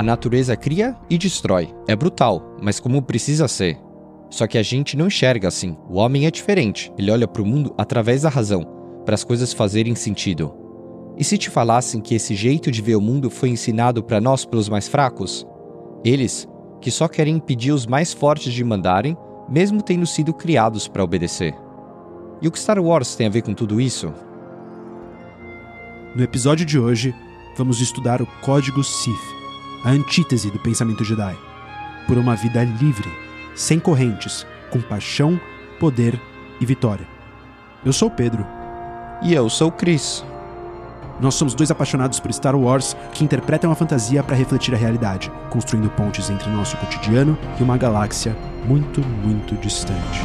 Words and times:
A 0.00 0.02
natureza 0.02 0.56
cria 0.56 0.96
e 1.10 1.18
destrói. 1.18 1.74
É 1.86 1.94
brutal, 1.94 2.56
mas 2.62 2.80
como 2.80 3.02
precisa 3.02 3.46
ser. 3.46 3.78
Só 4.30 4.46
que 4.46 4.56
a 4.56 4.62
gente 4.62 4.96
não 4.96 5.08
enxerga 5.08 5.46
assim. 5.46 5.76
O 5.90 5.98
homem 5.98 6.24
é 6.24 6.30
diferente. 6.30 6.90
Ele 6.96 7.10
olha 7.10 7.28
para 7.28 7.42
o 7.42 7.44
mundo 7.44 7.74
através 7.76 8.22
da 8.22 8.30
razão, 8.30 8.64
para 9.04 9.14
as 9.14 9.22
coisas 9.22 9.52
fazerem 9.52 9.94
sentido. 9.94 10.54
E 11.18 11.22
se 11.22 11.36
te 11.36 11.50
falassem 11.50 12.00
que 12.00 12.14
esse 12.14 12.34
jeito 12.34 12.70
de 12.70 12.80
ver 12.80 12.96
o 12.96 13.00
mundo 13.00 13.28
foi 13.28 13.50
ensinado 13.50 14.02
para 14.02 14.22
nós 14.22 14.46
pelos 14.46 14.70
mais 14.70 14.88
fracos? 14.88 15.46
Eles, 16.02 16.48
que 16.80 16.90
só 16.90 17.06
querem 17.06 17.36
impedir 17.36 17.72
os 17.72 17.84
mais 17.84 18.10
fortes 18.10 18.54
de 18.54 18.64
mandarem, 18.64 19.14
mesmo 19.50 19.82
tendo 19.82 20.06
sido 20.06 20.32
criados 20.32 20.88
para 20.88 21.04
obedecer. 21.04 21.54
E 22.40 22.48
o 22.48 22.50
que 22.50 22.58
Star 22.58 22.82
Wars 22.82 23.16
tem 23.16 23.26
a 23.26 23.30
ver 23.30 23.42
com 23.42 23.52
tudo 23.52 23.78
isso? 23.78 24.10
No 26.16 26.22
episódio 26.22 26.64
de 26.64 26.78
hoje, 26.78 27.14
vamos 27.54 27.82
estudar 27.82 28.22
o 28.22 28.26
Código 28.40 28.82
Sith, 28.82 29.29
a 29.84 29.90
antítese 29.90 30.50
do 30.50 30.58
pensamento 30.58 31.04
Jedi, 31.04 31.36
por 32.06 32.18
uma 32.18 32.36
vida 32.36 32.62
livre, 32.64 33.08
sem 33.54 33.78
correntes, 33.78 34.46
com 34.70 34.80
paixão, 34.80 35.40
poder 35.78 36.20
e 36.60 36.66
vitória. 36.66 37.06
Eu 37.84 37.92
sou 37.92 38.08
o 38.08 38.10
Pedro. 38.10 38.46
E 39.22 39.34
eu 39.34 39.48
sou 39.48 39.68
o 39.68 39.72
Chris. 39.72 40.24
Nós 41.20 41.34
somos 41.34 41.54
dois 41.54 41.70
apaixonados 41.70 42.18
por 42.20 42.32
Star 42.32 42.56
Wars 42.56 42.96
que 43.12 43.24
interpretam 43.24 43.70
a 43.70 43.74
fantasia 43.74 44.22
para 44.22 44.36
refletir 44.36 44.74
a 44.74 44.78
realidade, 44.78 45.30
construindo 45.50 45.90
pontes 45.90 46.30
entre 46.30 46.48
nosso 46.50 46.76
cotidiano 46.78 47.38
e 47.58 47.62
uma 47.62 47.76
galáxia 47.76 48.36
muito, 48.66 49.00
muito 49.00 49.54
distante. 49.56 50.20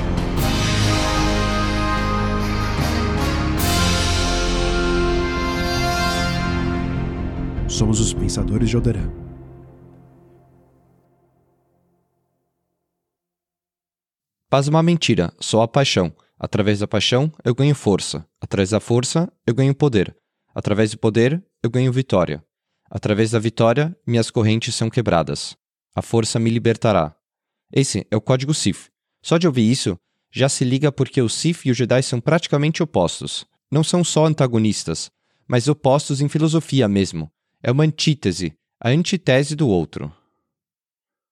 Somos 7.67 7.99
os 7.99 8.13
Pensadores 8.13 8.69
de 8.69 8.75
Alderan. 8.77 9.09
Paz 14.49 14.67
é 14.67 14.69
uma 14.69 14.83
mentira, 14.83 15.33
só 15.39 15.63
a 15.63 15.67
paixão. 15.67 16.13
Através 16.37 16.79
da 16.79 16.87
paixão, 16.87 17.31
eu 17.43 17.55
ganho 17.55 17.73
força. 17.73 18.27
Através 18.39 18.69
da 18.69 18.79
força, 18.79 19.31
eu 19.45 19.53
ganho 19.53 19.73
poder. 19.73 20.15
Através 20.53 20.91
do 20.91 20.99
poder, 20.99 21.43
eu 21.63 21.69
ganho 21.69 21.91
vitória. 21.91 22.43
Através 22.89 23.31
da 23.31 23.39
vitória, 23.39 23.97
minhas 24.05 24.29
correntes 24.29 24.75
são 24.75 24.89
quebradas. 24.89 25.57
A 25.95 26.01
força 26.01 26.39
me 26.39 26.49
libertará. 26.49 27.15
Esse 27.71 28.05
é 28.11 28.15
o 28.15 28.21
código 28.21 28.53
Sith. 28.53 28.91
Só 29.21 29.37
de 29.37 29.47
ouvir 29.47 29.69
isso, 29.69 29.97
já 30.31 30.47
se 30.47 30.63
liga 30.63 30.91
porque 30.91 31.21
o 31.21 31.29
Sith 31.29 31.65
e 31.65 31.71
o 31.71 31.73
Jedi 31.73 32.03
são 32.03 32.21
praticamente 32.21 32.83
opostos. 32.83 33.45
Não 33.71 33.83
são 33.83 34.03
só 34.03 34.25
antagonistas, 34.25 35.09
mas 35.47 35.67
opostos 35.67 36.21
em 36.21 36.29
filosofia 36.29 36.87
mesmo. 36.87 37.31
É 37.63 37.71
uma 37.71 37.83
antítese, 37.83 38.53
a 38.79 38.89
antitese 38.89 39.55
do 39.55 39.67
outro. 39.67 40.13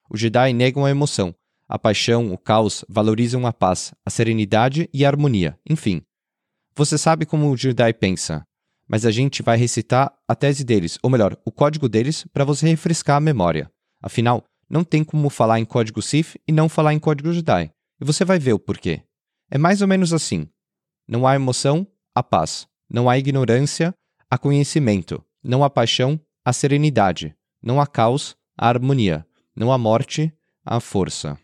Os 0.09 0.19
Jedi 0.19 0.53
negam 0.53 0.85
a 0.85 0.89
emoção. 0.89 1.35
A 1.73 1.79
paixão, 1.79 2.31
o 2.31 2.37
caos 2.37 2.85
valorizam 2.87 3.47
a 3.47 3.51
paz, 3.51 3.93
a 4.05 4.09
serenidade 4.09 4.87
e 4.93 5.03
a 5.03 5.07
harmonia, 5.09 5.57
enfim. 5.67 6.01
Você 6.75 6.97
sabe 6.97 7.25
como 7.25 7.49
o 7.49 7.57
Jedi 7.57 7.93
pensa 7.93 8.45
mas 8.87 9.05
a 9.05 9.11
gente 9.11 9.41
vai 9.41 9.57
recitar 9.57 10.13
a 10.27 10.35
tese 10.35 10.63
deles, 10.63 10.97
ou 11.01 11.09
melhor, 11.09 11.37
o 11.45 11.51
código 11.51 11.87
deles, 11.87 12.25
para 12.33 12.45
você 12.45 12.67
refrescar 12.67 13.17
a 13.17 13.21
memória. 13.21 13.71
Afinal, 14.01 14.43
não 14.69 14.83
tem 14.83 15.03
como 15.03 15.29
falar 15.29 15.59
em 15.59 15.65
código 15.65 16.01
Sith 16.01 16.35
e 16.47 16.51
não 16.51 16.69
falar 16.69 16.93
em 16.93 16.99
código 16.99 17.31
Jedi. 17.31 17.71
E 17.99 18.05
você 18.05 18.25
vai 18.25 18.39
ver 18.39 18.53
o 18.53 18.59
porquê. 18.59 19.01
É 19.49 19.57
mais 19.57 19.81
ou 19.81 19.87
menos 19.87 20.13
assim: 20.13 20.47
não 21.07 21.25
há 21.25 21.35
emoção, 21.35 21.87
há 22.13 22.21
paz. 22.21 22.67
Não 22.89 23.09
há 23.09 23.17
ignorância, 23.17 23.93
há 24.29 24.37
conhecimento. 24.37 25.23
Não 25.43 25.63
há 25.63 25.69
paixão, 25.69 26.19
há 26.45 26.53
serenidade. 26.53 27.35
Não 27.61 27.81
há 27.81 27.87
caos, 27.87 28.35
há 28.57 28.67
harmonia. 28.67 29.25
Não 29.55 29.71
há 29.71 29.77
morte, 29.77 30.31
há 30.65 30.79
força. 30.79 31.35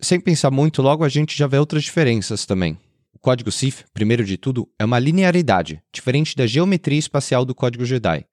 Sem 0.00 0.20
pensar 0.20 0.50
muito, 0.50 0.82
logo 0.82 1.04
a 1.04 1.08
gente 1.08 1.36
já 1.36 1.46
vê 1.46 1.58
outras 1.58 1.84
diferenças 1.84 2.44
também. 2.44 2.78
O 3.12 3.18
código 3.18 3.50
Sith, 3.50 3.84
primeiro 3.94 4.24
de 4.24 4.36
tudo, 4.36 4.70
é 4.78 4.84
uma 4.84 4.98
linearidade, 4.98 5.82
diferente 5.92 6.36
da 6.36 6.46
geometria 6.46 6.98
espacial 6.98 7.44
do 7.44 7.54
código 7.54 7.84
Jedi. 7.84 8.26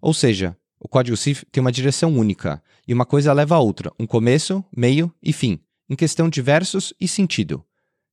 Ou 0.00 0.12
seja, 0.12 0.56
o 0.78 0.86
código 0.86 1.16
Sith 1.16 1.44
tem 1.50 1.60
uma 1.60 1.72
direção 1.72 2.14
única, 2.14 2.62
e 2.86 2.92
uma 2.92 3.06
coisa 3.06 3.32
leva 3.32 3.56
a 3.56 3.60
outra, 3.60 3.90
um 3.98 4.06
começo, 4.06 4.64
meio 4.76 5.12
e 5.22 5.32
fim, 5.32 5.58
em 5.88 5.96
questão 5.96 6.28
de 6.28 6.42
versos 6.42 6.92
e 7.00 7.08
sentido. 7.08 7.64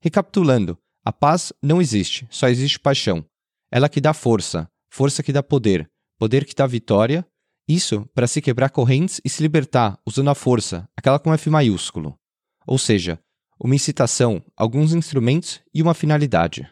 Recapitulando, 0.02 0.78
a 1.04 1.12
paz 1.12 1.52
não 1.62 1.82
existe, 1.82 2.26
só 2.30 2.48
existe 2.48 2.80
paixão. 2.80 3.24
Ela 3.70 3.90
que 3.90 4.02
dá 4.02 4.14
força, 4.14 4.70
força 4.90 5.22
que 5.22 5.34
dá 5.34 5.44
poder, 5.44 5.90
poder 6.18 6.46
que 6.46 6.56
dá 6.56 6.66
vitória, 6.66 7.28
isso 7.68 8.08
para 8.14 8.28
se 8.28 8.42
quebrar 8.42 8.70
correntes 8.70 9.20
e 9.26 9.30
se 9.30 9.44
libertar 9.44 10.00
usando 10.06 10.30
a 10.30 10.36
força, 10.36 10.88
aquela 10.96 11.20
com 11.20 11.34
F 11.34 11.50
maiúsculo. 11.50 12.18
Ou 12.66 12.78
seja, 12.78 13.20
uma 13.60 13.76
incitação, 13.76 14.44
alguns 14.56 14.94
instrumentos 14.94 15.62
e 15.74 15.82
uma 15.82 15.94
finalidade. 15.94 16.70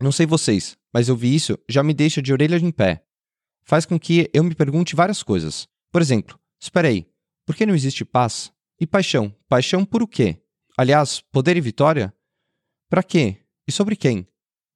Não 0.00 0.10
sei 0.12 0.26
vocês, 0.26 0.76
mas 0.92 1.08
ouvir 1.08 1.34
isso 1.34 1.58
já 1.68 1.82
me 1.82 1.92
deixa 1.92 2.22
de 2.22 2.32
orelha 2.32 2.56
em 2.56 2.70
pé. 2.70 3.04
Faz 3.62 3.84
com 3.84 3.98
que 3.98 4.30
eu 4.32 4.42
me 4.42 4.54
pergunte 4.54 4.96
várias 4.96 5.22
coisas. 5.22 5.68
Por 5.92 6.00
exemplo, 6.00 6.38
espera 6.58 6.88
aí, 6.88 7.06
por 7.44 7.54
que 7.54 7.66
não 7.66 7.74
existe 7.74 8.04
paz? 8.04 8.52
E 8.80 8.86
paixão? 8.86 9.34
Paixão 9.48 9.84
por 9.84 10.02
o 10.02 10.08
quê? 10.08 10.42
Aliás, 10.76 11.20
poder 11.20 11.56
e 11.56 11.60
vitória? 11.60 12.14
Para 12.88 13.02
quê? 13.02 13.44
E 13.68 13.72
sobre 13.72 13.94
quem? 13.94 14.26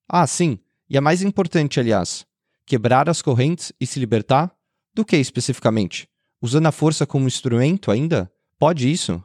Ah, 0.09 0.27
sim, 0.27 0.59
e 0.89 0.99
a 0.99 1.01
mais 1.01 1.23
importante, 1.23 1.81
aliás, 1.81 2.27
quebrar 2.67 3.09
as 3.09 3.23
correntes 3.23 3.73
e 3.81 3.87
se 3.87 3.99
libertar? 3.99 4.55
Do 4.95 5.05
que 5.05 5.17
especificamente? 5.17 6.09
Usando 6.41 6.67
a 6.67 6.73
força 6.73 7.07
como 7.07 7.27
instrumento 7.27 7.91
ainda? 7.91 8.31
Pode 8.59 8.91
isso? 8.91 9.23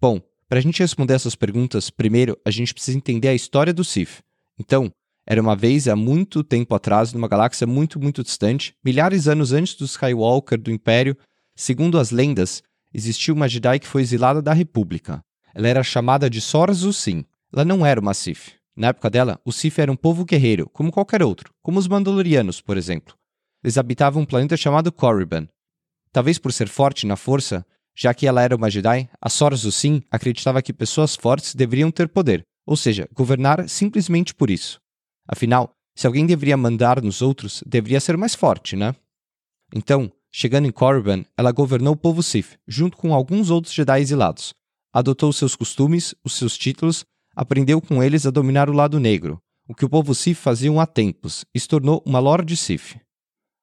Bom, 0.00 0.18
para 0.48 0.58
a 0.58 0.62
gente 0.62 0.80
responder 0.80 1.14
essas 1.14 1.34
perguntas, 1.34 1.90
primeiro 1.90 2.38
a 2.44 2.50
gente 2.50 2.72
precisa 2.72 2.96
entender 2.96 3.28
a 3.28 3.34
história 3.34 3.72
do 3.72 3.84
Sith. 3.84 4.22
Então, 4.58 4.90
era 5.26 5.40
uma 5.40 5.54
vez 5.54 5.86
há 5.86 5.94
muito 5.94 6.42
tempo 6.42 6.74
atrás, 6.74 7.12
numa 7.12 7.28
galáxia 7.28 7.66
muito, 7.66 8.00
muito 8.00 8.22
distante, 8.22 8.74
milhares 8.82 9.24
de 9.24 9.30
anos 9.30 9.52
antes 9.52 9.74
do 9.74 9.84
Skywalker 9.84 10.58
do 10.58 10.70
Império, 10.70 11.16
segundo 11.54 11.98
as 11.98 12.10
lendas, 12.10 12.62
existiu 12.92 13.34
uma 13.34 13.46
Jedi 13.46 13.78
que 13.78 13.86
foi 13.86 14.00
exilada 14.00 14.40
da 14.40 14.54
República. 14.54 15.22
Ela 15.54 15.68
era 15.68 15.82
chamada 15.82 16.30
de 16.30 16.40
Sora 16.40 16.72
Sim. 16.74 17.24
Ela 17.52 17.64
não 17.64 17.84
era 17.84 18.00
uma 18.00 18.14
Sith. 18.14 18.54
Na 18.74 18.88
época 18.88 19.10
dela, 19.10 19.38
o 19.44 19.52
Sith 19.52 19.78
era 19.78 19.92
um 19.92 19.96
povo 19.96 20.24
guerreiro, 20.24 20.68
como 20.70 20.90
qualquer 20.90 21.22
outro, 21.22 21.52
como 21.62 21.78
os 21.78 21.86
Mandalorianos, 21.86 22.60
por 22.60 22.78
exemplo. 22.78 23.14
Eles 23.62 23.76
habitavam 23.76 24.22
um 24.22 24.26
planeta 24.26 24.56
chamado 24.56 24.90
Korriban. 24.90 25.46
Talvez 26.10 26.38
por 26.38 26.52
ser 26.52 26.68
forte 26.68 27.06
na 27.06 27.16
força, 27.16 27.66
já 28.00 28.14
que 28.14 28.26
ela 28.26 28.40
era 28.40 28.56
uma 28.56 28.70
Jedi, 28.70 29.10
a 29.20 29.28
Sora 29.28 29.58
Sim 29.58 30.02
acreditava 30.10 30.62
que 30.62 30.72
pessoas 30.72 31.14
fortes 31.14 31.54
deveriam 31.54 31.90
ter 31.90 32.08
poder, 32.08 32.46
ou 32.66 32.74
seja, 32.74 33.06
governar 33.12 33.68
simplesmente 33.68 34.34
por 34.34 34.48
isso. 34.50 34.80
Afinal, 35.28 35.70
se 35.94 36.06
alguém 36.06 36.24
deveria 36.24 36.56
mandar 36.56 37.02
nos 37.02 37.20
outros, 37.20 37.62
deveria 37.66 38.00
ser 38.00 38.16
mais 38.16 38.34
forte, 38.34 38.74
né? 38.74 38.94
Então, 39.74 40.10
chegando 40.32 40.66
em 40.66 40.72
Korriban, 40.72 41.26
ela 41.36 41.52
governou 41.52 41.92
o 41.92 41.96
povo 41.96 42.22
Sith, 42.22 42.58
junto 42.66 42.96
com 42.96 43.12
alguns 43.12 43.50
outros 43.50 43.74
Jedi 43.74 44.00
exilados. 44.00 44.54
Adotou 44.94 45.30
seus 45.30 45.54
costumes, 45.54 46.14
os 46.24 46.32
seus 46.32 46.56
títulos, 46.56 47.04
aprendeu 47.36 47.82
com 47.82 48.02
eles 48.02 48.24
a 48.24 48.30
dominar 48.30 48.70
o 48.70 48.72
lado 48.72 48.98
negro, 48.98 49.38
o 49.68 49.74
que 49.74 49.84
o 49.84 49.90
povo 49.90 50.14
Sith 50.14 50.38
fazia 50.38 50.72
há 50.80 50.86
tempos, 50.86 51.44
e 51.54 51.60
se 51.60 51.68
tornou 51.68 52.02
uma 52.06 52.18
Lorde 52.18 52.56
Sith. 52.56 52.96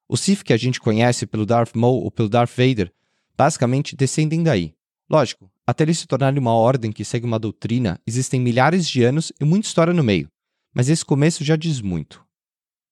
O 0.07 0.15
Sith 0.15 0.43
que 0.43 0.53
a 0.53 0.57
gente 0.57 0.79
conhece 0.79 1.25
pelo 1.25 1.43
Darth 1.45 1.75
Maul 1.75 2.03
ou 2.03 2.11
pelo 2.11 2.29
Darth 2.29 2.55
Vader 2.55 2.93
basicamente 3.37 3.95
descendem 3.95 4.43
daí. 4.43 4.73
Lógico, 5.09 5.49
até 5.65 5.83
eles 5.83 5.99
se 5.99 6.07
tornarem 6.07 6.39
uma 6.39 6.53
ordem 6.53 6.91
que 6.91 7.05
segue 7.05 7.25
uma 7.25 7.39
doutrina, 7.39 7.99
existem 8.05 8.41
milhares 8.41 8.87
de 8.87 9.03
anos 9.03 9.31
e 9.39 9.45
muita 9.45 9.67
história 9.67 9.93
no 9.93 10.03
meio, 10.03 10.27
mas 10.73 10.89
esse 10.89 11.05
começo 11.05 11.43
já 11.43 11.55
diz 11.55 11.79
muito. 11.81 12.25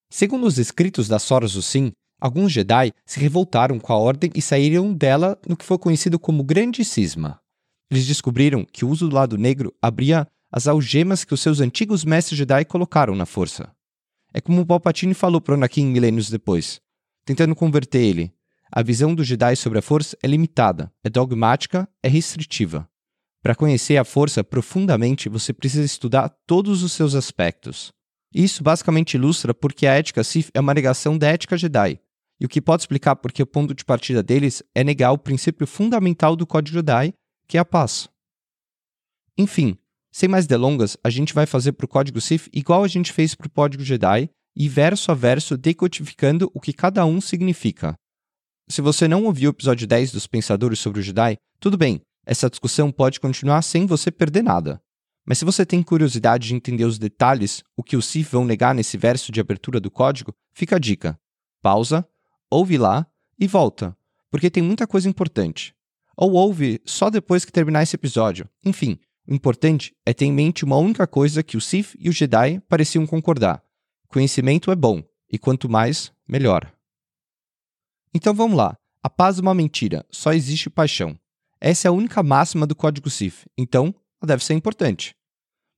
Segundo 0.09 0.45
os 0.45 0.57
escritos 0.57 1.07
da 1.07 1.19
Sora 1.19 1.47
Sim, 1.47 1.91
alguns 2.21 2.51
Jedi 2.51 2.93
se 3.05 3.19
revoltaram 3.19 3.79
com 3.79 3.91
a 3.91 3.97
ordem 3.97 4.31
e 4.33 4.41
saíram 4.41 4.93
dela 4.93 5.37
no 5.47 5.57
que 5.57 5.65
foi 5.65 5.77
conhecido 5.77 6.17
como 6.17 6.43
Grande 6.43 6.85
Cisma. 6.85 7.39
Eles 7.91 8.05
descobriram 8.05 8.65
que 8.65 8.85
o 8.85 8.89
uso 8.89 9.09
do 9.09 9.15
lado 9.15 9.37
negro 9.37 9.73
abria 9.81 10.27
as 10.51 10.67
algemas 10.67 11.25
que 11.25 11.33
os 11.33 11.41
seus 11.41 11.59
antigos 11.59 12.05
mestres 12.05 12.37
Jedi 12.37 12.63
colocaram 12.65 13.15
na 13.15 13.25
força. 13.25 13.71
É 14.33 14.39
como 14.39 14.61
o 14.61 14.65
Palpatine 14.65 15.13
falou 15.13 15.41
para 15.41 15.55
Anakin 15.55 15.85
milênios 15.85 16.29
depois, 16.29 16.79
tentando 17.25 17.55
converter 17.55 18.01
ele, 18.01 18.33
a 18.71 18.81
visão 18.81 19.13
do 19.13 19.23
Jedi 19.23 19.55
sobre 19.55 19.79
a 19.79 19.81
força 19.81 20.17
é 20.21 20.27
limitada, 20.27 20.91
é 21.03 21.09
dogmática, 21.09 21.87
é 22.03 22.07
restritiva. 22.07 22.89
Para 23.41 23.55
conhecer 23.55 23.97
a 23.97 24.03
força 24.03 24.43
profundamente, 24.43 25.29
você 25.29 25.53
precisa 25.53 25.85
estudar 25.85 26.29
todos 26.47 26.83
os 26.83 26.91
seus 26.91 27.13
aspectos. 27.13 27.93
Isso 28.33 28.63
basicamente 28.63 29.13
ilustra 29.13 29.53
porque 29.53 29.87
a 29.87 29.93
ética 29.93 30.23
Sith 30.23 30.49
é 30.53 30.59
uma 30.59 30.73
negação 30.73 31.17
da 31.17 31.27
ética 31.27 31.57
Jedi, 31.57 31.99
e 32.39 32.45
o 32.45 32.49
que 32.49 32.61
pode 32.61 32.81
explicar 32.81 33.15
porque 33.15 33.41
o 33.41 33.47
ponto 33.47 33.73
de 33.73 33.85
partida 33.85 34.21
deles 34.21 34.61
é 34.73 34.83
negar 34.83 35.11
o 35.11 35.17
princípio 35.17 35.65
fundamental 35.65 36.35
do 36.35 36.45
Código 36.45 36.77
Jedi, 36.77 37.13
que 37.47 37.57
é 37.57 37.61
a 37.61 37.65
paz. 37.65 38.09
Enfim, 39.37 39.77
sem 40.11 40.27
mais 40.27 40.47
delongas, 40.47 40.97
a 41.03 41.09
gente 41.09 41.33
vai 41.33 41.45
fazer 41.45 41.73
para 41.73 41.85
o 41.85 41.89
Código 41.89 42.19
Sith 42.19 42.49
igual 42.53 42.83
a 42.83 42.87
gente 42.87 43.13
fez 43.13 43.35
para 43.35 43.47
o 43.47 43.49
Código 43.49 43.83
Jedi, 43.83 44.29
e 44.55 44.69
verso 44.69 45.11
a 45.11 45.15
verso 45.15 45.57
decodificando 45.57 46.49
o 46.53 46.61
que 46.61 46.71
cada 46.71 47.05
um 47.05 47.19
significa. 47.19 47.95
Se 48.67 48.81
você 48.81 49.07
não 49.07 49.25
ouviu 49.25 49.51
o 49.51 49.53
episódio 49.53 49.85
10 49.85 50.11
dos 50.11 50.25
Pensadores 50.25 50.79
sobre 50.79 50.99
o 50.99 51.03
Jedi, 51.03 51.37
tudo 51.59 51.77
bem, 51.77 52.01
essa 52.25 52.49
discussão 52.49 52.91
pode 52.91 53.19
continuar 53.19 53.61
sem 53.61 53.85
você 53.85 54.09
perder 54.09 54.43
nada. 54.43 54.81
Mas 55.23 55.37
se 55.37 55.45
você 55.45 55.63
tem 55.63 55.83
curiosidade 55.83 56.47
de 56.47 56.55
entender 56.55 56.83
os 56.83 56.97
detalhes, 56.97 57.63
o 57.77 57.83
que 57.83 57.95
os 57.95 58.07
Sith 58.07 58.27
vão 58.27 58.43
negar 58.43 58.73
nesse 58.73 58.97
verso 58.97 59.31
de 59.31 59.39
abertura 59.39 59.79
do 59.79 59.91
código, 59.91 60.33
fica 60.51 60.77
a 60.77 60.79
dica. 60.79 61.19
Pausa, 61.61 62.07
ouve 62.49 62.75
lá 62.75 63.05
e 63.39 63.45
volta, 63.45 63.95
porque 64.31 64.49
tem 64.49 64.63
muita 64.63 64.87
coisa 64.87 65.07
importante. 65.07 65.75
Ou 66.17 66.33
ouve 66.33 66.81
só 66.85 67.11
depois 67.11 67.45
que 67.45 67.51
terminar 67.51 67.83
esse 67.83 67.95
episódio. 67.95 68.49
Enfim, 68.63 68.97
o 69.27 69.33
importante 69.33 69.93
é 70.03 70.13
ter 70.13 70.25
em 70.25 70.33
mente 70.33 70.65
uma 70.65 70.77
única 70.77 71.05
coisa 71.05 71.43
que 71.43 71.57
o 71.57 71.61
Sith 71.61 71.95
e 71.99 72.09
o 72.09 72.13
Jedi 72.13 72.59
pareciam 72.67 73.05
concordar: 73.05 73.63
conhecimento 74.07 74.71
é 74.71 74.75
bom, 74.75 75.03
e 75.31 75.37
quanto 75.37 75.69
mais, 75.69 76.11
melhor. 76.27 76.74
Então 78.15 78.33
vamos 78.33 78.55
lá. 78.55 78.77
A 79.03 79.09
paz 79.09 79.39
é 79.39 79.41
uma 79.41 79.53
mentira, 79.53 80.05
só 80.09 80.31
existe 80.31 80.69
paixão. 80.69 81.19
Essa 81.59 81.87
é 81.87 81.89
a 81.89 81.91
única 81.91 82.23
máxima 82.23 82.65
do 82.65 82.73
código 82.73 83.09
Sith, 83.09 83.45
então 83.57 83.93
ela 84.21 84.27
deve 84.29 84.41
ser 84.41 84.53
importante. 84.53 85.13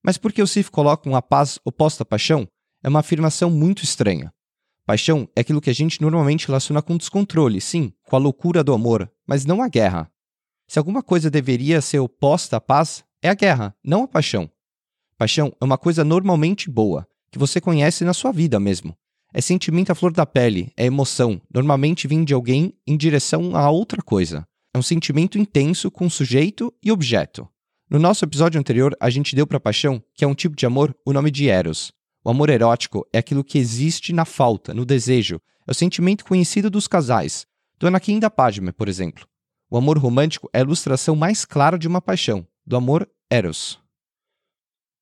Mas 0.04 0.20
por 0.20 0.32
que 0.32 0.44
o 0.44 0.46
Sith 0.46 0.70
coloca 0.70 1.10
uma 1.10 1.20
paz 1.20 1.58
oposta 1.66 2.04
à 2.04 2.06
paixão? 2.06 2.48
É 2.84 2.90
uma 2.90 3.00
afirmação 3.00 3.50
muito 3.50 3.84
estranha. 3.84 4.32
Paixão 4.86 5.28
é 5.36 5.42
aquilo 5.42 5.60
que 5.60 5.72
a 5.72 5.74
gente 5.74 6.00
normalmente 6.00 6.46
relaciona 6.46 6.80
com 6.80 6.96
descontrole, 6.96 7.60
sim, 7.60 7.92
com 8.04 8.16
a 8.16 8.20
loucura 8.20 8.64
do 8.64 8.72
amor, 8.72 9.12
mas 9.26 9.44
não 9.44 9.60
a 9.60 9.68
guerra. 9.68 10.08
Se 10.68 10.78
alguma 10.78 11.02
coisa 11.02 11.32
deveria 11.32 11.82
ser 11.82 11.98
oposta 11.98 12.58
à 12.58 12.62
paz, 12.62 13.04
é 13.20 13.30
a 13.30 13.34
guerra, 13.34 13.76
não 13.84 14.04
a 14.04 14.08
paixão. 14.08 14.48
Paixão 15.18 15.52
é 15.60 15.66
uma 15.66 15.78
coisa 15.78 16.04
normalmente 16.04 16.70
boa, 16.70 17.08
que 17.32 17.40
você 17.40 17.60
conhece 17.60 18.06
na 18.06 18.14
sua 18.14 18.32
vida 18.32 18.60
mesmo. 18.60 18.96
É 19.34 19.42
sentimento 19.42 19.92
à 19.92 19.96
flor 19.96 20.12
da 20.12 20.26
pele, 20.26 20.72
é 20.78 20.86
emoção, 20.86 21.42
normalmente 21.54 22.08
vem 22.08 22.24
de 22.24 22.34
alguém 22.34 22.74
em 22.88 22.96
direção 22.96 23.56
a 23.56 23.70
outra 23.70 24.02
coisa. 24.02 24.48
É 24.74 24.78
um 24.78 24.82
sentimento 24.82 25.38
intenso 25.38 25.92
com 25.92 26.10
sujeito 26.10 26.74
e 26.84 26.92
objeto. 26.92 27.48
No 27.90 28.00
nosso 28.00 28.26
episódio 28.26 28.60
anterior, 28.60 28.96
a 29.00 29.10
gente 29.10 29.36
deu 29.36 29.48
para 29.48 29.60
paixão, 29.60 30.04
que 30.14 30.24
é 30.24 30.28
um 30.28 30.36
tipo 30.36 30.56
de 30.56 30.66
amor, 30.66 30.96
o 31.06 31.14
nome 31.14 31.32
de 31.32 31.50
Eros. 31.50 31.92
O 32.24 32.30
amor 32.30 32.50
erótico 32.50 33.08
é 33.14 33.20
aquilo 33.20 33.44
que 33.44 33.58
existe 33.58 34.12
na 34.12 34.26
falta, 34.26 34.74
no 34.74 34.86
desejo. 34.86 35.42
É 35.66 35.72
o 35.72 35.74
sentimento 35.74 36.26
conhecido 36.26 36.70
dos 36.70 36.88
casais, 36.88 37.48
do 37.80 37.88
Anakin 37.88 38.20
da 38.20 38.30
Padme, 38.30 38.72
por 38.72 38.90
exemplo. 38.90 39.26
O 39.70 39.78
amor 39.78 39.98
romântico 39.98 40.50
é 40.54 40.60
a 40.60 40.62
ilustração 40.62 41.16
mais 41.16 41.46
clara 41.46 41.78
de 41.78 41.88
uma 41.88 42.02
paixão, 42.02 42.46
do 42.66 42.76
amor 42.76 43.10
Eros. 43.30 43.80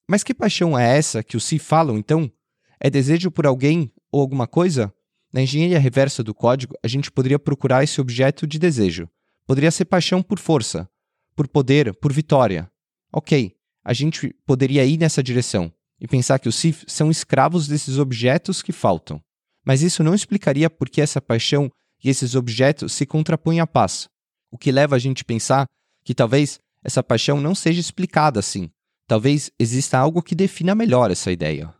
Mas 0.07 0.23
que 0.23 0.33
paixão 0.33 0.77
é 0.77 0.97
essa 0.97 1.23
que 1.23 1.35
os 1.35 1.43
Si 1.43 1.57
falam, 1.57 1.97
então? 1.97 2.31
É 2.79 2.89
desejo 2.89 3.31
por 3.31 3.47
alguém 3.47 3.91
ou 4.15 4.21
alguma 4.21 4.47
coisa? 4.47 4.93
Na 5.33 5.41
engenharia 5.41 5.77
reversa 5.77 6.23
do 6.23 6.33
código, 6.33 6.73
a 6.81 6.87
gente 6.87 7.11
poderia 7.11 7.37
procurar 7.37 7.83
esse 7.83 7.99
objeto 7.99 8.47
de 8.47 8.57
desejo. 8.57 9.09
Poderia 9.45 9.69
ser 9.69 9.83
paixão 9.83 10.23
por 10.23 10.39
força, 10.39 10.89
por 11.35 11.49
poder, 11.49 11.93
por 11.95 12.13
vitória. 12.13 12.71
Ok, 13.11 13.53
a 13.83 13.91
gente 13.91 14.33
poderia 14.45 14.85
ir 14.85 14.97
nessa 14.97 15.21
direção 15.21 15.69
e 15.99 16.07
pensar 16.07 16.39
que 16.39 16.47
os 16.47 16.55
Sith 16.55 16.85
são 16.87 17.11
escravos 17.11 17.67
desses 17.67 17.97
objetos 17.97 18.61
que 18.61 18.71
faltam. 18.71 19.21
Mas 19.65 19.81
isso 19.81 20.01
não 20.01 20.15
explicaria 20.15 20.69
por 20.69 20.89
que 20.89 21.01
essa 21.01 21.21
paixão 21.21 21.69
e 22.01 22.09
esses 22.09 22.35
objetos 22.35 22.93
se 22.93 23.05
contrapõem 23.05 23.59
à 23.59 23.67
paz, 23.67 24.07
o 24.49 24.57
que 24.57 24.71
leva 24.71 24.95
a 24.95 24.99
gente 24.99 25.23
a 25.23 25.25
pensar 25.25 25.65
que 26.05 26.15
talvez 26.15 26.57
essa 26.81 27.03
paixão 27.03 27.41
não 27.41 27.53
seja 27.53 27.81
explicada 27.81 28.39
assim. 28.39 28.69
Talvez 29.07 29.51
exista 29.59 29.97
algo 29.97 30.23
que 30.23 30.35
defina 30.35 30.73
melhor 30.73 31.11
essa 31.11 31.33
ideia. 31.33 31.75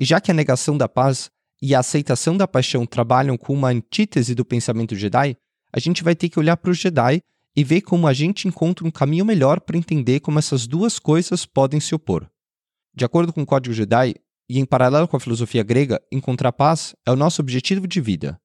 E 0.00 0.04
já 0.06 0.18
que 0.18 0.30
a 0.30 0.34
negação 0.34 0.78
da 0.78 0.88
paz 0.88 1.30
e 1.60 1.74
a 1.74 1.80
aceitação 1.80 2.34
da 2.34 2.48
paixão 2.48 2.86
trabalham 2.86 3.36
com 3.36 3.52
uma 3.52 3.68
antítese 3.68 4.34
do 4.34 4.46
pensamento 4.46 4.96
Jedi, 4.96 5.36
a 5.70 5.78
gente 5.78 6.02
vai 6.02 6.16
ter 6.16 6.30
que 6.30 6.38
olhar 6.38 6.56
para 6.56 6.70
os 6.70 6.78
Jedi 6.78 7.22
e 7.54 7.62
ver 7.62 7.82
como 7.82 8.08
a 8.08 8.14
gente 8.14 8.48
encontra 8.48 8.86
um 8.86 8.90
caminho 8.90 9.26
melhor 9.26 9.60
para 9.60 9.76
entender 9.76 10.20
como 10.20 10.38
essas 10.38 10.66
duas 10.66 10.98
coisas 10.98 11.44
podem 11.44 11.78
se 11.78 11.94
opor. 11.94 12.26
De 12.94 13.04
acordo 13.04 13.30
com 13.30 13.42
o 13.42 13.46
Código 13.46 13.74
Jedi, 13.74 14.14
e 14.48 14.58
em 14.58 14.64
paralelo 14.64 15.06
com 15.06 15.18
a 15.18 15.20
filosofia 15.20 15.62
grega, 15.62 16.00
encontrar 16.10 16.52
paz 16.52 16.96
é 17.04 17.10
o 17.12 17.16
nosso 17.16 17.42
objetivo 17.42 17.86
de 17.86 18.00
vida. 18.00 18.40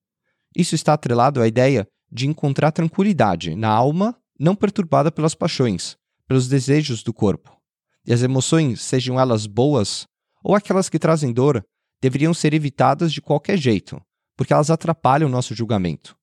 Isso 0.54 0.76
está 0.76 0.94
atrelado 0.94 1.42
à 1.42 1.48
ideia 1.48 1.88
de 2.12 2.28
encontrar 2.28 2.72
tranquilidade 2.72 3.56
na 3.56 3.70
alma 3.70 4.16
não 4.38 4.56
perturbada 4.56 5.10
pelas 5.10 5.34
paixões, 5.34 5.96
pelos 6.28 6.50
desejos 6.50 7.02
do 7.02 7.14
corpo. 7.14 7.56
E 8.06 8.12
as 8.12 8.22
emoções, 8.22 8.82
sejam 8.82 9.18
elas 9.18 9.48
boas 9.48 10.06
ou 10.46 10.54
aquelas 10.54 10.88
que 10.88 11.00
trazem 11.00 11.34
dor, 11.34 11.66
deveriam 12.00 12.32
ser 12.32 12.54
evitadas 12.54 13.12
de 13.12 13.20
qualquer 13.20 13.58
jeito, 13.58 14.00
porque 14.38 14.54
elas 14.54 14.70
atrapalham 14.70 15.28
o 15.28 15.32
nosso 15.32 15.56
julgamento. 15.56 16.16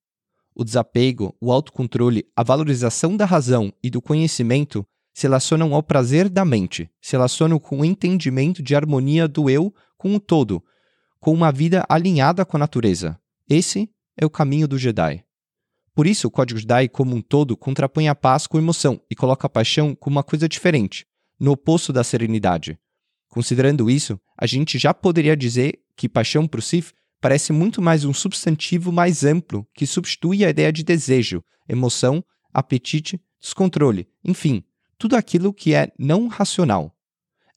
O 0.55 0.63
desapego, 0.63 1.35
o 1.41 1.51
autocontrole, 1.51 2.25
a 2.33 2.41
valorização 2.41 3.17
da 3.17 3.25
razão 3.25 3.73
e 3.83 3.89
do 3.89 4.01
conhecimento 4.01 4.85
se 5.13 5.23
relacionam 5.23 5.75
ao 5.75 5.83
prazer 5.83 6.29
da 6.29 6.45
mente, 6.45 6.89
se 7.01 7.11
relacionam 7.11 7.59
com 7.59 7.81
o 7.81 7.85
entendimento 7.85 8.63
de 8.63 8.73
harmonia 8.73 9.27
do 9.27 9.49
eu 9.49 9.75
com 9.97 10.15
o 10.15 10.19
todo, 10.21 10.63
com 11.19 11.33
uma 11.33 11.51
vida 11.51 11.83
alinhada 11.89 12.45
com 12.45 12.55
a 12.55 12.61
natureza. 12.61 13.19
Esse 13.49 13.89
é 14.17 14.25
o 14.25 14.29
caminho 14.29 14.69
do 14.69 14.77
Jedi. 14.77 15.21
Por 15.93 16.07
isso, 16.07 16.29
o 16.29 16.31
Código 16.31 16.61
Jedi, 16.61 16.87
como 16.87 17.13
um 17.13 17.21
todo, 17.21 17.57
contrapõe 17.57 18.07
a 18.07 18.15
paz 18.15 18.47
com 18.47 18.57
emoção 18.57 19.01
e 19.11 19.15
coloca 19.15 19.47
a 19.47 19.49
paixão 19.49 19.93
como 19.93 20.15
uma 20.15 20.23
coisa 20.23 20.47
diferente, 20.47 21.05
no 21.37 21.51
oposto 21.51 21.91
da 21.91 22.05
serenidade. 22.05 22.79
Considerando 23.33 23.89
isso, 23.89 24.19
a 24.37 24.45
gente 24.45 24.77
já 24.77 24.93
poderia 24.93 25.35
dizer 25.35 25.79
que 25.97 26.07
paixão 26.07 26.45
para 26.45 26.59
o 26.59 26.61
Sith 26.61 26.93
parece 27.19 27.51
muito 27.51 27.81
mais 27.81 28.05
um 28.05 28.13
substantivo 28.13 28.91
mais 28.91 29.23
amplo 29.23 29.67
que 29.73 29.87
substitui 29.87 30.45
a 30.45 30.51
ideia 30.51 30.71
de 30.71 30.83
desejo, 30.83 31.43
emoção, 31.67 32.23
apetite, 32.53 33.19
descontrole, 33.41 34.07
enfim, 34.23 34.63
tudo 34.99 35.15
aquilo 35.15 35.51
que 35.51 35.73
é 35.73 35.91
não 35.97 36.27
racional. 36.27 36.95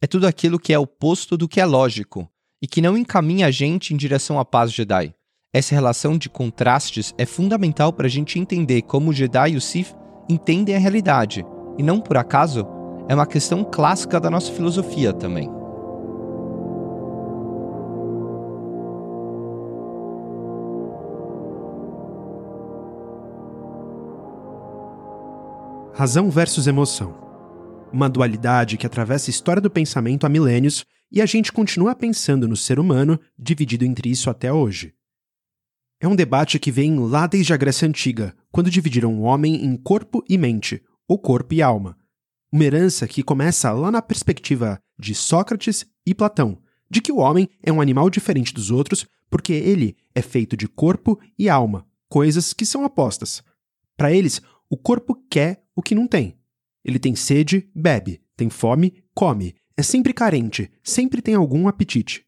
É 0.01 0.07
tudo 0.07 0.27
aquilo 0.27 0.59
que 0.59 0.73
é 0.73 0.79
oposto 0.79 1.37
do 1.37 1.47
que 1.47 1.61
é 1.61 1.67
lógico 1.67 2.27
e 2.63 2.67
que 2.67 2.81
não 2.81 2.97
encaminha 2.97 3.49
a 3.49 3.51
gente 3.51 3.93
em 3.93 3.99
direção 3.99 4.39
à 4.39 4.47
paz 4.47 4.73
Jedi. 4.73 5.15
Essa 5.53 5.75
relação 5.75 6.17
de 6.17 6.31
contrastes 6.31 7.13
é 7.19 7.27
fundamental 7.27 7.93
para 7.93 8.07
a 8.07 8.11
gente 8.11 8.39
entender 8.39 8.81
como 8.81 9.11
o 9.11 9.13
Jedi 9.13 9.51
e 9.51 9.57
o 9.57 9.61
Sith 9.61 9.95
entendem 10.27 10.75
a 10.75 10.79
realidade, 10.79 11.45
e 11.77 11.83
não 11.83 12.01
por 12.01 12.17
acaso 12.17 12.67
é 13.11 13.15
uma 13.15 13.27
questão 13.27 13.63
clássica 13.63 14.19
da 14.19 14.31
nossa 14.31 14.51
filosofia 14.51 15.13
também. 15.13 15.56
Razão 25.99 26.29
versus 26.29 26.67
emoção. 26.67 27.17
Uma 27.91 28.07
dualidade 28.07 28.77
que 28.77 28.87
atravessa 28.87 29.31
a 29.31 29.33
história 29.33 29.63
do 29.63 29.71
pensamento 29.71 30.27
há 30.27 30.29
milênios 30.29 30.85
e 31.11 31.23
a 31.23 31.27
gente 31.27 31.51
continua 31.51 31.95
pensando 31.95 32.47
no 32.47 32.55
ser 32.55 32.79
humano 32.79 33.19
dividido 33.39 33.83
entre 33.83 34.11
isso 34.11 34.29
até 34.29 34.53
hoje. 34.53 34.93
É 35.99 36.07
um 36.07 36.15
debate 36.15 36.59
que 36.59 36.71
vem 36.71 36.99
lá 36.99 37.27
desde 37.27 37.55
a 37.55 37.57
Grécia 37.57 37.89
Antiga, 37.89 38.37
quando 38.53 38.71
dividiram 38.71 39.15
o 39.15 39.23
homem 39.23 39.65
em 39.65 39.75
corpo 39.75 40.23
e 40.29 40.37
mente, 40.37 40.85
ou 41.09 41.19
corpo 41.19 41.55
e 41.55 41.63
alma. 41.63 41.97
Uma 42.53 42.65
herança 42.65 43.09
que 43.09 43.23
começa 43.23 43.73
lá 43.73 43.91
na 43.91 44.03
perspectiva 44.03 44.79
de 44.99 45.15
Sócrates 45.15 45.87
e 46.05 46.15
Platão, 46.15 46.59
de 46.91 47.01
que 47.01 47.11
o 47.11 47.21
homem 47.21 47.49
é 47.63 47.73
um 47.73 47.81
animal 47.81 48.11
diferente 48.11 48.53
dos 48.53 48.71
outros 48.71 49.07
porque 49.31 49.55
ele 49.55 49.97
é 50.15 50.21
feito 50.21 50.59
de 50.59 50.69
corpo 50.69 51.19
e 51.39 51.49
alma, 51.49 51.87
coisas 52.07 52.53
que 52.53 52.67
são 52.67 52.85
opostas. 52.85 53.43
Para 53.97 54.13
eles, 54.13 54.43
o 54.69 54.77
corpo 54.77 55.15
quer 55.31 55.66
o 55.77 55.83
que 55.83 55.95
não 55.95 56.09
tem. 56.09 56.39
Ele 56.83 56.99
tem 56.99 57.15
sede, 57.15 57.71
bebe, 57.75 58.23
tem 58.35 58.49
fome, 58.49 59.05
come, 59.15 59.55
é 59.77 59.83
sempre 59.83 60.15
carente, 60.15 60.71
sempre 60.83 61.21
tem 61.21 61.35
algum 61.35 61.69
apetite. 61.69 62.27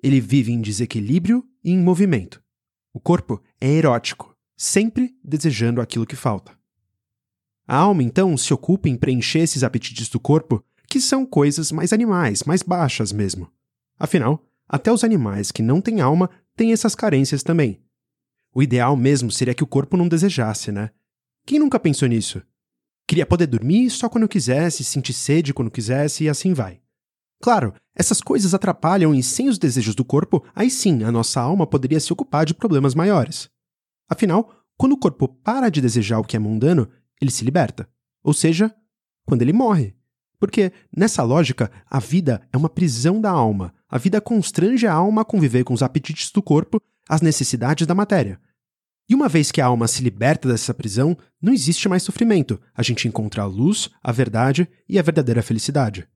Ele 0.00 0.20
vive 0.20 0.52
em 0.52 0.60
desequilíbrio 0.60 1.44
e 1.64 1.72
em 1.72 1.78
movimento. 1.78 2.42
O 2.94 3.00
corpo 3.00 3.42
é 3.60 3.68
erótico, 3.68 4.36
sempre 4.56 5.14
desejando 5.22 5.80
aquilo 5.80 6.06
que 6.06 6.16
falta. 6.16 6.56
A 7.66 7.76
alma, 7.76 8.02
então, 8.02 8.36
se 8.36 8.54
ocupa 8.54 8.88
em 8.88 8.96
preencher 8.96 9.40
esses 9.40 9.62
apetites 9.62 10.08
do 10.08 10.18
corpo, 10.18 10.64
que 10.88 11.00
são 11.00 11.24
coisas 11.24 11.70
mais 11.70 11.92
animais, 11.92 12.42
mais 12.44 12.62
baixas 12.62 13.12
mesmo. 13.12 13.50
Afinal, 13.98 14.44
até 14.68 14.92
os 14.92 15.04
animais 15.04 15.50
que 15.50 15.62
não 15.62 15.80
têm 15.80 16.00
alma 16.00 16.30
têm 16.56 16.72
essas 16.72 16.94
carências 16.94 17.42
também. 17.42 17.80
O 18.52 18.62
ideal 18.62 18.96
mesmo 18.96 19.30
seria 19.30 19.54
que 19.54 19.62
o 19.62 19.66
corpo 19.66 19.96
não 19.96 20.08
desejasse, 20.08 20.72
né? 20.72 20.90
Quem 21.46 21.58
nunca 21.58 21.78
pensou 21.78 22.08
nisso? 22.08 22.42
Queria 23.06 23.26
poder 23.26 23.46
dormir 23.46 23.90
só 23.90 24.08
quando 24.08 24.28
quisesse, 24.28 24.84
sentir 24.84 25.12
sede 25.12 25.52
quando 25.52 25.70
quisesse 25.70 26.24
e 26.24 26.28
assim 26.28 26.52
vai. 26.52 26.80
Claro, 27.42 27.74
essas 27.94 28.20
coisas 28.20 28.54
atrapalham 28.54 29.14
e 29.14 29.22
sem 29.22 29.48
os 29.48 29.58
desejos 29.58 29.94
do 29.94 30.04
corpo, 30.04 30.44
aí 30.54 30.70
sim 30.70 31.02
a 31.04 31.10
nossa 31.10 31.40
alma 31.40 31.66
poderia 31.66 31.98
se 31.98 32.12
ocupar 32.12 32.44
de 32.44 32.54
problemas 32.54 32.94
maiores. 32.94 33.48
Afinal, 34.08 34.52
quando 34.76 34.92
o 34.92 34.98
corpo 34.98 35.26
para 35.26 35.70
de 35.70 35.80
desejar 35.80 36.18
o 36.18 36.24
que 36.24 36.36
é 36.36 36.38
mundano, 36.38 36.88
ele 37.20 37.30
se 37.30 37.44
liberta. 37.44 37.88
Ou 38.22 38.32
seja, 38.32 38.74
quando 39.26 39.42
ele 39.42 39.52
morre. 39.52 39.94
Porque, 40.38 40.72
nessa 40.96 41.22
lógica, 41.22 41.70
a 41.88 41.98
vida 41.98 42.40
é 42.52 42.56
uma 42.56 42.68
prisão 42.68 43.20
da 43.20 43.30
alma. 43.30 43.74
A 43.88 43.98
vida 43.98 44.20
constrange 44.20 44.86
a 44.86 44.92
alma 44.92 45.22
a 45.22 45.24
conviver 45.24 45.64
com 45.64 45.74
os 45.74 45.82
apetites 45.82 46.30
do 46.30 46.42
corpo, 46.42 46.80
as 47.08 47.20
necessidades 47.20 47.86
da 47.86 47.94
matéria. 47.94 48.40
E 49.10 49.14
uma 49.14 49.28
vez 49.28 49.50
que 49.50 49.60
a 49.60 49.66
alma 49.66 49.88
se 49.88 50.04
liberta 50.04 50.48
dessa 50.48 50.72
prisão, 50.72 51.18
não 51.42 51.52
existe 51.52 51.88
mais 51.88 52.04
sofrimento. 52.04 52.60
A 52.72 52.80
gente 52.80 53.08
encontra 53.08 53.42
a 53.42 53.46
luz, 53.46 53.90
a 54.00 54.12
verdade 54.12 54.68
e 54.88 55.00
a 55.00 55.02
verdadeira 55.02 55.42
felicidade. 55.42 56.06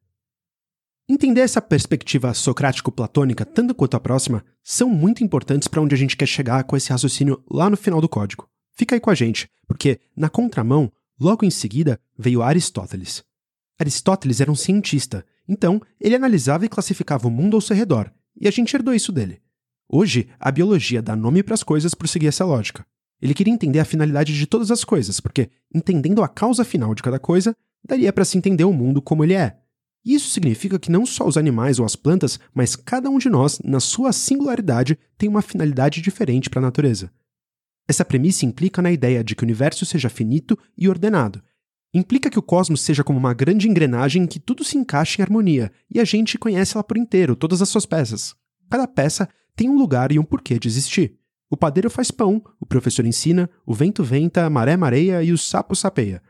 Entender 1.09 1.41
essa 1.41 1.61
perspectiva 1.61 2.33
socrático-platônica, 2.33 3.45
tanto 3.45 3.75
quanto 3.75 3.97
a 3.97 4.01
próxima, 4.01 4.45
são 4.63 4.89
muito 4.89 5.25
importantes 5.25 5.67
para 5.67 5.83
onde 5.83 5.93
a 5.93 5.99
gente 5.99 6.17
quer 6.17 6.27
chegar 6.27 6.63
com 6.63 6.77
esse 6.77 6.91
raciocínio 6.91 7.43
lá 7.51 7.69
no 7.69 7.77
final 7.77 8.01
do 8.01 8.09
código. 8.09 8.49
Fica 8.77 8.95
aí 8.95 9.01
com 9.01 9.11
a 9.11 9.15
gente, 9.15 9.51
porque, 9.67 9.99
na 10.17 10.31
contramão, 10.31 10.91
logo 11.19 11.45
em 11.45 11.51
seguida, 11.51 12.01
veio 12.17 12.43
Aristóteles. 12.43 13.25
Aristóteles 13.77 14.41
era 14.41 14.53
um 14.53 14.57
cientista, 14.57 15.27
então 15.49 15.83
ele 16.01 16.15
analisava 16.15 16.65
e 16.65 16.69
classificava 16.69 17.27
o 17.27 17.31
mundo 17.31 17.57
ao 17.57 17.61
seu 17.61 17.75
redor, 17.75 18.09
e 18.41 18.47
a 18.47 18.53
gente 18.53 18.73
herdou 18.73 18.95
isso 18.95 19.11
dele. 19.11 19.43
Hoje, 19.89 20.29
a 20.39 20.51
biologia 20.51 21.03
dá 21.03 21.15
nome 21.15 21.43
para 21.43 21.55
as 21.55 21.63
coisas 21.63 21.95
por 21.95 22.09
seguir 22.09 22.29
essa 22.29 22.45
lógica. 22.45 22.85
Ele 23.21 23.35
queria 23.35 23.53
entender 23.53 23.79
a 23.79 23.85
finalidade 23.85 24.37
de 24.37 24.47
todas 24.47 24.71
as 24.71 24.85
coisas, 24.85 25.21
porque, 25.21 25.51
entendendo 25.75 26.23
a 26.23 26.29
causa 26.29 26.65
final 26.65 26.95
de 26.95 27.03
cada 27.03 27.19
coisa, 27.19 27.55
daria 27.87 28.13
para 28.13 28.25
se 28.25 28.37
entender 28.37 28.65
o 28.65 28.73
mundo 28.73 29.01
como 29.01 29.25
ele 29.25 29.35
é. 29.35 29.59
E 30.05 30.15
isso 30.15 30.29
significa 30.29 30.79
que 30.79 30.91
não 30.91 31.07
só 31.07 31.27
os 31.27 31.39
animais 31.39 31.79
ou 31.79 31.87
as 31.87 31.97
plantas, 31.97 32.39
mas 32.53 32.77
cada 32.77 33.09
um 33.09 33.19
de 33.19 33.31
nós, 33.31 33.59
na 33.65 33.81
sua 33.81 34.13
singularidade, 34.13 34.99
tem 35.17 35.29
uma 35.29 35.41
finalidade 35.41 36.03
diferente 36.03 36.51
para 36.51 36.61
a 36.61 36.63
natureza. 36.63 37.11
Essa 37.89 38.05
premissa 38.05 38.45
implica 38.45 38.83
na 38.83 38.93
ideia 38.93 39.23
de 39.23 39.35
que 39.35 39.43
o 39.43 39.47
universo 39.47 39.87
seja 39.87 40.09
finito 40.09 40.59
e 40.77 40.89
ordenado. 40.89 41.43
Implica 41.93 42.29
que 42.29 42.39
o 42.39 42.43
cosmos 42.43 42.81
seja 42.81 43.05
como 43.05 43.19
uma 43.19 43.33
grande 43.33 43.69
engrenagem 43.69 44.25
em 44.25 44.27
que 44.27 44.41
tudo 44.41 44.65
se 44.65 44.77
encaixa 44.77 45.21
em 45.21 45.23
harmonia 45.23 45.71
e 45.89 46.01
a 46.01 46.05
gente 46.05 46.39
conhece 46.39 46.77
ela 46.77 46.85
por 46.85 46.99
inteiro, 46.99 47.37
todas 47.37 47.63
as 47.63 47.69
suas 47.69 47.87
peças. 47.87 48.35
Cada 48.69 48.89
peça 48.89 49.29
tem 49.57 49.69
um 49.69 49.79
lugar 49.79 50.13
e 50.13 50.19
um 50.19 50.25
porquê 50.25 50.59
de 50.59 50.69
existir. 50.69 51.19
O 51.51 51.57
padeiro 51.57 51.89
faz 51.89 52.11
pão, 52.11 52.43
o 52.59 52.67
professor 52.67 53.07
ensina, 53.07 53.49
o 53.65 53.75
vento 53.75 54.03
venta, 54.03 54.45
a 54.45 54.51
maré 54.51 54.77
mareia 54.77 55.23
e 55.23 55.33
o 55.33 55.39
sapo 55.39 55.75
sapeia. 55.77 56.23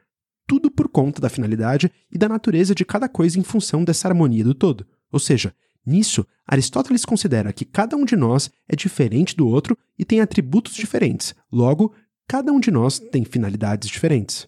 Tudo 0.47 0.71
por 0.71 0.89
conta 0.89 1.21
da 1.23 1.31
finalidade 1.31 1.91
e 2.13 2.19
da 2.19 2.29
natureza 2.29 2.75
de 2.75 2.85
cada 2.85 3.09
coisa 3.09 3.39
em 3.39 3.43
função 3.43 3.83
dessa 3.83 4.07
harmonia 4.09 4.45
do 4.45 4.55
todo. 4.55 4.87
Ou 5.11 5.19
seja, 5.19 5.55
nisso, 5.87 6.27
Aristóteles 6.47 7.05
considera 7.05 7.53
que 7.53 7.65
cada 7.65 7.97
um 7.97 8.05
de 8.05 8.17
nós 8.17 8.51
é 8.69 8.77
diferente 8.77 9.35
do 9.35 9.49
outro 9.49 9.79
e 9.99 10.05
tem 10.05 10.21
atributos 10.21 10.75
diferentes. 10.75 11.35
Logo, 11.51 11.95
cada 12.29 12.53
um 12.53 12.61
de 12.61 12.71
nós 12.71 12.99
tem 12.99 13.25
finalidades 13.25 13.89
diferentes. 13.89 14.47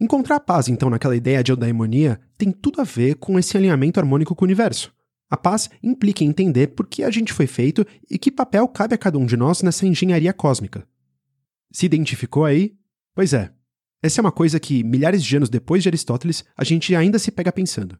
Encontrar 0.00 0.36
a 0.36 0.40
paz, 0.40 0.68
então, 0.68 0.90
naquela 0.90 1.16
ideia 1.16 1.42
de 1.42 1.52
eudaimonia 1.52 2.20
tem 2.36 2.50
tudo 2.50 2.80
a 2.80 2.84
ver 2.84 3.16
com 3.16 3.38
esse 3.38 3.56
alinhamento 3.56 4.00
harmônico 4.00 4.34
com 4.34 4.44
o 4.44 4.46
universo. 4.46 4.92
A 5.30 5.36
paz 5.36 5.68
implica 5.82 6.24
entender 6.24 6.68
por 6.68 6.86
que 6.86 7.02
a 7.02 7.10
gente 7.10 7.32
foi 7.32 7.46
feito 7.46 7.86
e 8.10 8.18
que 8.18 8.30
papel 8.30 8.66
cabe 8.68 8.94
a 8.94 8.98
cada 8.98 9.18
um 9.18 9.26
de 9.26 9.36
nós 9.36 9.62
nessa 9.62 9.86
engenharia 9.86 10.32
cósmica. 10.32 10.86
Se 11.70 11.84
identificou 11.84 12.44
aí? 12.44 12.74
Pois 13.14 13.32
é. 13.32 13.52
Essa 14.02 14.20
é 14.20 14.22
uma 14.22 14.32
coisa 14.32 14.60
que, 14.60 14.84
milhares 14.84 15.22
de 15.22 15.36
anos 15.36 15.50
depois 15.50 15.82
de 15.82 15.88
Aristóteles, 15.88 16.44
a 16.56 16.64
gente 16.64 16.94
ainda 16.94 17.18
se 17.18 17.30
pega 17.30 17.52
pensando. 17.52 17.98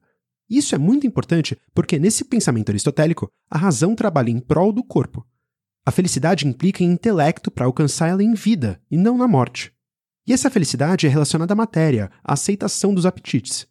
Isso 0.49 0.75
é 0.75 0.79
muito 0.79 1.07
importante 1.07 1.59
porque, 1.75 1.99
nesse 1.99 2.25
pensamento 2.25 2.71
aristotélico, 2.71 3.29
a 3.51 3.59
razão 3.59 3.95
trabalha 3.95 4.31
em 4.31 4.39
prol 4.39 4.73
do 4.73 4.83
corpo. 4.83 5.27
A 5.85 5.91
felicidade 5.91 6.47
implica 6.47 6.83
em 6.83 6.93
intelecto 6.93 7.51
para 7.51 7.67
alcançar 7.67 8.09
ela 8.09 8.23
em 8.23 8.33
vida 8.33 8.81
e 8.91 8.97
não 8.97 9.19
na 9.19 9.29
morte. 9.29 9.73
E 10.27 10.33
essa 10.33 10.51
felicidade 10.51 11.07
é 11.07 11.11
relacionada 11.11 11.53
à 11.53 11.57
matéria, 11.57 12.11
à 12.23 12.35
aceitação 12.35 12.95
dos 12.95 13.05
apetites. 13.05 13.67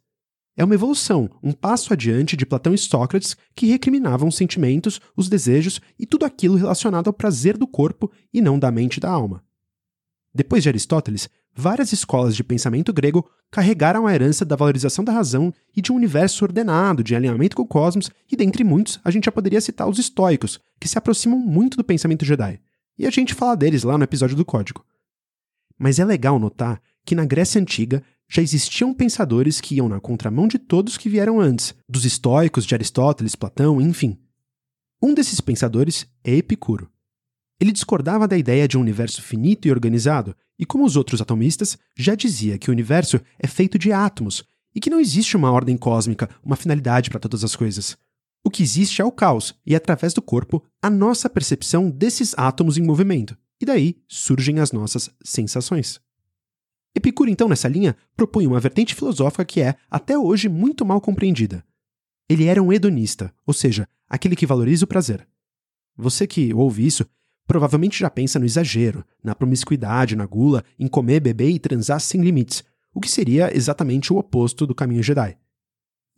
É 0.58 0.64
uma 0.64 0.74
evolução, 0.74 1.30
um 1.40 1.52
passo 1.52 1.92
adiante 1.92 2.36
de 2.36 2.44
Platão 2.44 2.74
e 2.74 2.78
Sócrates 2.78 3.36
que 3.54 3.68
recriminavam 3.68 4.28
os 4.28 4.34
sentimentos, 4.34 5.00
os 5.16 5.28
desejos 5.28 5.80
e 5.96 6.04
tudo 6.04 6.26
aquilo 6.26 6.56
relacionado 6.56 7.06
ao 7.06 7.12
prazer 7.12 7.56
do 7.56 7.64
corpo 7.64 8.10
e 8.34 8.40
não 8.40 8.58
da 8.58 8.68
mente 8.68 8.96
e 8.96 9.00
da 9.00 9.08
alma. 9.08 9.44
Depois 10.34 10.64
de 10.64 10.68
Aristóteles, 10.68 11.28
várias 11.54 11.92
escolas 11.92 12.34
de 12.34 12.42
pensamento 12.42 12.92
grego 12.92 13.24
carregaram 13.52 14.04
a 14.04 14.12
herança 14.12 14.44
da 14.44 14.56
valorização 14.56 15.04
da 15.04 15.12
razão 15.12 15.54
e 15.76 15.80
de 15.80 15.92
um 15.92 15.94
universo 15.94 16.44
ordenado, 16.44 17.04
de 17.04 17.14
alinhamento 17.14 17.54
com 17.54 17.62
o 17.62 17.66
cosmos, 17.66 18.10
e 18.28 18.34
dentre 18.34 18.64
muitos, 18.64 18.98
a 19.04 19.12
gente 19.12 19.26
já 19.26 19.32
poderia 19.32 19.60
citar 19.60 19.88
os 19.88 20.00
estoicos, 20.00 20.58
que 20.80 20.88
se 20.88 20.98
aproximam 20.98 21.38
muito 21.38 21.76
do 21.76 21.84
pensamento 21.84 22.24
Jedi. 22.24 22.60
E 22.98 23.06
a 23.06 23.10
gente 23.10 23.32
fala 23.32 23.56
deles 23.56 23.84
lá 23.84 23.96
no 23.96 24.02
episódio 24.02 24.34
do 24.34 24.44
Código. 24.44 24.84
Mas 25.78 26.00
é 26.00 26.04
legal 26.04 26.36
notar 26.36 26.82
que 27.04 27.14
na 27.14 27.24
Grécia 27.24 27.60
Antiga 27.60 28.02
já 28.30 28.42
existiam 28.42 28.92
pensadores 28.92 29.60
que 29.60 29.76
iam 29.76 29.88
na 29.88 30.00
contramão 30.00 30.46
de 30.46 30.58
todos 30.58 30.96
que 30.96 31.08
vieram 31.08 31.40
antes, 31.40 31.74
dos 31.88 32.04
estoicos, 32.04 32.66
de 32.66 32.74
Aristóteles, 32.74 33.34
Platão, 33.34 33.80
enfim. 33.80 34.18
Um 35.02 35.14
desses 35.14 35.40
pensadores 35.40 36.06
é 36.22 36.34
Epicuro. 36.34 36.90
Ele 37.60 37.72
discordava 37.72 38.28
da 38.28 38.36
ideia 38.36 38.68
de 38.68 38.76
um 38.76 38.80
universo 38.80 39.22
finito 39.22 39.66
e 39.66 39.70
organizado, 39.70 40.36
e 40.58 40.66
como 40.66 40.84
os 40.84 40.96
outros 40.96 41.20
atomistas, 41.20 41.78
já 41.96 42.14
dizia 42.14 42.58
que 42.58 42.70
o 42.70 42.72
universo 42.72 43.20
é 43.38 43.46
feito 43.46 43.78
de 43.78 43.92
átomos 43.92 44.44
e 44.74 44.80
que 44.80 44.90
não 44.90 45.00
existe 45.00 45.36
uma 45.36 45.50
ordem 45.50 45.76
cósmica, 45.76 46.28
uma 46.44 46.56
finalidade 46.56 47.10
para 47.10 47.20
todas 47.20 47.42
as 47.42 47.56
coisas. 47.56 47.96
O 48.44 48.50
que 48.50 48.62
existe 48.62 49.02
é 49.02 49.04
o 49.04 49.10
caos, 49.10 49.54
e 49.66 49.74
através 49.74 50.14
do 50.14 50.22
corpo, 50.22 50.62
a 50.80 50.88
nossa 50.88 51.28
percepção 51.28 51.90
desses 51.90 52.34
átomos 52.36 52.78
em 52.78 52.82
movimento. 52.82 53.36
E 53.60 53.66
daí 53.66 53.96
surgem 54.06 54.60
as 54.60 54.70
nossas 54.70 55.10
sensações. 55.24 56.00
Epicuro, 56.94 57.30
então, 57.30 57.48
nessa 57.48 57.68
linha, 57.68 57.96
propunha 58.16 58.48
uma 58.48 58.60
vertente 58.60 58.94
filosófica 58.94 59.44
que 59.44 59.60
é, 59.60 59.76
até 59.90 60.18
hoje, 60.18 60.48
muito 60.48 60.84
mal 60.84 61.00
compreendida. 61.00 61.64
Ele 62.28 62.44
era 62.44 62.62
um 62.62 62.72
hedonista, 62.72 63.32
ou 63.46 63.54
seja, 63.54 63.88
aquele 64.08 64.36
que 64.36 64.46
valoriza 64.46 64.84
o 64.84 64.88
prazer. 64.88 65.26
Você 65.96 66.26
que 66.26 66.52
ouve 66.52 66.86
isso 66.86 67.06
provavelmente 67.48 67.98
já 67.98 68.10
pensa 68.10 68.38
no 68.38 68.44
exagero, 68.44 69.02
na 69.24 69.34
promiscuidade, 69.34 70.14
na 70.14 70.26
gula, 70.26 70.62
em 70.78 70.86
comer, 70.86 71.18
beber 71.18 71.48
e 71.48 71.58
transar 71.58 71.98
sem 71.98 72.20
limites, 72.20 72.62
o 72.94 73.00
que 73.00 73.10
seria 73.10 73.56
exatamente 73.56 74.12
o 74.12 74.18
oposto 74.18 74.66
do 74.66 74.74
caminho 74.74 75.02
Jedi. 75.02 75.34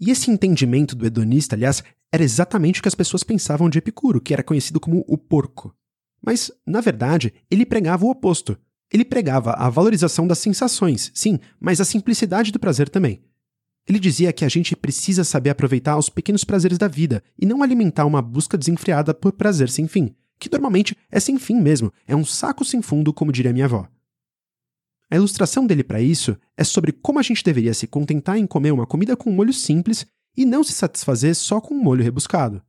E 0.00 0.10
esse 0.10 0.28
entendimento 0.28 0.96
do 0.96 1.06
hedonista, 1.06 1.54
aliás, 1.54 1.84
era 2.12 2.24
exatamente 2.24 2.80
o 2.80 2.82
que 2.82 2.88
as 2.88 2.96
pessoas 2.96 3.22
pensavam 3.22 3.70
de 3.70 3.78
Epicuro, 3.78 4.20
que 4.20 4.34
era 4.34 4.42
conhecido 4.42 4.80
como 4.80 5.04
o 5.06 5.16
porco. 5.16 5.72
Mas, 6.20 6.50
na 6.66 6.80
verdade, 6.80 7.32
ele 7.48 7.64
pregava 7.64 8.04
o 8.04 8.10
oposto. 8.10 8.58
Ele 8.92 9.04
pregava 9.04 9.52
a 9.52 9.70
valorização 9.70 10.26
das 10.26 10.38
sensações, 10.38 11.12
sim, 11.14 11.38
mas 11.60 11.80
a 11.80 11.84
simplicidade 11.84 12.50
do 12.50 12.58
prazer 12.58 12.88
também. 12.88 13.22
Ele 13.88 13.98
dizia 13.98 14.32
que 14.32 14.44
a 14.44 14.48
gente 14.48 14.76
precisa 14.76 15.24
saber 15.24 15.50
aproveitar 15.50 15.96
os 15.96 16.08
pequenos 16.08 16.44
prazeres 16.44 16.78
da 16.78 16.88
vida 16.88 17.22
e 17.38 17.46
não 17.46 17.62
alimentar 17.62 18.04
uma 18.04 18.20
busca 18.20 18.58
desenfreada 18.58 19.14
por 19.14 19.32
prazer 19.32 19.70
sem 19.70 19.86
fim, 19.88 20.14
que 20.38 20.50
normalmente 20.50 20.96
é 21.10 21.20
sem 21.20 21.38
fim 21.38 21.60
mesmo, 21.60 21.92
é 22.06 22.14
um 22.14 22.24
saco 22.24 22.64
sem 22.64 22.82
fundo, 22.82 23.12
como 23.12 23.32
diria 23.32 23.52
minha 23.52 23.66
avó. 23.66 23.88
A 25.10 25.16
ilustração 25.16 25.66
dele 25.66 25.82
para 25.82 26.00
isso 26.00 26.36
é 26.56 26.62
sobre 26.62 26.92
como 26.92 27.18
a 27.18 27.22
gente 27.22 27.42
deveria 27.42 27.74
se 27.74 27.86
contentar 27.86 28.38
em 28.38 28.46
comer 28.46 28.70
uma 28.70 28.86
comida 28.86 29.16
com 29.16 29.30
um 29.30 29.34
molho 29.34 29.52
simples 29.52 30.06
e 30.36 30.44
não 30.44 30.62
se 30.62 30.72
satisfazer 30.72 31.34
só 31.34 31.60
com 31.60 31.74
um 31.74 31.82
molho 31.82 32.04
rebuscado. 32.04 32.62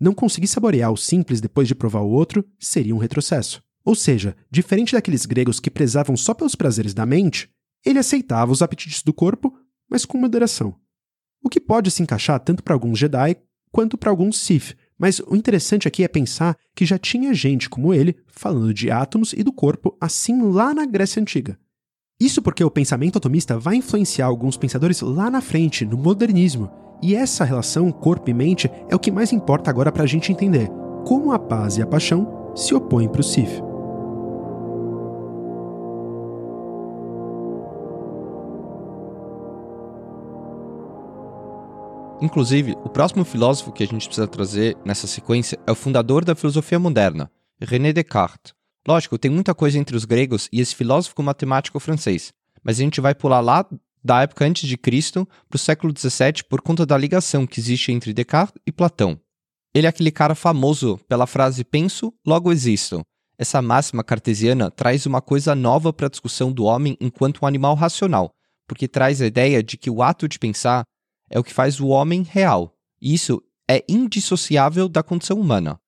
Não 0.00 0.14
conseguir 0.14 0.46
saborear 0.46 0.90
o 0.90 0.96
simples 0.96 1.40
depois 1.40 1.68
de 1.68 1.74
provar 1.74 2.00
o 2.00 2.10
outro 2.10 2.42
seria 2.58 2.94
um 2.94 2.98
retrocesso. 2.98 3.62
Ou 3.84 3.94
seja, 3.94 4.36
diferente 4.50 4.92
daqueles 4.92 5.26
gregos 5.26 5.58
que 5.58 5.70
prezavam 5.70 6.16
só 6.16 6.34
pelos 6.34 6.54
prazeres 6.54 6.94
da 6.94 7.06
mente, 7.06 7.50
ele 7.84 7.98
aceitava 7.98 8.52
os 8.52 8.62
apetites 8.62 9.02
do 9.02 9.12
corpo, 9.12 9.54
mas 9.88 10.04
com 10.04 10.18
moderação. 10.18 10.74
O 11.42 11.48
que 11.48 11.60
pode 11.60 11.90
se 11.90 12.02
encaixar 12.02 12.38
tanto 12.40 12.62
para 12.62 12.74
alguns 12.74 12.98
Jedi 12.98 13.36
quanto 13.72 13.96
para 13.96 14.10
alguns 14.10 14.38
Sith, 14.38 14.76
mas 14.98 15.20
o 15.20 15.34
interessante 15.34 15.88
aqui 15.88 16.04
é 16.04 16.08
pensar 16.08 16.56
que 16.74 16.84
já 16.84 16.98
tinha 16.98 17.32
gente 17.32 17.70
como 17.70 17.94
ele 17.94 18.16
falando 18.26 18.74
de 18.74 18.90
átomos 18.90 19.32
e 19.32 19.42
do 19.42 19.52
corpo 19.52 19.96
assim 20.00 20.42
lá 20.42 20.74
na 20.74 20.84
Grécia 20.84 21.20
Antiga. 21.20 21.58
Isso 22.20 22.42
porque 22.42 22.62
o 22.62 22.70
pensamento 22.70 23.16
atomista 23.16 23.58
vai 23.58 23.76
influenciar 23.76 24.26
alguns 24.26 24.58
pensadores 24.58 25.00
lá 25.00 25.30
na 25.30 25.40
frente, 25.40 25.86
no 25.86 25.96
modernismo, 25.96 26.70
e 27.02 27.14
essa 27.14 27.44
relação 27.44 27.90
corpo 27.90 28.28
e 28.28 28.34
mente 28.34 28.70
é 28.90 28.94
o 28.94 28.98
que 28.98 29.10
mais 29.10 29.32
importa 29.32 29.70
agora 29.70 29.90
para 29.90 30.02
a 30.02 30.06
gente 30.06 30.30
entender 30.30 30.68
como 31.06 31.32
a 31.32 31.38
paz 31.38 31.78
e 31.78 31.82
a 31.82 31.86
paixão 31.86 32.52
se 32.54 32.74
opõem 32.74 33.08
para 33.08 33.22
o 33.22 33.24
Sith. 33.24 33.69
Inclusive, 42.22 42.72
o 42.84 42.88
próximo 42.90 43.24
filósofo 43.24 43.72
que 43.72 43.82
a 43.82 43.86
gente 43.86 44.06
precisa 44.06 44.28
trazer 44.28 44.76
nessa 44.84 45.06
sequência 45.06 45.58
é 45.66 45.72
o 45.72 45.74
fundador 45.74 46.22
da 46.22 46.34
filosofia 46.34 46.78
moderna, 46.78 47.30
René 47.58 47.94
Descartes. 47.94 48.52
Lógico, 48.86 49.18
tem 49.18 49.30
muita 49.30 49.54
coisa 49.54 49.78
entre 49.78 49.96
os 49.96 50.04
gregos 50.04 50.46
e 50.52 50.60
esse 50.60 50.74
filósofo 50.74 51.22
matemático 51.22 51.80
francês, 51.80 52.32
mas 52.62 52.78
a 52.78 52.82
gente 52.82 53.00
vai 53.00 53.14
pular 53.14 53.40
lá 53.40 53.64
da 54.04 54.22
época 54.22 54.44
antes 54.44 54.68
de 54.68 54.76
Cristo 54.76 55.26
para 55.48 55.56
o 55.56 55.58
século 55.58 55.94
XVII 55.96 56.44
por 56.48 56.60
conta 56.60 56.84
da 56.84 56.96
ligação 56.96 57.46
que 57.46 57.58
existe 57.58 57.90
entre 57.90 58.12
Descartes 58.12 58.60
e 58.66 58.72
Platão. 58.72 59.18
Ele 59.74 59.86
é 59.86 59.90
aquele 59.90 60.10
cara 60.10 60.34
famoso 60.34 60.98
pela 61.08 61.26
frase 61.26 61.64
penso, 61.64 62.12
logo 62.26 62.52
existo. 62.52 63.02
Essa 63.38 63.62
máxima 63.62 64.04
cartesiana 64.04 64.70
traz 64.70 65.06
uma 65.06 65.22
coisa 65.22 65.54
nova 65.54 65.90
para 65.90 66.06
a 66.06 66.10
discussão 66.10 66.52
do 66.52 66.64
homem 66.64 66.98
enquanto 67.00 67.40
um 67.42 67.46
animal 67.46 67.74
racional, 67.74 68.30
porque 68.66 68.86
traz 68.86 69.22
a 69.22 69.26
ideia 69.26 69.62
de 69.62 69.78
que 69.78 69.88
o 69.88 70.02
ato 70.02 70.28
de 70.28 70.38
pensar 70.38 70.84
é 71.30 71.38
o 71.38 71.44
que 71.44 71.54
faz 71.54 71.80
o 71.80 71.88
homem 71.88 72.22
real. 72.22 72.76
E 73.00 73.14
isso 73.14 73.42
é 73.70 73.84
indissociável 73.88 74.88
da 74.88 75.02
condição 75.02 75.40
humana. 75.40 75.80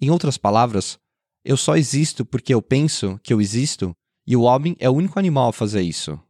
Em 0.00 0.10
outras 0.10 0.36
palavras, 0.36 0.98
eu 1.44 1.56
só 1.56 1.76
existo 1.76 2.24
porque 2.24 2.52
eu 2.52 2.60
penso 2.60 3.18
que 3.22 3.32
eu 3.32 3.40
existo, 3.40 3.96
e 4.26 4.36
o 4.36 4.42
homem 4.42 4.76
é 4.78 4.90
o 4.90 4.94
único 4.94 5.18
animal 5.18 5.48
a 5.48 5.52
fazer 5.52 5.80
isso. 5.82 6.20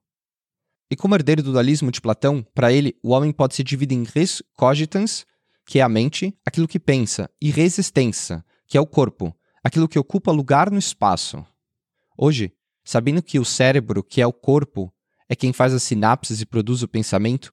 E 0.91 0.97
como 0.97 1.15
herdeiro 1.15 1.43
do 1.43 1.53
dualismo 1.53 1.91
de 1.91 2.01
Platão, 2.01 2.47
para 2.55 2.73
ele, 2.73 2.97
o 3.03 3.11
homem 3.11 3.33
pode 3.33 3.55
se 3.55 3.65
dividir 3.65 3.97
em 3.97 4.05
res 4.05 4.43
cogitans, 4.55 5.27
que 5.67 5.81
é 5.81 5.83
a 5.83 5.89
mente, 5.89 6.35
aquilo 6.47 6.69
que 6.69 6.79
pensa, 6.79 7.29
e 7.41 7.51
resistência, 7.51 8.45
que 8.67 8.79
é 8.79 8.81
o 8.81 8.87
corpo, 8.87 9.35
aquilo 9.63 9.89
que 9.89 9.99
ocupa 9.99 10.31
lugar 10.31 10.71
no 10.71 10.79
espaço. 10.79 11.45
Hoje, 12.17 12.53
sabendo 12.85 13.23
que 13.23 13.39
o 13.39 13.45
cérebro, 13.45 14.03
que 14.03 14.21
é 14.21 14.27
o 14.27 14.33
corpo, 14.33 14.93
é 15.29 15.37
quem 15.37 15.53
faz 15.53 15.75
as 15.75 15.83
sinapses 15.83 16.41
e 16.41 16.47
produz 16.47 16.83
o 16.83 16.89
pensamento, 16.89 17.53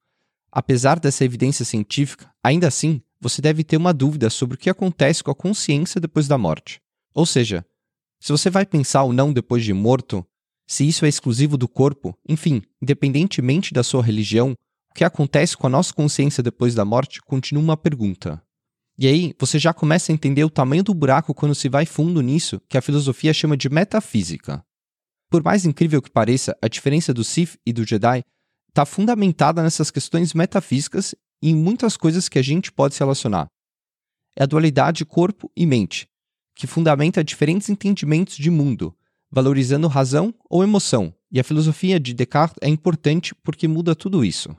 apesar 0.55 1.01
dessa 1.01 1.25
evidência 1.25 1.65
científica, 1.65 2.31
ainda 2.41 2.65
assim, 2.65 3.01
você 3.19 3.41
deve 3.41 3.61
ter 3.61 3.75
uma 3.75 3.93
dúvida 3.93 4.29
sobre 4.29 4.55
o 4.55 4.57
que 4.57 4.69
acontece 4.69 5.21
com 5.21 5.29
a 5.29 5.35
consciência 5.35 5.99
depois 5.99 6.29
da 6.29 6.37
morte. 6.37 6.79
Ou 7.13 7.25
seja, 7.25 7.65
se 8.21 8.31
você 8.31 8.49
vai 8.49 8.65
pensar 8.65 9.03
ou 9.03 9.11
não 9.11 9.33
depois 9.33 9.65
de 9.65 9.73
morto, 9.73 10.25
se 10.65 10.87
isso 10.87 11.05
é 11.05 11.09
exclusivo 11.09 11.57
do 11.57 11.67
corpo, 11.67 12.17
enfim, 12.27 12.61
independentemente 12.81 13.73
da 13.73 13.83
sua 13.83 14.01
religião, 14.01 14.53
o 14.89 14.93
que 14.93 15.03
acontece 15.03 15.57
com 15.57 15.67
a 15.67 15.69
nossa 15.69 15.93
consciência 15.93 16.41
depois 16.41 16.73
da 16.73 16.85
morte 16.85 17.21
continua 17.21 17.61
uma 17.61 17.77
pergunta. 17.77 18.41
E 18.97 19.07
aí 19.07 19.35
você 19.37 19.59
já 19.59 19.73
começa 19.73 20.09
a 20.09 20.15
entender 20.15 20.45
o 20.45 20.49
tamanho 20.49 20.83
do 20.83 20.93
buraco 20.93 21.33
quando 21.33 21.53
se 21.53 21.67
vai 21.67 21.85
fundo 21.85 22.21
nisso, 22.21 22.61
que 22.69 22.77
a 22.77 22.81
filosofia 22.81 23.33
chama 23.33 23.57
de 23.57 23.67
metafísica. 23.67 24.63
Por 25.29 25.43
mais 25.43 25.65
incrível 25.65 26.01
que 26.01 26.09
pareça, 26.09 26.57
a 26.61 26.69
diferença 26.69 27.13
do 27.13 27.25
Sith 27.25 27.57
e 27.65 27.73
do 27.73 27.85
Jedi 27.85 28.23
está 28.75 28.85
fundamentada 28.85 29.63
nessas 29.63 29.89
questões 29.89 30.33
metafísicas 30.33 31.15
e 31.41 31.49
em 31.49 31.55
muitas 31.55 31.95
coisas 31.95 32.27
que 32.27 32.37
a 32.37 32.41
gente 32.41 32.73
pode 32.73 32.93
se 32.93 32.99
relacionar. 32.99 33.47
É 34.35 34.43
a 34.43 34.45
dualidade 34.45 35.05
corpo 35.05 35.49
e 35.55 35.65
mente, 35.65 36.09
que 36.53 36.67
fundamenta 36.67 37.23
diferentes 37.23 37.69
entendimentos 37.69 38.35
de 38.35 38.51
mundo, 38.51 38.93
valorizando 39.31 39.87
razão 39.87 40.35
ou 40.49 40.61
emoção, 40.61 41.15
e 41.31 41.39
a 41.39 41.43
filosofia 41.43 41.97
de 42.01 42.13
Descartes 42.13 42.57
é 42.61 42.67
importante 42.67 43.33
porque 43.35 43.65
muda 43.65 43.95
tudo 43.95 44.25
isso. 44.25 44.53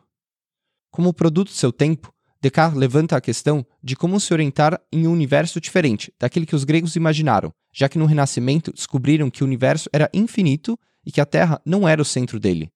Como 0.90 1.12
produto 1.12 1.48
do 1.48 1.54
seu 1.54 1.70
tempo, 1.70 2.10
Descartes 2.40 2.78
levanta 2.78 3.18
a 3.18 3.20
questão 3.20 3.66
de 3.82 3.94
como 3.94 4.18
se 4.18 4.32
orientar 4.32 4.80
em 4.90 5.06
um 5.06 5.12
universo 5.12 5.60
diferente 5.60 6.10
daquele 6.18 6.46
que 6.46 6.56
os 6.56 6.64
gregos 6.64 6.96
imaginaram, 6.96 7.52
já 7.70 7.86
que 7.86 7.98
no 7.98 8.06
Renascimento 8.06 8.72
descobriram 8.72 9.28
que 9.28 9.42
o 9.42 9.46
universo 9.46 9.90
era 9.92 10.08
infinito 10.14 10.78
e 11.04 11.12
que 11.12 11.20
a 11.20 11.26
Terra 11.26 11.60
não 11.66 11.86
era 11.86 12.00
o 12.00 12.04
centro 12.04 12.40
dele. 12.40 12.70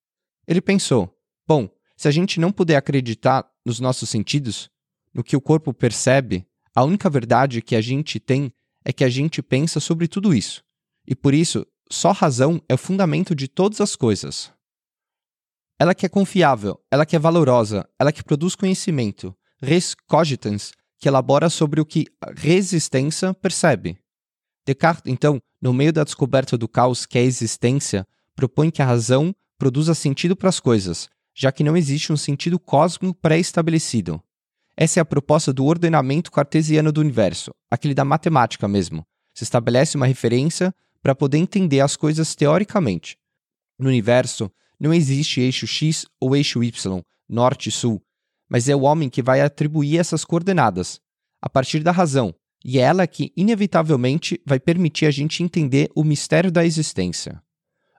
Ele 0.46 0.60
pensou: 0.60 1.16
bom, 1.50 1.68
se 1.96 2.06
a 2.06 2.12
gente 2.12 2.38
não 2.38 2.52
puder 2.52 2.76
acreditar 2.76 3.44
nos 3.66 3.80
nossos 3.80 4.08
sentidos, 4.08 4.70
no 5.12 5.24
que 5.24 5.34
o 5.34 5.40
corpo 5.40 5.74
percebe, 5.74 6.46
a 6.72 6.84
única 6.84 7.10
verdade 7.10 7.60
que 7.60 7.74
a 7.74 7.80
gente 7.80 8.20
tem 8.20 8.52
é 8.84 8.92
que 8.92 9.02
a 9.02 9.08
gente 9.08 9.42
pensa 9.42 9.80
sobre 9.80 10.06
tudo 10.06 10.32
isso. 10.32 10.62
E 11.04 11.12
por 11.12 11.34
isso, 11.34 11.66
só 11.90 12.12
razão 12.12 12.62
é 12.68 12.74
o 12.74 12.78
fundamento 12.78 13.34
de 13.34 13.48
todas 13.48 13.80
as 13.80 13.96
coisas. 13.96 14.52
Ela 15.76 15.92
que 15.92 16.06
é 16.06 16.08
confiável, 16.08 16.80
ela 16.88 17.04
que 17.04 17.16
é 17.16 17.18
valorosa, 17.18 17.84
ela 17.98 18.12
que 18.12 18.22
produz 18.22 18.54
conhecimento, 18.54 19.36
res 19.60 19.96
cogitans, 20.06 20.70
que 21.00 21.08
elabora 21.08 21.50
sobre 21.50 21.80
o 21.80 21.84
que 21.84 22.06
a 22.20 22.30
resistência 22.30 23.34
percebe. 23.34 23.98
Descartes, 24.64 25.10
então, 25.12 25.42
no 25.60 25.72
meio 25.72 25.92
da 25.92 26.04
descoberta 26.04 26.56
do 26.56 26.68
caos 26.68 27.06
que 27.06 27.18
é 27.18 27.22
a 27.22 27.24
existência, 27.24 28.06
propõe 28.36 28.70
que 28.70 28.82
a 28.82 28.86
razão 28.86 29.34
produza 29.58 29.96
sentido 29.96 30.36
para 30.36 30.48
as 30.48 30.60
coisas, 30.60 31.10
já 31.34 31.50
que 31.52 31.64
não 31.64 31.76
existe 31.76 32.12
um 32.12 32.16
sentido 32.16 32.58
cósmico 32.58 33.14
pré-estabelecido. 33.20 34.22
Essa 34.76 35.00
é 35.00 35.02
a 35.02 35.04
proposta 35.04 35.52
do 35.52 35.64
ordenamento 35.64 36.30
cartesiano 36.30 36.92
do 36.92 37.00
universo, 37.00 37.50
aquele 37.70 37.94
da 37.94 38.04
matemática 38.04 38.66
mesmo. 38.66 39.04
Se 39.34 39.44
estabelece 39.44 39.96
uma 39.96 40.06
referência 40.06 40.74
para 41.02 41.14
poder 41.14 41.38
entender 41.38 41.80
as 41.80 41.96
coisas 41.96 42.34
teoricamente. 42.34 43.16
No 43.78 43.88
universo, 43.88 44.50
não 44.78 44.92
existe 44.92 45.40
eixo 45.40 45.66
X 45.66 46.06
ou 46.20 46.34
eixo 46.34 46.62
Y, 46.62 47.02
norte 47.28 47.68
e 47.68 47.72
sul, 47.72 48.02
mas 48.48 48.68
é 48.68 48.74
o 48.74 48.82
homem 48.82 49.08
que 49.08 49.22
vai 49.22 49.40
atribuir 49.40 49.98
essas 49.98 50.24
coordenadas, 50.24 51.00
a 51.40 51.48
partir 51.48 51.82
da 51.82 51.92
razão, 51.92 52.34
e 52.64 52.78
é 52.78 52.82
ela 52.82 53.06
que, 53.06 53.32
inevitavelmente, 53.36 54.40
vai 54.44 54.60
permitir 54.60 55.06
a 55.06 55.10
gente 55.10 55.42
entender 55.42 55.90
o 55.94 56.04
mistério 56.04 56.50
da 56.50 56.64
existência. 56.64 57.42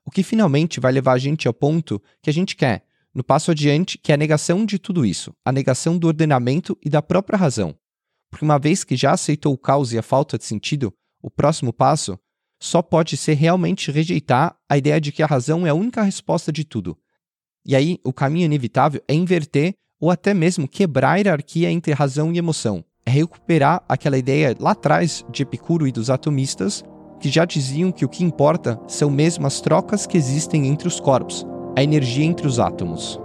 O 0.06 0.12
que 0.12 0.24
finalmente 0.24 0.80
vai 0.80 0.92
levar 0.92 1.14
a 1.14 1.18
gente 1.18 1.48
ao 1.48 1.54
ponto 1.54 2.02
que 2.22 2.30
a 2.30 2.34
gente 2.34 2.56
quer, 2.56 2.84
no 3.14 3.24
passo 3.24 3.52
adiante, 3.52 3.98
que 3.98 4.12
é 4.12 4.16
a 4.16 4.18
negação 4.18 4.66
de 4.66 4.80
tudo 4.80 5.06
isso, 5.06 5.34
a 5.46 5.52
negação 5.52 5.98
do 5.98 6.08
ordenamento 6.08 6.78
e 6.84 6.90
da 6.90 7.02
própria 7.02 7.38
razão. 7.38 7.76
Porque 8.30 8.46
uma 8.46 8.58
vez 8.58 8.84
que 8.84 8.96
já 8.96 9.12
aceitou 9.12 9.54
o 9.54 9.58
caos 9.58 9.92
e 9.92 9.98
a 9.98 10.04
falta 10.04 10.38
de 10.38 10.46
sentido, 10.46 10.94
o 11.22 11.30
próximo 11.30 11.74
passo 11.74 12.18
só 12.62 12.82
pode 12.82 13.18
ser 13.18 13.34
realmente 13.34 13.92
rejeitar 13.92 14.56
a 14.70 14.78
ideia 14.78 15.02
de 15.02 15.12
que 15.12 15.24
a 15.24 15.26
razão 15.26 15.66
é 15.66 15.72
a 15.72 15.74
única 15.74 16.02
resposta 16.02 16.52
de 16.52 16.64
tudo. 16.64 16.98
E 17.66 17.76
aí, 17.76 18.00
o 18.04 18.14
caminho 18.14 18.46
inevitável 18.46 19.02
é 19.08 19.14
inverter 19.14 19.74
ou 20.00 20.10
até 20.10 20.34
mesmo 20.34 20.68
quebrar 20.68 21.14
a 21.14 21.16
hierarquia 21.18 21.72
entre 21.72 21.94
razão 21.94 22.32
e 22.32 22.38
emoção. 22.38 22.84
É 23.06 23.12
recuperar 23.12 23.84
aquela 23.90 24.18
ideia 24.18 24.56
lá 24.60 24.72
atrás 24.72 25.26
de 25.30 25.44
Epicuro 25.44 25.88
e 25.88 25.92
dos 25.92 26.10
atomistas, 26.10 26.84
que 27.20 27.30
já 27.30 27.46
diziam 27.46 27.92
que 27.92 28.06
o 28.06 28.10
que 28.10 28.24
importa 28.24 28.80
são 28.88 29.12
mesmo 29.12 29.46
as 29.46 29.60
trocas 29.60 30.08
que 30.08 30.18
existem 30.18 30.68
entre 30.68 30.88
os 30.88 31.00
corpos, 31.00 31.46
a 31.76 31.84
energia 31.84 32.26
entre 32.26 32.48
os 32.48 32.60
átomos. 32.60 33.20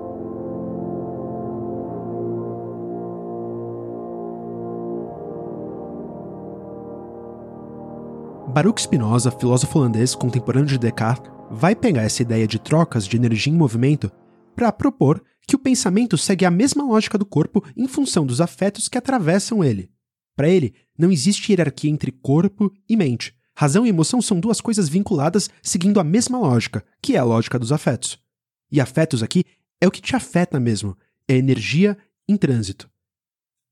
Baruch 8.48 8.80
Spinoza, 8.80 9.30
filósofo 9.30 9.78
holandês 9.78 10.14
contemporâneo 10.14 10.68
de 10.68 10.78
Descartes, 10.78 11.30
vai 11.50 11.76
pegar 11.76 12.02
essa 12.02 12.22
ideia 12.22 12.46
de 12.46 12.58
trocas 12.58 13.06
de 13.06 13.16
energia 13.16 13.52
em 13.52 13.56
movimento 13.56 14.10
para 14.54 14.72
propor 14.72 15.22
que 15.46 15.54
o 15.54 15.58
pensamento 15.58 16.16
segue 16.16 16.44
a 16.44 16.50
mesma 16.50 16.82
lógica 16.82 17.18
do 17.18 17.26
corpo 17.26 17.62
em 17.76 17.86
função 17.86 18.24
dos 18.24 18.40
afetos 18.40 18.88
que 18.88 18.96
atravessam 18.96 19.62
ele. 19.62 19.90
Para 20.34 20.48
ele, 20.48 20.74
não 20.98 21.12
existe 21.12 21.52
hierarquia 21.52 21.90
entre 21.90 22.10
corpo 22.10 22.72
e 22.88 22.96
mente. 22.96 23.34
Razão 23.54 23.86
e 23.86 23.90
emoção 23.90 24.20
são 24.20 24.40
duas 24.40 24.60
coisas 24.60 24.88
vinculadas 24.88 25.48
seguindo 25.62 26.00
a 26.00 26.04
mesma 26.04 26.38
lógica, 26.38 26.84
que 27.00 27.14
é 27.14 27.18
a 27.18 27.24
lógica 27.24 27.58
dos 27.58 27.72
afetos. 27.72 28.25
E 28.70 28.80
afetos 28.80 29.22
aqui 29.22 29.44
é 29.80 29.86
o 29.86 29.90
que 29.90 30.00
te 30.00 30.16
afeta 30.16 30.58
mesmo, 30.58 30.96
é 31.28 31.36
energia 31.36 31.96
em 32.28 32.36
trânsito. 32.36 32.90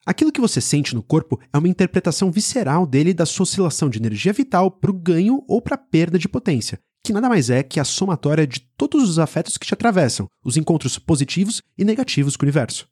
Aquilo 0.07 0.31
que 0.31 0.41
você 0.41 0.61
sente 0.61 0.95
no 0.95 1.03
corpo 1.03 1.41
é 1.53 1.57
uma 1.57 1.69
interpretação 1.69 2.31
visceral 2.31 2.87
dele 2.87 3.15
da 3.15 3.25
sua 3.25 3.45
oscilação 3.45 3.89
de 3.89 3.99
energia 3.99 4.33
vital 4.33 4.71
para 4.71 4.91
o 4.91 4.95
ganho 4.95 5.43
ou 5.49 5.63
para 5.63 5.77
a 5.77 5.79
perda 5.79 6.19
de 6.19 6.29
potência, 6.29 6.79
que 7.03 7.13
nada 7.13 7.29
mais 7.29 7.49
é 7.49 7.63
que 7.63 7.81
a 7.81 7.85
somatória 7.85 8.47
de 8.47 8.61
todos 8.77 9.09
os 9.09 9.19
afetos 9.19 9.57
que 9.57 9.67
te 9.67 9.73
atravessam, 9.73 10.29
os 10.45 10.57
encontros 10.57 10.99
positivos 10.99 11.63
e 11.77 11.85
negativos 11.85 12.37
com 12.37 12.45
o 12.45 12.47
universo. 12.47 12.87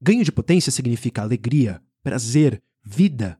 Ganho 0.00 0.24
de 0.24 0.32
potência 0.32 0.72
significa 0.72 1.22
alegria, 1.22 1.82
prazer, 2.02 2.62
vida. 2.82 3.38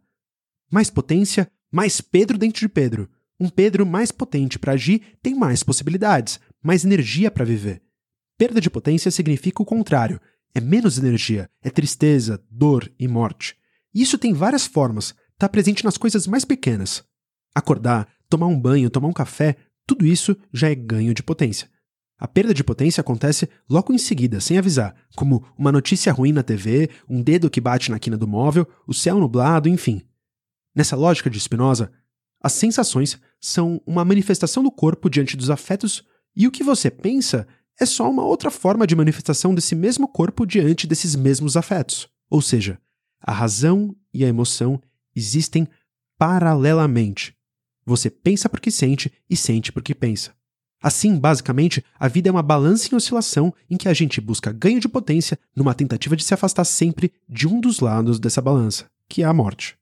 Mais 0.71 0.91
potência, 0.91 1.51
mais 1.71 2.01
Pedro 2.01 2.37
dentro 2.39 2.61
de 2.61 2.69
Pedro. 2.69 3.09
Um 3.39 3.49
Pedro 3.51 3.85
mais 3.85 4.11
potente 4.11 4.59
para 4.59 4.73
agir 4.73 5.19
tem 5.23 5.35
mais 5.35 5.63
possibilidades, 5.63 6.41
mais 6.67 6.85
energia 6.85 7.31
para 7.31 7.45
viver. 7.45 7.81
Perda 8.37 8.61
de 8.61 8.69
potência 8.69 9.11
significa 9.11 9.63
o 9.63 9.67
contrário, 9.67 10.21
é 10.53 10.61
menos 10.61 10.99
energia, 10.99 11.49
é 11.63 11.71
tristeza, 11.71 12.43
dor 12.51 12.93
e 12.99 13.07
morte. 13.07 13.57
Isso 13.95 14.19
tem 14.19 14.33
várias 14.33 14.67
formas, 14.67 15.15
está 15.35 15.49
presente 15.49 15.85
nas 15.85 15.97
coisas 15.97 16.27
mais 16.27 16.45
pequenas. 16.45 17.05
Acordar, 17.55 18.09
tomar 18.29 18.49
um 18.49 18.61
banho, 18.61 18.91
tomar 18.91 19.09
um 19.09 19.13
café, 19.13 19.57
tudo 19.87 20.05
isso 20.05 20.37
já 20.53 20.69
é 20.69 20.75
ganho 20.75 21.15
de 21.15 21.23
potência. 21.23 21.71
A 22.19 22.27
perda 22.27 22.53
de 22.53 22.65
potência 22.65 23.01
acontece 23.01 23.49
logo 23.69 23.93
em 23.93 23.99
seguida, 23.99 24.41
sem 24.41 24.59
avisar, 24.59 24.95
como 25.15 25.47
uma 25.57 25.71
notícia 25.71 26.13
ruim 26.13 26.33
na 26.33 26.43
TV, 26.43 26.91
um 27.09 27.23
dedo 27.23 27.51
que 27.51 27.61
bate 27.61 27.91
na 27.91 27.99
quina 27.99 28.17
do 28.17 28.27
móvel, 28.27 28.67
o 28.87 28.95
céu 28.95 29.19
nublado, 29.19 29.69
enfim. 29.69 30.03
Nessa 30.75 30.97
lógica 30.97 31.31
de 31.31 31.39
Spinoza, 31.39 31.93
as 32.43 32.55
sensações 32.55 33.21
são 33.41 33.81
uma 33.87 34.05
manifestação 34.05 34.63
do 34.63 34.71
corpo 34.71 35.09
diante 35.09 35.37
dos 35.37 35.51
afetos 35.51 36.05
e 36.37 36.47
o 36.47 36.51
que 36.51 36.63
você 36.63 36.91
pensa 36.91 37.49
é 37.81 37.87
só 37.87 38.11
uma 38.11 38.25
outra 38.25 38.51
forma 38.51 38.87
de 38.87 38.95
manifestação 38.95 39.55
desse 39.55 39.75
mesmo 39.75 40.07
corpo 40.07 40.47
diante 40.47 40.87
desses 40.87 41.15
mesmos 41.15 41.57
afetos. 41.57 42.09
Ou 42.29 42.43
seja, 42.43 42.79
a 43.21 43.33
razão 43.33 43.97
e 44.13 44.25
a 44.25 44.29
emoção 44.29 44.81
existem 45.15 45.67
paralelamente. 46.19 47.35
Você 47.85 48.11
pensa 48.11 48.49
porque 48.49 48.71
sente 48.71 49.13
e 49.29 49.37
sente 49.37 49.73
porque 49.73 49.95
pensa. 49.95 50.35
Assim, 50.83 51.19
basicamente, 51.19 51.83
a 51.99 52.07
vida 52.07 52.29
é 52.29 52.33
uma 52.33 52.43
balança 52.43 52.89
em 52.93 52.97
oscilação 52.97 53.53
em 53.69 53.77
que 53.77 53.89
a 53.89 53.95
gente 53.95 54.21
busca 54.21 54.53
ganho 54.53 54.79
de 54.79 54.89
potência 54.89 55.39
numa 55.55 55.75
tentativa 55.75 56.17
de 56.17 56.25
se 56.25 56.35
afastar 56.35 56.65
sempre 56.65 57.13
de 57.29 57.49
um 57.49 57.61
dos 57.61 57.81
lados 57.81 58.19
dessa 58.21 58.43
balança, 58.43 58.91
que 59.09 59.23
é 59.23 59.27
a 59.27 59.33
morte. 59.33 59.79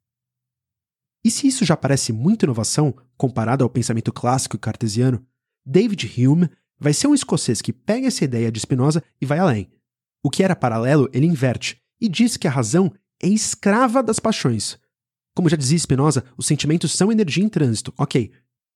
E 1.24 1.30
se 1.30 1.46
isso 1.46 1.64
já 1.64 1.76
parece 1.76 2.12
muita 2.12 2.44
inovação 2.44 2.94
comparado 3.16 3.64
ao 3.64 3.70
pensamento 3.70 4.12
clássico 4.12 4.56
e 4.56 4.58
cartesiano, 4.58 5.26
David 5.64 6.12
Hume 6.18 6.50
vai 6.78 6.92
ser 6.92 7.06
um 7.06 7.14
escocês 7.14 7.62
que 7.62 7.72
pega 7.72 8.06
essa 8.06 8.24
ideia 8.24 8.52
de 8.52 8.60
Spinoza 8.60 9.02
e 9.20 9.26
vai 9.26 9.38
além. 9.38 9.70
O 10.22 10.30
que 10.30 10.42
era 10.42 10.56
paralelo, 10.56 11.08
ele 11.12 11.26
inverte 11.26 11.80
e 12.00 12.08
diz 12.08 12.36
que 12.36 12.48
a 12.48 12.50
razão 12.50 12.92
é 13.22 13.28
escrava 13.28 14.02
das 14.02 14.18
paixões. 14.18 14.78
Como 15.34 15.48
já 15.48 15.56
dizia 15.56 15.78
Spinoza, 15.78 16.24
os 16.36 16.46
sentimentos 16.46 16.92
são 16.92 17.10
energia 17.10 17.44
em 17.44 17.48
trânsito, 17.48 17.92
ok. 17.98 18.30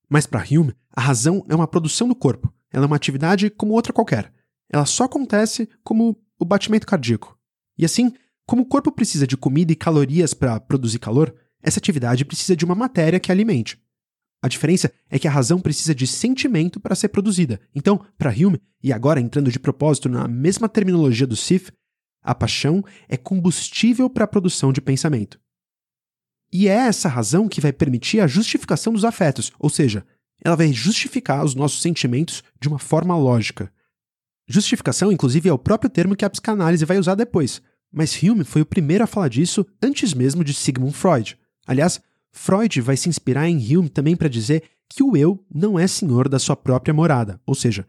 Mas 0.09 0.25
para 0.25 0.43
Hume, 0.43 0.73
a 0.91 1.01
razão 1.01 1.45
é 1.47 1.55
uma 1.55 1.67
produção 1.67 2.07
do 2.07 2.15
corpo. 2.15 2.51
Ela 2.71 2.85
é 2.85 2.87
uma 2.87 2.95
atividade 2.95 3.49
como 3.49 3.73
outra 3.73 3.93
qualquer. 3.93 4.33
Ela 4.69 4.85
só 4.85 5.05
acontece 5.05 5.69
como 5.83 6.17
o 6.39 6.45
batimento 6.45 6.87
cardíaco. 6.87 7.37
E 7.77 7.85
assim, 7.85 8.13
como 8.45 8.63
o 8.63 8.65
corpo 8.65 8.91
precisa 8.91 9.27
de 9.27 9.37
comida 9.37 9.71
e 9.71 9.75
calorias 9.75 10.33
para 10.33 10.59
produzir 10.59 10.99
calor, 10.99 11.33
essa 11.61 11.79
atividade 11.79 12.25
precisa 12.25 12.55
de 12.55 12.65
uma 12.65 12.75
matéria 12.75 13.19
que 13.19 13.31
alimente. 13.31 13.79
A 14.41 14.47
diferença 14.47 14.91
é 15.09 15.19
que 15.19 15.27
a 15.27 15.31
razão 15.31 15.59
precisa 15.59 15.93
de 15.93 16.07
sentimento 16.07 16.79
para 16.79 16.95
ser 16.95 17.09
produzida. 17.09 17.59
Então, 17.75 18.05
para 18.17 18.31
Hume, 18.31 18.61
e 18.81 18.93
agora 18.93 19.19
entrando 19.19 19.51
de 19.51 19.59
propósito 19.59 20.07
na 20.07 20.27
mesma 20.27 20.69
terminologia 20.69 21.27
do 21.27 21.35
Sif, 21.35 21.71
a 22.21 22.33
paixão 22.33 22.83
é 23.07 23.17
combustível 23.17 24.09
para 24.09 24.23
a 24.23 24.27
produção 24.27 24.71
de 24.71 24.81
pensamento. 24.81 25.39
E 26.51 26.67
é 26.67 26.73
essa 26.73 27.09
razão 27.09 27.47
que 27.47 27.61
vai 27.61 27.71
permitir 27.71 28.21
a 28.21 28.27
justificação 28.27 28.93
dos 28.93 29.05
afetos, 29.05 29.51
ou 29.59 29.69
seja, 29.69 30.05
ela 30.43 30.55
vai 30.55 30.71
justificar 30.71 31.43
os 31.43 31.53
nossos 31.53 31.81
sentimentos 31.81 32.43
de 32.59 32.67
uma 32.67 32.79
forma 32.79 33.15
lógica. 33.17 33.71
Justificação, 34.47 35.11
inclusive, 35.11 35.49
é 35.49 35.53
o 35.53 35.59
próprio 35.59 35.89
termo 35.89 36.15
que 36.15 36.25
a 36.25 36.29
psicanálise 36.29 36.85
vai 36.85 36.97
usar 36.97 37.15
depois, 37.15 37.61
mas 37.91 38.21
Hume 38.21 38.43
foi 38.43 38.61
o 38.61 38.65
primeiro 38.65 39.03
a 39.03 39.07
falar 39.07 39.27
disso 39.27 39.65
antes 39.81 40.13
mesmo 40.13 40.43
de 40.43 40.53
Sigmund 40.53 40.93
Freud. 40.93 41.37
Aliás, 41.67 42.01
Freud 42.31 42.81
vai 42.81 42.95
se 42.95 43.09
inspirar 43.09 43.47
em 43.47 43.57
Hume 43.57 43.89
também 43.89 44.15
para 44.15 44.29
dizer 44.29 44.63
que 44.87 45.03
o 45.03 45.15
eu 45.15 45.43
não 45.53 45.77
é 45.77 45.87
senhor 45.87 46.27
da 46.27 46.39
sua 46.39 46.55
própria 46.55 46.93
morada, 46.93 47.39
ou 47.45 47.53
seja, 47.53 47.87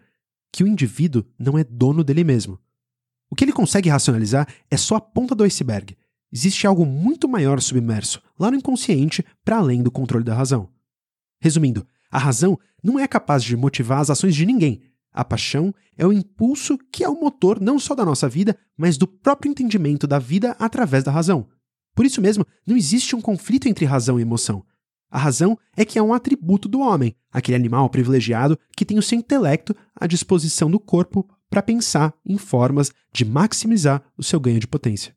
que 0.52 0.64
o 0.64 0.66
indivíduo 0.66 1.24
não 1.38 1.58
é 1.58 1.64
dono 1.64 2.04
dele 2.04 2.24
mesmo. 2.24 2.58
O 3.30 3.36
que 3.36 3.44
ele 3.44 3.52
consegue 3.52 3.88
racionalizar 3.88 4.48
é 4.70 4.76
só 4.76 4.96
a 4.96 5.00
ponta 5.00 5.34
do 5.34 5.44
iceberg. 5.44 5.96
Existe 6.32 6.66
algo 6.66 6.84
muito 6.84 7.28
maior 7.28 7.60
submerso, 7.60 8.20
lá 8.38 8.50
no 8.50 8.56
inconsciente, 8.56 9.24
para 9.44 9.58
além 9.58 9.82
do 9.82 9.90
controle 9.90 10.24
da 10.24 10.34
razão. 10.34 10.68
Resumindo, 11.40 11.86
a 12.10 12.18
razão 12.18 12.58
não 12.82 12.98
é 12.98 13.06
capaz 13.06 13.42
de 13.42 13.56
motivar 13.56 14.00
as 14.00 14.10
ações 14.10 14.34
de 14.34 14.44
ninguém. 14.44 14.82
A 15.12 15.24
paixão 15.24 15.74
é 15.96 16.06
o 16.06 16.12
impulso 16.12 16.78
que 16.92 17.02
é 17.04 17.08
o 17.08 17.20
motor 17.20 17.60
não 17.60 17.78
só 17.78 17.94
da 17.94 18.04
nossa 18.04 18.28
vida, 18.28 18.56
mas 18.76 18.96
do 18.96 19.06
próprio 19.06 19.50
entendimento 19.50 20.06
da 20.06 20.18
vida 20.18 20.56
através 20.58 21.04
da 21.04 21.10
razão. 21.10 21.48
Por 21.94 22.06
isso 22.06 22.20
mesmo, 22.20 22.46
não 22.66 22.76
existe 22.76 23.14
um 23.14 23.20
conflito 23.20 23.68
entre 23.68 23.84
razão 23.84 24.18
e 24.18 24.22
emoção. 24.22 24.64
A 25.10 25.18
razão 25.18 25.58
é 25.76 25.84
que 25.84 25.98
é 25.98 26.02
um 26.02 26.14
atributo 26.14 26.68
do 26.68 26.80
homem, 26.80 27.16
aquele 27.32 27.56
animal 27.56 27.90
privilegiado 27.90 28.58
que 28.76 28.84
tem 28.84 28.98
o 28.98 29.02
seu 29.02 29.18
intelecto 29.18 29.74
à 29.94 30.06
disposição 30.06 30.70
do 30.70 30.78
corpo 30.78 31.28
para 31.48 31.62
pensar 31.62 32.14
em 32.24 32.38
formas 32.38 32.92
de 33.12 33.24
maximizar 33.24 34.02
o 34.16 34.22
seu 34.22 34.38
ganho 34.38 34.60
de 34.60 34.68
potência. 34.68 35.14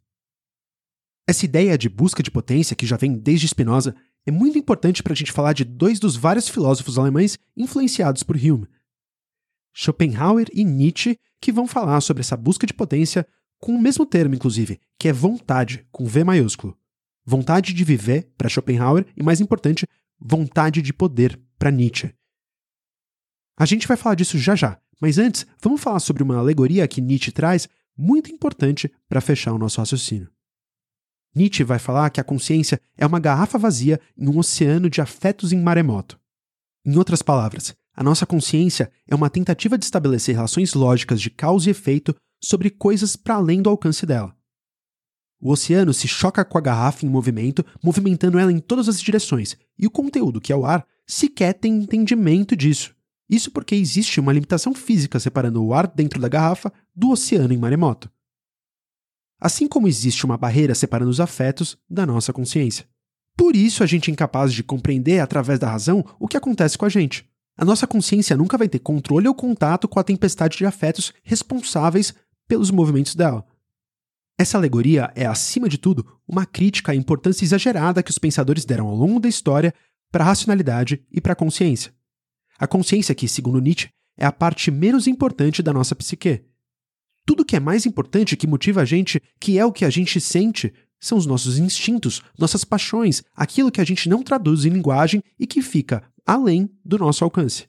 Essa 1.27 1.45
ideia 1.45 1.77
de 1.77 1.87
busca 1.87 2.23
de 2.23 2.31
potência, 2.31 2.75
que 2.75 2.87
já 2.87 2.97
vem 2.97 3.13
desde 3.13 3.47
Spinoza, 3.47 3.95
é 4.25 4.31
muito 4.31 4.57
importante 4.57 5.03
para 5.03 5.13
a 5.13 5.15
gente 5.15 5.31
falar 5.31 5.53
de 5.53 5.63
dois 5.63 5.99
dos 5.99 6.15
vários 6.15 6.49
filósofos 6.49 6.97
alemães 6.97 7.37
influenciados 7.55 8.23
por 8.23 8.35
Hume. 8.35 8.67
Schopenhauer 9.73 10.47
e 10.53 10.63
Nietzsche, 10.63 11.17
que 11.39 11.51
vão 11.51 11.67
falar 11.67 12.01
sobre 12.01 12.21
essa 12.21 12.35
busca 12.35 12.65
de 12.65 12.73
potência 12.73 13.27
com 13.63 13.73
o 13.73 13.81
mesmo 13.81 14.05
termo, 14.05 14.35
inclusive, 14.35 14.77
que 14.99 15.07
é 15.07 15.13
vontade, 15.13 15.87
com 15.89 16.05
V 16.05 16.25
maiúsculo. 16.25 16.77
Vontade 17.25 17.71
de 17.71 17.85
viver, 17.85 18.29
para 18.37 18.49
Schopenhauer, 18.49 19.05
e 19.15 19.23
mais 19.23 19.39
importante, 19.39 19.87
vontade 20.19 20.81
de 20.81 20.91
poder, 20.91 21.39
para 21.57 21.71
Nietzsche. 21.71 22.13
A 23.55 23.65
gente 23.65 23.87
vai 23.87 23.95
falar 23.95 24.15
disso 24.15 24.37
já 24.37 24.53
já, 24.53 24.77
mas 24.99 25.17
antes, 25.17 25.47
vamos 25.61 25.79
falar 25.79 26.01
sobre 26.01 26.21
uma 26.23 26.35
alegoria 26.35 26.85
que 26.89 26.99
Nietzsche 26.99 27.31
traz, 27.31 27.69
muito 27.97 28.29
importante 28.29 28.91
para 29.07 29.21
fechar 29.21 29.53
o 29.53 29.57
nosso 29.57 29.79
raciocínio. 29.79 30.29
Nietzsche 31.33 31.63
vai 31.63 31.79
falar 31.79 32.09
que 32.09 32.19
a 32.19 32.23
consciência 32.25 32.81
é 32.97 33.05
uma 33.05 33.17
garrafa 33.17 33.57
vazia 33.57 33.97
em 34.17 34.27
um 34.27 34.39
oceano 34.39 34.89
de 34.89 34.99
afetos 34.99 35.53
em 35.53 35.61
maremoto. 35.61 36.19
Em 36.85 36.97
outras 36.97 37.21
palavras, 37.21 37.73
a 37.95 38.03
nossa 38.03 38.25
consciência 38.25 38.91
é 39.07 39.15
uma 39.15 39.29
tentativa 39.29 39.77
de 39.77 39.85
estabelecer 39.85 40.35
relações 40.35 40.73
lógicas 40.73 41.21
de 41.21 41.29
causa 41.29 41.69
e 41.69 41.71
efeito 41.71 42.13
sobre 42.43 42.69
coisas 42.69 43.15
para 43.15 43.35
além 43.35 43.61
do 43.61 43.69
alcance 43.69 44.05
dela. 44.05 44.35
O 45.39 45.51
oceano 45.51 45.93
se 45.93 46.07
choca 46.07 46.43
com 46.45 46.57
a 46.57 46.61
garrafa 46.61 47.05
em 47.05 47.09
movimento, 47.09 47.65
movimentando 47.83 48.39
ela 48.39 48.51
em 48.51 48.59
todas 48.59 48.87
as 48.87 49.01
direções, 49.01 49.57
e 49.77 49.85
o 49.85 49.91
conteúdo, 49.91 50.39
que 50.39 50.53
é 50.53 50.55
o 50.55 50.65
ar, 50.65 50.85
sequer 51.05 51.53
tem 51.53 51.73
entendimento 51.75 52.55
disso. 52.55 52.95
Isso 53.29 53.51
porque 53.51 53.75
existe 53.75 54.19
uma 54.19 54.31
limitação 54.31 54.73
física 54.73 55.19
separando 55.19 55.63
o 55.63 55.73
ar 55.73 55.87
dentro 55.87 56.19
da 56.21 56.29
garrafa 56.29 56.71
do 56.95 57.09
oceano 57.09 57.53
em 57.53 57.57
maremoto. 57.57 58.09
Assim 59.39 59.67
como 59.67 59.87
existe 59.87 60.25
uma 60.25 60.37
barreira 60.37 60.73
separando 60.73 61.11
os 61.11 61.19
afetos 61.19 61.77
da 61.89 62.05
nossa 62.05 62.31
consciência. 62.31 62.87
Por 63.35 63.55
isso 63.55 63.83
a 63.83 63.85
gente 63.85 64.09
é 64.09 64.13
incapaz 64.13 64.53
de 64.53 64.63
compreender 64.63 65.19
através 65.19 65.59
da 65.59 65.69
razão 65.69 66.05
o 66.19 66.27
que 66.27 66.37
acontece 66.37 66.77
com 66.77 66.85
a 66.85 66.89
gente. 66.89 67.29
A 67.57 67.65
nossa 67.65 67.85
consciência 67.85 68.37
nunca 68.37 68.57
vai 68.57 68.69
ter 68.69 68.79
controle 68.79 69.27
ou 69.27 69.35
contato 69.35 69.87
com 69.87 69.99
a 69.99 70.03
tempestade 70.03 70.57
de 70.57 70.65
afetos 70.65 71.13
responsáveis 71.23 72.13
pelos 72.47 72.71
movimentos 72.71 73.15
dela. 73.15 73.45
Essa 74.37 74.57
alegoria 74.57 75.11
é, 75.15 75.25
acima 75.25 75.69
de 75.69 75.77
tudo, 75.77 76.19
uma 76.27 76.45
crítica 76.45 76.91
à 76.91 76.95
importância 76.95 77.45
exagerada 77.45 78.01
que 78.01 78.11
os 78.11 78.17
pensadores 78.17 78.65
deram 78.65 78.87
ao 78.87 78.95
longo 78.95 79.19
da 79.19 79.29
história 79.29 79.73
para 80.11 80.23
a 80.23 80.27
racionalidade 80.27 81.03
e 81.11 81.21
para 81.21 81.33
a 81.33 81.35
consciência. 81.35 81.93
A 82.57 82.67
consciência 82.67 83.15
que, 83.15 83.27
segundo 83.27 83.59
Nietzsche, 83.59 83.89
é 84.17 84.25
a 84.25 84.31
parte 84.31 84.69
menos 84.71 85.07
importante 85.07 85.61
da 85.61 85.73
nossa 85.73 85.95
psique. 85.95 86.43
Tudo 87.25 87.45
que 87.45 87.55
é 87.55 87.59
mais 87.59 87.85
importante 87.85 88.35
que 88.35 88.47
motiva 88.47 88.81
a 88.81 88.85
gente, 88.85 89.21
que 89.39 89.57
é 89.57 89.65
o 89.65 89.71
que 89.71 89.85
a 89.85 89.89
gente 89.89 90.19
sente, 90.19 90.73
são 90.99 91.17
os 91.17 91.25
nossos 91.25 91.57
instintos, 91.57 92.21
nossas 92.37 92.63
paixões, 92.63 93.23
aquilo 93.35 93.71
que 93.71 93.81
a 93.81 93.83
gente 93.83 94.07
não 94.07 94.23
traduz 94.23 94.65
em 94.65 94.69
linguagem 94.69 95.21
e 95.39 95.45
que 95.45 95.61
fica 95.61 96.03
além 96.25 96.69
do 96.83 96.97
nosso 96.97 97.23
alcance. 97.23 97.67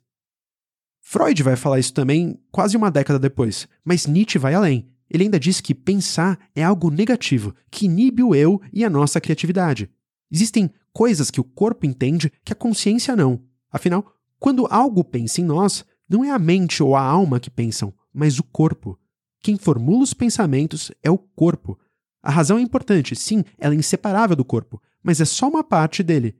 Freud 1.06 1.42
vai 1.42 1.54
falar 1.54 1.78
isso 1.78 1.92
também 1.92 2.40
quase 2.50 2.78
uma 2.78 2.90
década 2.90 3.18
depois, 3.18 3.68
mas 3.84 4.06
Nietzsche 4.06 4.38
vai 4.38 4.54
além. 4.54 4.88
Ele 5.08 5.24
ainda 5.24 5.38
diz 5.38 5.60
que 5.60 5.74
pensar 5.74 6.38
é 6.56 6.64
algo 6.64 6.90
negativo, 6.90 7.54
que 7.70 7.84
inibe 7.84 8.22
o 8.22 8.34
eu 8.34 8.58
e 8.72 8.82
a 8.82 8.90
nossa 8.90 9.20
criatividade. 9.20 9.90
Existem 10.32 10.70
coisas 10.94 11.30
que 11.30 11.40
o 11.40 11.44
corpo 11.44 11.84
entende 11.84 12.32
que 12.42 12.54
a 12.54 12.56
consciência 12.56 13.14
não. 13.14 13.38
Afinal, 13.70 14.04
quando 14.40 14.66
algo 14.70 15.04
pensa 15.04 15.42
em 15.42 15.44
nós, 15.44 15.84
não 16.08 16.24
é 16.24 16.30
a 16.30 16.38
mente 16.38 16.82
ou 16.82 16.96
a 16.96 17.02
alma 17.02 17.38
que 17.38 17.50
pensam, 17.50 17.92
mas 18.12 18.38
o 18.38 18.42
corpo. 18.42 18.98
Quem 19.42 19.58
formula 19.58 20.02
os 20.02 20.14
pensamentos 20.14 20.90
é 21.02 21.10
o 21.10 21.18
corpo. 21.18 21.78
A 22.22 22.30
razão 22.30 22.56
é 22.56 22.62
importante, 22.62 23.14
sim, 23.14 23.44
ela 23.58 23.74
é 23.74 23.76
inseparável 23.76 24.34
do 24.34 24.44
corpo, 24.44 24.82
mas 25.02 25.20
é 25.20 25.26
só 25.26 25.48
uma 25.48 25.62
parte 25.62 26.02
dele. 26.02 26.34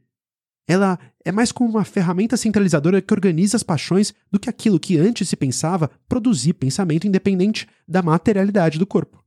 Ela 0.66 0.98
é 1.24 1.30
mais 1.30 1.52
como 1.52 1.70
uma 1.70 1.84
ferramenta 1.84 2.36
centralizadora 2.36 3.02
que 3.02 3.12
organiza 3.12 3.56
as 3.56 3.62
paixões 3.62 4.14
do 4.30 4.38
que 4.38 4.48
aquilo 4.48 4.80
que 4.80 4.98
antes 4.98 5.28
se 5.28 5.36
pensava 5.36 5.90
produzir 6.08 6.54
pensamento 6.54 7.06
independente 7.06 7.66
da 7.86 8.02
materialidade 8.02 8.78
do 8.78 8.86
corpo. 8.86 9.22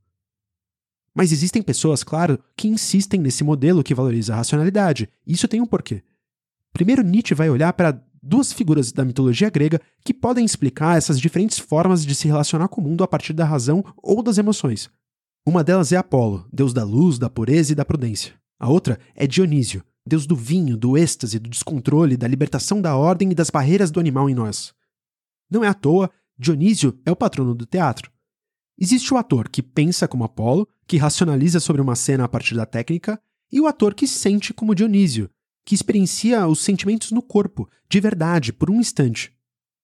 Mas 1.13 1.31
existem 1.31 1.61
pessoas, 1.61 2.03
claro, 2.03 2.39
que 2.55 2.67
insistem 2.67 3.19
nesse 3.19 3.43
modelo 3.43 3.83
que 3.83 3.95
valoriza 3.95 4.33
a 4.33 4.37
racionalidade. 4.37 5.09
Isso 5.25 5.47
tem 5.47 5.61
um 5.61 5.65
porquê. 5.65 6.03
Primeiro, 6.73 7.01
Nietzsche 7.01 7.33
vai 7.33 7.49
olhar 7.49 7.73
para 7.73 8.03
duas 8.21 8.51
figuras 8.51 8.91
da 8.91 9.05
mitologia 9.05 9.49
grega 9.49 9.81
que 10.03 10.13
podem 10.13 10.45
explicar 10.45 10.97
essas 10.97 11.19
diferentes 11.19 11.57
formas 11.57 12.05
de 12.05 12.13
se 12.13 12.27
relacionar 12.27 12.67
com 12.67 12.81
o 12.81 12.83
mundo 12.83 13.03
a 13.03 13.07
partir 13.07 13.33
da 13.33 13.45
razão 13.45 13.83
ou 13.97 14.21
das 14.21 14.37
emoções. 14.37 14.89
Uma 15.45 15.63
delas 15.63 15.91
é 15.91 15.97
Apolo, 15.97 16.45
deus 16.51 16.73
da 16.73 16.83
luz, 16.83 17.17
da 17.17 17.29
pureza 17.29 17.71
e 17.71 17.75
da 17.75 17.85
prudência. 17.85 18.33
A 18.59 18.69
outra 18.69 18.99
é 19.15 19.25
Dionísio, 19.25 19.83
Deus 20.07 20.25
do 20.25 20.35
vinho, 20.35 20.75
do 20.75 20.97
êxtase, 20.97 21.37
do 21.37 21.49
descontrole, 21.49 22.17
da 22.17 22.27
libertação 22.27 22.81
da 22.81 22.95
ordem 22.95 23.31
e 23.31 23.35
das 23.35 23.49
barreiras 23.49 23.91
do 23.91 23.99
animal 23.99 24.29
em 24.29 24.33
nós. 24.33 24.73
Não 25.49 25.63
é 25.63 25.67
à 25.67 25.73
toa, 25.73 26.09
Dionísio 26.37 26.99
é 27.05 27.11
o 27.11 27.15
patrono 27.15 27.53
do 27.53 27.65
teatro. 27.65 28.11
Existe 28.79 29.13
o 29.13 29.17
ator 29.17 29.49
que 29.49 29.61
pensa 29.61 30.07
como 30.07 30.23
Apolo, 30.23 30.67
que 30.85 30.97
racionaliza 30.97 31.59
sobre 31.59 31.81
uma 31.81 31.95
cena 31.95 32.25
a 32.25 32.27
partir 32.27 32.55
da 32.55 32.65
técnica, 32.65 33.19
e 33.51 33.59
o 33.59 33.67
ator 33.67 33.93
que 33.93 34.07
sente 34.07 34.53
como 34.53 34.75
Dionísio, 34.75 35.29
que 35.65 35.75
experiencia 35.75 36.47
os 36.47 36.59
sentimentos 36.59 37.11
no 37.11 37.21
corpo, 37.21 37.69
de 37.89 37.99
verdade, 37.99 38.53
por 38.53 38.69
um 38.69 38.79
instante. 38.79 39.33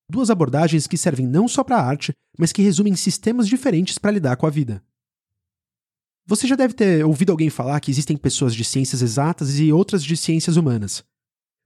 Duas 0.09 0.29
abordagens 0.29 0.85
que 0.85 0.97
servem 0.97 1.25
não 1.25 1.47
só 1.47 1.63
para 1.63 1.77
a 1.77 1.85
arte, 1.85 2.13
mas 2.37 2.51
que 2.51 2.61
resumem 2.61 2.95
sistemas 2.95 3.47
diferentes 3.47 3.97
para 3.97 4.11
lidar 4.11 4.35
com 4.35 4.45
a 4.45 4.49
vida. 4.49 4.83
Você 6.25 6.47
já 6.47 6.55
deve 6.55 6.73
ter 6.73 7.05
ouvido 7.05 7.31
alguém 7.31 7.49
falar 7.49 7.79
que 7.81 7.91
existem 7.91 8.15
pessoas 8.15 8.55
de 8.55 8.63
ciências 8.63 9.01
exatas 9.01 9.59
e 9.59 9.73
outras 9.73 10.03
de 10.03 10.15
ciências 10.15 10.55
humanas. 10.55 11.03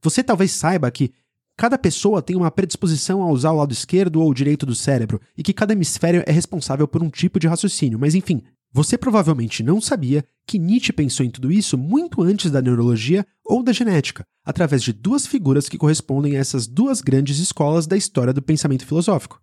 Você 0.01 0.23
talvez 0.23 0.51
saiba 0.51 0.89
que 0.89 1.11
cada 1.55 1.77
pessoa 1.77 2.21
tem 2.21 2.35
uma 2.35 2.49
predisposição 2.49 3.21
a 3.21 3.31
usar 3.31 3.51
o 3.51 3.57
lado 3.57 3.71
esquerdo 3.71 4.21
ou 4.21 4.33
direito 4.33 4.65
do 4.65 4.73
cérebro 4.73 5.21
e 5.37 5.43
que 5.43 5.53
cada 5.53 5.73
hemisfério 5.73 6.23
é 6.25 6.31
responsável 6.31 6.87
por 6.87 7.03
um 7.03 7.09
tipo 7.09 7.39
de 7.39 7.47
raciocínio, 7.47 7.99
mas 7.99 8.15
enfim, 8.15 8.41
você 8.71 8.97
provavelmente 8.97 9.63
não 9.63 9.79
sabia 9.79 10.25
que 10.45 10.59
Nietzsche 10.59 10.93
pensou 10.93 11.25
em 11.25 11.29
tudo 11.29 11.51
isso 11.51 11.77
muito 11.77 12.21
antes 12.21 12.51
da 12.51 12.61
neurologia 12.61 13.25
ou 13.45 13.63
da 13.63 13.71
genética, 13.71 14.25
através 14.43 14.83
de 14.83 14.93
duas 14.93 15.25
figuras 15.25 15.69
que 15.69 15.77
correspondem 15.77 16.35
a 16.35 16.39
essas 16.39 16.67
duas 16.67 17.01
grandes 17.01 17.39
escolas 17.39 17.87
da 17.87 17.97
história 17.97 18.33
do 18.33 18.41
pensamento 18.41 18.85
filosófico. 18.85 19.41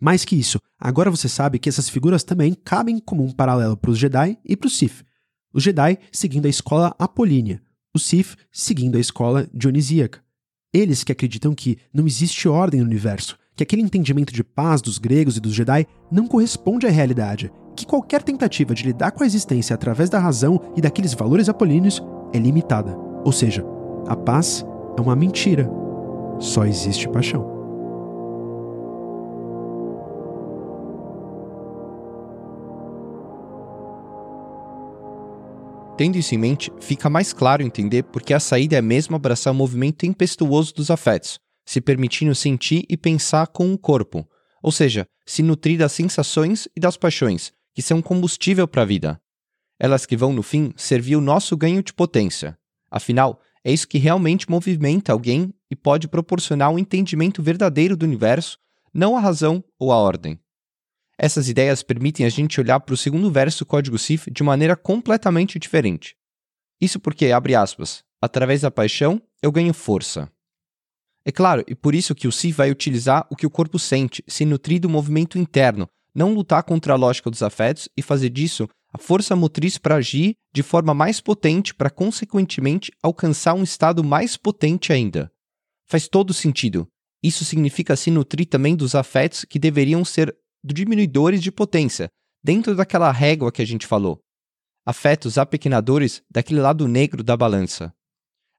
Mais 0.00 0.24
que 0.24 0.36
isso, 0.36 0.60
agora 0.78 1.10
você 1.10 1.28
sabe 1.28 1.58
que 1.58 1.68
essas 1.68 1.88
figuras 1.88 2.22
também 2.22 2.54
cabem 2.54 2.98
como 2.98 3.24
um 3.24 3.32
paralelo 3.32 3.76
para 3.76 3.90
os 3.90 3.98
Jedi 3.98 4.38
e 4.44 4.56
para 4.56 4.66
os 4.66 4.76
Sith. 4.76 5.04
Os 5.52 5.62
Jedi 5.62 5.98
seguindo 6.12 6.46
a 6.46 6.50
escola 6.50 6.94
apolínea, 6.98 7.62
Os 7.94 8.04
Sith 8.04 8.36
seguindo 8.52 8.96
a 8.96 9.00
escola 9.00 9.48
dionisíaca. 9.54 10.22
Eles 10.72 11.02
que 11.02 11.12
acreditam 11.12 11.54
que 11.54 11.78
não 11.92 12.06
existe 12.06 12.46
ordem 12.46 12.80
no 12.80 12.86
universo, 12.86 13.38
que 13.54 13.62
aquele 13.62 13.80
entendimento 13.80 14.34
de 14.34 14.44
paz 14.44 14.82
dos 14.82 14.98
gregos 14.98 15.38
e 15.38 15.40
dos 15.40 15.54
Jedi 15.54 15.86
não 16.12 16.28
corresponde 16.28 16.86
à 16.86 16.90
realidade, 16.90 17.50
que 17.74 17.86
qualquer 17.86 18.22
tentativa 18.22 18.74
de 18.74 18.84
lidar 18.84 19.12
com 19.12 19.22
a 19.22 19.26
existência 19.26 19.72
através 19.72 20.10
da 20.10 20.18
razão 20.18 20.60
e 20.76 20.82
daqueles 20.82 21.14
valores 21.14 21.48
apolíneos 21.48 22.02
é 22.34 22.38
limitada. 22.38 22.94
Ou 23.24 23.32
seja, 23.32 23.64
a 24.06 24.14
paz 24.14 24.64
é 24.98 25.00
uma 25.00 25.16
mentira. 25.16 25.66
Só 26.38 26.66
existe 26.66 27.08
paixão. 27.08 27.55
Tendo 35.96 36.18
isso 36.18 36.34
em 36.34 36.38
mente, 36.38 36.70
fica 36.78 37.08
mais 37.08 37.32
claro 37.32 37.62
entender 37.62 38.02
porque 38.04 38.34
a 38.34 38.40
saída 38.40 38.76
é 38.76 38.82
mesmo 38.82 39.16
abraçar 39.16 39.52
o 39.52 39.56
movimento 39.56 39.96
tempestuoso 39.96 40.74
dos 40.74 40.90
afetos, 40.90 41.40
se 41.64 41.80
permitindo 41.80 42.34
sentir 42.34 42.84
e 42.88 42.98
pensar 42.98 43.46
com 43.46 43.72
o 43.72 43.78
corpo, 43.78 44.28
ou 44.62 44.70
seja, 44.70 45.06
se 45.24 45.42
nutrir 45.42 45.78
das 45.78 45.92
sensações 45.92 46.68
e 46.76 46.80
das 46.80 46.98
paixões, 46.98 47.50
que 47.74 47.80
são 47.80 48.02
combustível 48.02 48.68
para 48.68 48.82
a 48.82 48.84
vida. 48.84 49.20
Elas 49.78 50.04
que 50.04 50.16
vão, 50.16 50.34
no 50.34 50.42
fim, 50.42 50.72
servir 50.76 51.16
o 51.16 51.20
nosso 51.20 51.56
ganho 51.56 51.82
de 51.82 51.94
potência. 51.94 52.58
Afinal, 52.90 53.40
é 53.64 53.72
isso 53.72 53.88
que 53.88 53.98
realmente 53.98 54.50
movimenta 54.50 55.12
alguém 55.12 55.52
e 55.70 55.74
pode 55.74 56.08
proporcionar 56.08 56.70
um 56.70 56.78
entendimento 56.78 57.42
verdadeiro 57.42 57.96
do 57.96 58.04
universo, 58.04 58.58
não 58.92 59.16
a 59.16 59.20
razão 59.20 59.64
ou 59.78 59.92
a 59.92 59.96
ordem. 59.96 60.38
Essas 61.18 61.48
ideias 61.48 61.82
permitem 61.82 62.26
a 62.26 62.28
gente 62.28 62.60
olhar 62.60 62.78
para 62.80 62.92
o 62.92 62.96
segundo 62.96 63.30
verso 63.30 63.60
do 63.64 63.66
código 63.66 63.98
CIF 63.98 64.30
de 64.30 64.42
maneira 64.42 64.76
completamente 64.76 65.58
diferente. 65.58 66.14
Isso 66.80 67.00
porque, 67.00 67.32
abre 67.32 67.54
aspas, 67.54 68.04
através 68.20 68.60
da 68.60 68.70
paixão 68.70 69.20
eu 69.42 69.50
ganho 69.50 69.72
força. 69.72 70.30
É 71.24 71.32
claro, 71.32 71.64
e 71.66 71.74
por 71.74 71.94
isso 71.94 72.14
que 72.14 72.28
o 72.28 72.32
CIF 72.32 72.56
vai 72.56 72.70
utilizar 72.70 73.26
o 73.30 73.36
que 73.36 73.46
o 73.46 73.50
corpo 73.50 73.78
sente, 73.78 74.22
se 74.28 74.44
nutrir 74.44 74.80
do 74.80 74.88
movimento 74.88 75.38
interno, 75.38 75.88
não 76.14 76.32
lutar 76.34 76.62
contra 76.62 76.92
a 76.92 76.96
lógica 76.96 77.30
dos 77.30 77.42
afetos 77.42 77.88
e 77.96 78.02
fazer 78.02 78.30
disso 78.30 78.68
a 78.92 78.98
força 78.98 79.34
motriz 79.34 79.76
para 79.76 79.96
agir 79.96 80.36
de 80.54 80.62
forma 80.62 80.94
mais 80.94 81.20
potente 81.20 81.74
para, 81.74 81.90
consequentemente, 81.90 82.92
alcançar 83.02 83.54
um 83.54 83.62
estado 83.62 84.04
mais 84.04 84.36
potente 84.36 84.92
ainda. 84.92 85.30
Faz 85.86 86.08
todo 86.08 86.32
sentido. 86.32 86.88
Isso 87.22 87.44
significa 87.44 87.96
se 87.96 88.10
nutrir 88.10 88.46
também 88.46 88.76
dos 88.76 88.94
afetos 88.94 89.44
que 89.44 89.58
deveriam 89.58 90.04
ser 90.04 90.34
diminuidores 90.72 91.42
de 91.42 91.52
potência, 91.52 92.08
dentro 92.42 92.74
daquela 92.74 93.10
régua 93.10 93.52
que 93.52 93.62
a 93.62 93.66
gente 93.66 93.86
falou. 93.86 94.20
Afetos 94.84 95.36
apequenadores 95.38 96.22
daquele 96.30 96.60
lado 96.60 96.86
negro 96.86 97.22
da 97.22 97.36
balança. 97.36 97.92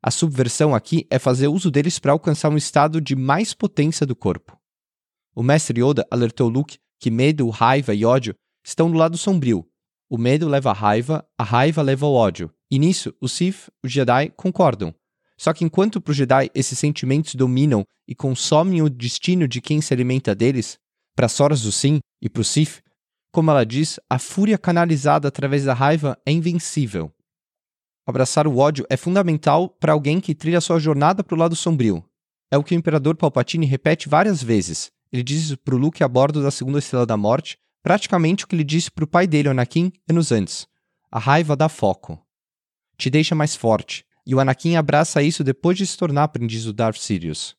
A 0.02 0.12
subversão 0.12 0.76
aqui 0.76 1.08
é 1.10 1.18
fazer 1.18 1.48
uso 1.48 1.72
deles 1.72 2.00
para 2.00 2.12
alcançar 2.12 2.50
um 2.50 2.58
estado 2.58 3.02
de 3.02 3.16
mais 3.16 3.54
potência 3.54 4.06
do 4.06 4.16
corpo. 4.16 4.58
O 5.34 5.42
mestre 5.42 5.82
Yoda 5.82 6.06
alertou 6.12 6.50
Luke 6.50 6.78
que 7.00 7.12
medo, 7.12 7.50
raiva 7.50 7.94
e 7.94 8.04
ódio 8.04 8.36
estão 8.66 8.90
do 8.90 8.98
lado 8.98 9.18
sombrio. 9.18 9.66
O 10.10 10.18
medo 10.18 10.48
leva 10.48 10.72
à 10.72 10.74
raiva, 10.74 11.28
a 11.38 11.44
raiva 11.44 11.82
leva 11.82 12.06
ao 12.06 12.14
ódio. 12.14 12.52
E 12.72 12.80
nisso, 12.80 13.14
os 13.22 13.32
Sith, 13.32 13.70
os 13.84 13.92
Jedi, 13.92 14.30
concordam. 14.36 14.94
Só 15.38 15.54
que 15.54 15.64
enquanto 15.64 16.02
para 16.02 16.12
os 16.12 16.18
Jedi 16.18 16.50
esses 16.56 16.80
sentimentos 16.80 17.36
dominam 17.36 17.86
e 18.08 18.16
consomem 18.16 18.82
o 18.82 18.90
destino 18.90 19.48
de 19.48 19.62
quem 19.62 19.82
se 19.82 19.94
alimenta 19.94 20.34
deles, 20.34 20.80
para 21.18 21.28
Soras 21.28 21.64
do 21.64 21.72
Sim 21.72 22.00
e 22.22 22.30
para 22.30 22.42
o 22.42 22.46
Sif, 22.46 22.80
como 23.32 23.50
ela 23.50 23.66
diz, 23.66 24.00
a 24.08 24.20
fúria 24.20 24.56
canalizada 24.56 25.28
através 25.28 25.64
da 25.64 25.74
raiva 25.74 26.16
é 26.24 26.32
invencível. 26.32 27.12
Abraçar 28.06 28.46
o 28.46 28.60
ódio 28.60 28.86
é 28.88 28.96
fundamental 28.96 29.68
para 29.68 29.94
alguém 29.94 30.22
que 30.22 30.36
trilha 30.36 30.62
sua 30.62 30.78
jornada 30.78 31.24
para 31.24 31.34
o 31.34 31.38
lado 31.38 31.56
sombrio. 31.56 32.06
É 32.52 32.58
o 32.58 32.64
que 32.64 32.76
o 32.76 32.78
Imperador 32.78 33.16
Palpatine 33.16 33.66
repete 33.66 34.08
várias 34.08 34.44
vezes. 34.44 34.92
Ele 35.12 35.24
diz 35.24 35.56
para 35.56 35.74
o 35.74 35.78
Luke 35.78 36.04
a 36.04 36.08
bordo 36.08 36.44
da 36.44 36.52
Segunda 36.52 36.78
Estrela 36.78 37.06
da 37.06 37.18
Morte, 37.18 37.58
praticamente 37.82 38.46
o 38.46 38.48
que 38.48 38.56
ele 38.56 38.64
disse 38.64 38.92
para 38.92 39.04
o 39.04 39.08
pai 39.08 39.26
dele, 39.26 39.50
Anakin, 39.50 39.92
anos 40.08 40.32
antes. 40.32 40.68
A 41.12 41.18
raiva 41.18 41.56
dá 41.56 41.68
foco. 41.68 42.24
Te 42.96 43.10
deixa 43.10 43.34
mais 43.34 43.56
forte, 43.56 44.06
e 44.24 44.36
o 44.36 44.40
Anakin 44.40 44.76
abraça 44.76 45.24
isso 45.24 45.44
depois 45.44 45.78
de 45.78 45.88
se 45.88 45.98
tornar 45.98 46.26
aprendiz 46.26 46.64
do 46.64 46.74
Darth 46.74 46.98
Sidious. 46.98 47.56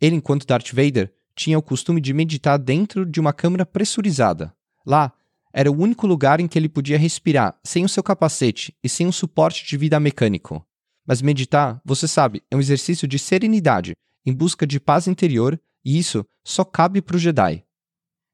Ele, 0.00 0.16
enquanto 0.16 0.46
Darth 0.46 0.72
Vader, 0.72 1.14
tinha 1.34 1.58
o 1.58 1.62
costume 1.62 2.00
de 2.00 2.12
meditar 2.12 2.58
dentro 2.58 3.04
de 3.04 3.20
uma 3.20 3.32
câmara 3.32 3.66
pressurizada. 3.66 4.54
Lá, 4.86 5.12
era 5.52 5.70
o 5.70 5.76
único 5.76 6.06
lugar 6.06 6.40
em 6.40 6.48
que 6.48 6.58
ele 6.58 6.68
podia 6.68 6.98
respirar 6.98 7.58
sem 7.62 7.84
o 7.84 7.88
seu 7.88 8.02
capacete 8.02 8.76
e 8.82 8.88
sem 8.88 9.06
um 9.06 9.12
suporte 9.12 9.64
de 9.64 9.76
vida 9.76 10.00
mecânico. 10.00 10.66
Mas 11.06 11.22
meditar, 11.22 11.80
você 11.84 12.08
sabe, 12.08 12.42
é 12.50 12.56
um 12.56 12.60
exercício 12.60 13.06
de 13.06 13.18
serenidade, 13.18 13.94
em 14.26 14.32
busca 14.32 14.66
de 14.66 14.80
paz 14.80 15.06
interior, 15.06 15.60
e 15.84 15.98
isso 15.98 16.24
só 16.42 16.64
cabe 16.64 17.00
para 17.00 17.16
o 17.16 17.18
Jedi. 17.18 17.62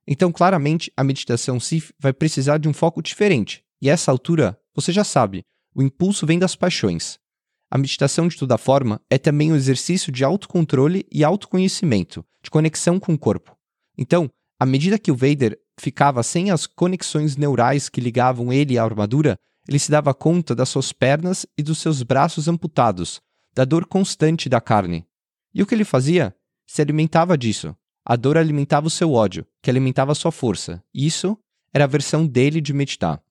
Então, 0.07 0.33
claramente, 0.33 0.91
a 0.97 1.05
meditação 1.05 1.61
Sith 1.61 1.93
vai 1.99 2.13
precisar 2.13 2.59
de 2.59 2.69
um 2.69 2.73
foco 2.73 3.03
diferente, 3.03 3.63
e 3.83 3.91
a 3.91 3.93
essa 3.93 4.11
altura, 4.11 4.59
você 4.75 4.93
já 4.93 5.05
sabe, 5.05 5.45
o 5.75 5.83
impulso 5.83 6.27
vem 6.27 6.39
das 6.39 6.57
paixões. 6.57 7.19
A 7.71 7.79
meditação, 7.79 8.27
de 8.27 8.37
toda 8.37 8.59
forma, 8.59 9.01
é 9.09 9.17
também 9.17 9.53
um 9.53 9.57
exercício 9.57 10.11
de 10.11 10.25
autocontrole 10.25 11.07
e 11.11 11.23
autoconhecimento, 11.23 12.25
de 12.43 12.51
conexão 12.51 12.99
com 12.99 13.15
o 13.15 13.19
corpo. 13.19 13.57
Então, 13.97 14.29
à 14.59 14.67
medida 14.67 14.99
que 14.99 15.13
o 15.13 15.17
Vader 15.17 15.57
ficava 15.79 16.23
sem 16.23 16.51
as 16.51 16.67
conexões 16.67 17.37
neurais 17.37 17.89
que 17.89 18.01
ligavam 18.01 18.53
ele 18.53 18.77
à 18.77 18.83
armadura, 18.83 19.39
ele 19.69 19.79
se 19.79 19.91
dava 19.91 20.13
conta 20.13 20.53
das 20.55 20.69
suas 20.69 20.93
pernas 20.93 21.47
e 21.57 21.63
dos 21.63 21.79
seus 21.79 22.03
braços 22.03 22.49
amputados, 22.49 23.21
da 23.55 23.65
dor 23.65 23.87
constante 23.87 24.49
da 24.49 24.61
carne. 24.61 25.07
E 25.55 25.63
o 25.63 25.67
que 25.67 25.75
ele 25.75 25.85
fazia? 25.85 26.35
Se 26.67 26.83
alimentava 26.83 27.39
disso. 27.39 27.75
A 28.05 28.17
dor 28.17 28.37
alimentava 28.37 28.89
o 28.89 28.91
seu 28.91 29.13
ódio, 29.13 29.47
que 29.63 29.71
alimentava 29.71 30.11
a 30.11 30.15
sua 30.15 30.33
força. 30.33 30.83
Isso 30.93 31.39
era 31.73 31.85
a 31.85 31.89
versão 31.89 32.27
dele 32.27 32.61
de 32.61 32.73
meditar. 32.73 33.23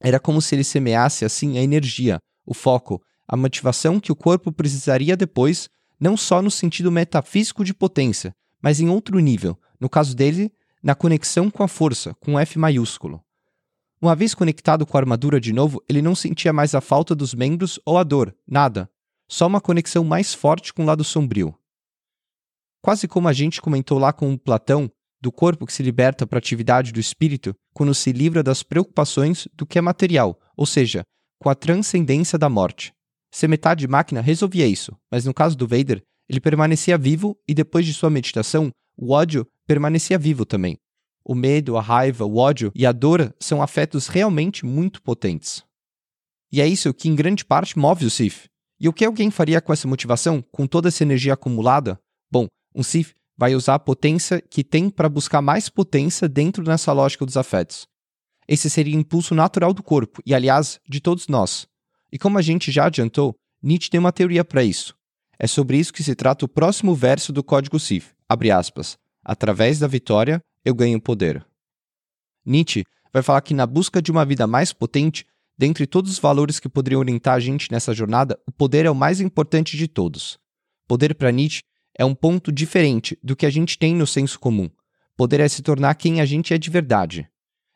Era 0.00 0.20
como 0.20 0.42
se 0.42 0.54
ele 0.54 0.64
semeasse 0.64 1.24
assim 1.24 1.58
a 1.58 1.62
energia, 1.62 2.18
o 2.44 2.52
foco, 2.52 3.02
a 3.32 3.36
motivação 3.36 4.00
que 4.00 4.10
o 4.10 4.16
corpo 4.16 4.50
precisaria 4.50 5.16
depois, 5.16 5.70
não 6.00 6.16
só 6.16 6.42
no 6.42 6.50
sentido 6.50 6.90
metafísico 6.90 7.64
de 7.64 7.72
potência, 7.72 8.34
mas 8.60 8.80
em 8.80 8.88
outro 8.88 9.20
nível, 9.20 9.56
no 9.78 9.88
caso 9.88 10.16
dele, 10.16 10.52
na 10.82 10.96
conexão 10.96 11.48
com 11.48 11.62
a 11.62 11.68
força, 11.68 12.12
com 12.14 12.36
F 12.40 12.58
maiúsculo. 12.58 13.22
Uma 14.02 14.16
vez 14.16 14.34
conectado 14.34 14.84
com 14.84 14.96
a 14.96 15.00
armadura 15.00 15.40
de 15.40 15.52
novo, 15.52 15.80
ele 15.88 16.02
não 16.02 16.16
sentia 16.16 16.52
mais 16.52 16.74
a 16.74 16.80
falta 16.80 17.14
dos 17.14 17.32
membros 17.32 17.78
ou 17.86 17.98
a 17.98 18.02
dor, 18.02 18.34
nada, 18.44 18.90
só 19.28 19.46
uma 19.46 19.60
conexão 19.60 20.02
mais 20.02 20.34
forte 20.34 20.74
com 20.74 20.82
o 20.82 20.86
lado 20.86 21.04
sombrio. 21.04 21.54
Quase 22.82 23.06
como 23.06 23.28
a 23.28 23.32
gente 23.32 23.62
comentou 23.62 23.96
lá 23.96 24.12
com 24.12 24.36
Platão, 24.36 24.90
do 25.20 25.30
corpo 25.30 25.66
que 25.66 25.72
se 25.72 25.84
liberta 25.84 26.26
para 26.26 26.38
a 26.38 26.40
atividade 26.40 26.90
do 26.90 26.98
espírito 26.98 27.54
quando 27.72 27.94
se 27.94 28.10
livra 28.10 28.42
das 28.42 28.64
preocupações 28.64 29.46
do 29.54 29.64
que 29.64 29.78
é 29.78 29.80
material, 29.80 30.36
ou 30.56 30.66
seja, 30.66 31.04
com 31.38 31.48
a 31.48 31.54
transcendência 31.54 32.36
da 32.36 32.48
morte. 32.48 32.92
Ser 33.30 33.48
metade 33.48 33.86
máquina 33.86 34.20
resolvia 34.20 34.66
isso, 34.66 34.96
mas 35.10 35.24
no 35.24 35.32
caso 35.32 35.56
do 35.56 35.66
Vader, 35.66 36.02
ele 36.28 36.40
permanecia 36.40 36.98
vivo 36.98 37.36
e 37.46 37.54
depois 37.54 37.86
de 37.86 37.94
sua 37.94 38.10
meditação, 38.10 38.70
o 38.96 39.12
ódio 39.12 39.46
permanecia 39.66 40.18
vivo 40.18 40.44
também. 40.44 40.76
O 41.24 41.34
medo, 41.34 41.76
a 41.76 41.80
raiva, 41.80 42.24
o 42.24 42.36
ódio 42.36 42.72
e 42.74 42.84
a 42.84 42.92
dor 42.92 43.34
são 43.38 43.62
afetos 43.62 44.08
realmente 44.08 44.64
muito 44.64 45.02
potentes. 45.02 45.64
E 46.52 46.60
é 46.60 46.66
isso 46.66 46.92
que 46.92 47.08
em 47.08 47.14
grande 47.14 47.44
parte 47.44 47.78
move 47.78 48.04
o 48.04 48.10
Sith. 48.10 48.48
E 48.80 48.88
o 48.88 48.92
que 48.92 49.04
alguém 49.04 49.30
faria 49.30 49.60
com 49.60 49.72
essa 49.72 49.86
motivação, 49.86 50.42
com 50.50 50.66
toda 50.66 50.88
essa 50.88 51.04
energia 51.04 51.34
acumulada? 51.34 52.00
Bom, 52.30 52.46
um 52.74 52.82
Sith 52.82 53.14
vai 53.36 53.54
usar 53.54 53.74
a 53.74 53.78
potência 53.78 54.40
que 54.40 54.64
tem 54.64 54.90
para 54.90 55.08
buscar 55.08 55.40
mais 55.40 55.68
potência 55.68 56.28
dentro 56.28 56.64
dessa 56.64 56.92
lógica 56.92 57.24
dos 57.24 57.36
afetos. 57.36 57.86
Esse 58.48 58.68
seria 58.68 58.96
o 58.96 59.00
impulso 59.00 59.34
natural 59.34 59.72
do 59.72 59.82
corpo 59.82 60.20
e, 60.26 60.34
aliás, 60.34 60.80
de 60.88 61.00
todos 61.00 61.28
nós. 61.28 61.66
E 62.12 62.18
como 62.18 62.38
a 62.38 62.42
gente 62.42 62.70
já 62.72 62.86
adiantou, 62.86 63.34
Nietzsche 63.62 63.90
tem 63.90 64.00
uma 64.00 64.12
teoria 64.12 64.44
para 64.44 64.64
isso. 64.64 64.94
É 65.38 65.46
sobre 65.46 65.78
isso 65.78 65.92
que 65.92 66.02
se 66.02 66.14
trata 66.14 66.44
o 66.44 66.48
próximo 66.48 66.94
verso 66.94 67.32
do 67.32 67.42
Código 67.42 67.78
Sif, 67.78 68.12
abre 68.28 68.50
aspas, 68.50 68.98
através 69.24 69.78
da 69.78 69.86
vitória 69.86 70.42
eu 70.64 70.74
ganho 70.74 71.00
poder. 71.00 71.46
Nietzsche 72.44 72.84
vai 73.12 73.22
falar 73.22 73.40
que 73.40 73.54
na 73.54 73.66
busca 73.66 74.00
de 74.00 74.10
uma 74.10 74.24
vida 74.24 74.46
mais 74.46 74.72
potente, 74.72 75.26
dentre 75.56 75.86
todos 75.86 76.10
os 76.10 76.18
valores 76.18 76.58
que 76.58 76.68
poderiam 76.68 77.00
orientar 77.00 77.34
a 77.34 77.40
gente 77.40 77.70
nessa 77.70 77.94
jornada, 77.94 78.38
o 78.46 78.52
poder 78.52 78.86
é 78.86 78.90
o 78.90 78.94
mais 78.94 79.20
importante 79.20 79.76
de 79.76 79.88
todos. 79.88 80.38
Poder 80.86 81.14
para 81.14 81.30
Nietzsche 81.30 81.62
é 81.98 82.04
um 82.04 82.14
ponto 82.14 82.50
diferente 82.50 83.18
do 83.22 83.36
que 83.36 83.46
a 83.46 83.50
gente 83.50 83.78
tem 83.78 83.94
no 83.94 84.06
senso 84.06 84.38
comum. 84.38 84.70
Poder 85.16 85.40
é 85.40 85.48
se 85.48 85.62
tornar 85.62 85.94
quem 85.94 86.20
a 86.20 86.24
gente 86.24 86.54
é 86.54 86.58
de 86.58 86.70
verdade. 86.70 87.28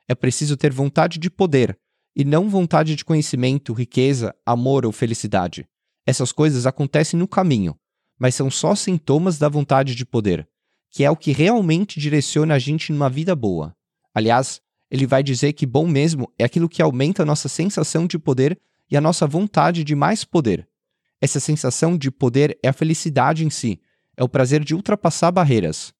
É 0.08 0.14
preciso 0.14 0.56
ter 0.56 0.72
vontade 0.72 1.18
de 1.18 1.30
poder, 1.30 1.78
e 2.14 2.24
não 2.24 2.48
vontade 2.48 2.94
de 2.94 3.04
conhecimento, 3.04 3.72
riqueza, 3.72 4.34
amor 4.46 4.86
ou 4.86 4.92
felicidade. 4.92 5.66
Essas 6.06 6.32
coisas 6.32 6.66
acontecem 6.66 7.18
no 7.18 7.26
caminho, 7.26 7.76
mas 8.18 8.34
são 8.34 8.50
só 8.50 8.74
sintomas 8.74 9.38
da 9.38 9.48
vontade 9.48 9.94
de 9.94 10.06
poder, 10.06 10.48
que 10.90 11.02
é 11.02 11.10
o 11.10 11.16
que 11.16 11.32
realmente 11.32 11.98
direciona 11.98 12.54
a 12.54 12.58
gente 12.58 12.92
numa 12.92 13.10
vida 13.10 13.34
boa. 13.34 13.74
Aliás, 14.14 14.60
ele 14.90 15.06
vai 15.06 15.22
dizer 15.22 15.52
que 15.54 15.66
bom 15.66 15.88
mesmo 15.88 16.32
é 16.38 16.44
aquilo 16.44 16.68
que 16.68 16.82
aumenta 16.82 17.22
a 17.22 17.26
nossa 17.26 17.48
sensação 17.48 18.06
de 18.06 18.18
poder 18.18 18.60
e 18.90 18.96
a 18.96 19.00
nossa 19.00 19.26
vontade 19.26 19.82
de 19.82 19.94
mais 19.94 20.24
poder. 20.24 20.68
Essa 21.20 21.40
sensação 21.40 21.96
de 21.96 22.10
poder 22.10 22.56
é 22.62 22.68
a 22.68 22.72
felicidade 22.72 23.44
em 23.44 23.50
si, 23.50 23.80
é 24.16 24.22
o 24.22 24.28
prazer 24.28 24.62
de 24.62 24.74
ultrapassar 24.74 25.32
barreiras. 25.32 25.92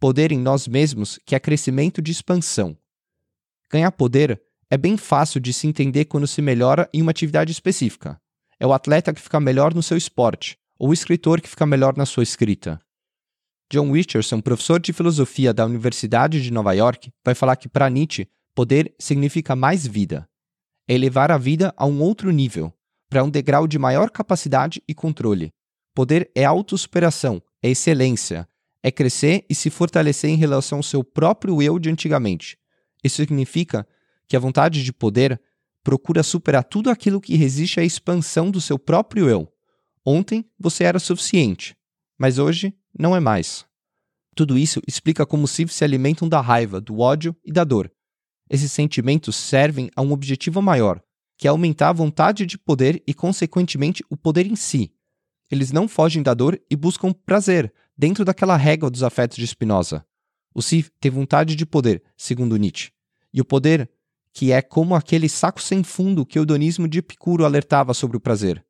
Poder 0.00 0.30
em 0.30 0.38
nós 0.38 0.68
mesmos, 0.68 1.18
que 1.26 1.34
é 1.34 1.40
crescimento 1.40 2.00
de 2.00 2.12
expansão. 2.12 2.76
Ganhar 3.70 3.90
poder 3.92 4.40
é 4.70 4.76
bem 4.76 4.96
fácil 4.96 5.40
de 5.40 5.52
se 5.52 5.66
entender 5.66 6.04
quando 6.04 6.26
se 6.26 6.42
melhora 6.42 6.88
em 6.92 7.00
uma 7.00 7.10
atividade 7.10 7.52
específica. 7.52 8.20
É 8.60 8.66
o 8.66 8.72
atleta 8.72 9.12
que 9.14 9.20
fica 9.20 9.40
melhor 9.40 9.74
no 9.74 9.82
seu 9.82 9.96
esporte, 9.96 10.58
ou 10.78 10.90
o 10.90 10.92
escritor 10.92 11.40
que 11.40 11.48
fica 11.48 11.64
melhor 11.64 11.96
na 11.96 12.04
sua 12.04 12.22
escrita. 12.22 12.78
John 13.70 13.92
Richardson, 13.92 14.40
professor 14.40 14.80
de 14.80 14.92
filosofia 14.92 15.52
da 15.52 15.64
Universidade 15.64 16.42
de 16.42 16.50
Nova 16.50 16.72
York, 16.72 17.10
vai 17.24 17.34
falar 17.34 17.56
que 17.56 17.68
para 17.68 17.90
Nietzsche, 17.90 18.28
poder 18.54 18.94
significa 18.98 19.54
mais 19.54 19.86
vida. 19.86 20.28
É 20.88 20.94
elevar 20.94 21.30
a 21.30 21.38
vida 21.38 21.72
a 21.76 21.86
um 21.86 22.00
outro 22.00 22.30
nível, 22.30 22.72
para 23.08 23.22
um 23.22 23.30
degrau 23.30 23.66
de 23.66 23.78
maior 23.78 24.10
capacidade 24.10 24.82
e 24.88 24.94
controle. 24.94 25.50
Poder 25.94 26.30
é 26.34 26.44
autossuperação, 26.44 27.42
é 27.62 27.70
excelência, 27.70 28.48
é 28.82 28.90
crescer 28.90 29.44
e 29.48 29.54
se 29.54 29.70
fortalecer 29.70 30.30
em 30.30 30.36
relação 30.36 30.78
ao 30.78 30.82
seu 30.82 31.02
próprio 31.02 31.62
eu 31.62 31.78
de 31.78 31.90
antigamente. 31.90 32.58
Isso 33.02 33.16
significa 33.16 33.86
que 34.28 34.36
a 34.36 34.40
vontade 34.40 34.84
de 34.84 34.92
poder 34.92 35.40
procura 35.82 36.22
superar 36.22 36.64
tudo 36.64 36.90
aquilo 36.90 37.20
que 37.20 37.36
resiste 37.36 37.80
à 37.80 37.84
expansão 37.84 38.50
do 38.50 38.60
seu 38.60 38.78
próprio 38.78 39.28
eu. 39.28 39.52
Ontem 40.04 40.44
você 40.58 40.84
era 40.84 40.98
suficiente, 40.98 41.76
mas 42.18 42.38
hoje 42.38 42.74
não 42.98 43.16
é 43.16 43.20
mais. 43.20 43.66
Tudo 44.34 44.56
isso 44.56 44.80
explica 44.86 45.26
como 45.26 45.44
os 45.44 45.50
Sith 45.50 45.70
se 45.70 45.82
alimentam 45.82 46.28
da 46.28 46.40
raiva, 46.40 46.80
do 46.80 47.00
ódio 47.00 47.34
e 47.44 47.50
da 47.50 47.64
dor. 47.64 47.90
Esses 48.48 48.70
sentimentos 48.70 49.34
servem 49.34 49.90
a 49.96 50.02
um 50.02 50.12
objetivo 50.12 50.62
maior, 50.62 51.02
que 51.36 51.46
é 51.46 51.50
aumentar 51.50 51.88
a 51.88 51.92
vontade 51.92 52.46
de 52.46 52.56
poder 52.56 53.02
e, 53.06 53.12
consequentemente, 53.12 54.04
o 54.08 54.16
poder 54.16 54.46
em 54.46 54.56
si. 54.56 54.92
Eles 55.50 55.72
não 55.72 55.88
fogem 55.88 56.22
da 56.22 56.34
dor 56.34 56.60
e 56.70 56.76
buscam 56.76 57.12
prazer, 57.12 57.72
dentro 57.96 58.24
daquela 58.24 58.56
régua 58.56 58.90
dos 58.90 59.02
afetos 59.02 59.36
de 59.36 59.46
Spinoza. 59.46 60.04
O 60.54 60.62
Sith 60.62 60.90
tem 61.00 61.10
vontade 61.10 61.54
de 61.54 61.66
poder, 61.66 62.02
segundo 62.16 62.56
Nietzsche. 62.56 62.90
E 63.32 63.40
o 63.40 63.44
poder, 63.44 63.90
que 64.38 64.52
é 64.52 64.62
como 64.62 64.94
aquele 64.94 65.28
saco 65.28 65.60
sem 65.60 65.82
fundo 65.82 66.24
que 66.24 66.38
o 66.38 66.42
hedonismo 66.44 66.86
de 66.86 67.00
Epicuro 67.00 67.44
alertava 67.44 67.92
sobre 67.92 68.16
o 68.16 68.20
prazer. 68.20 68.64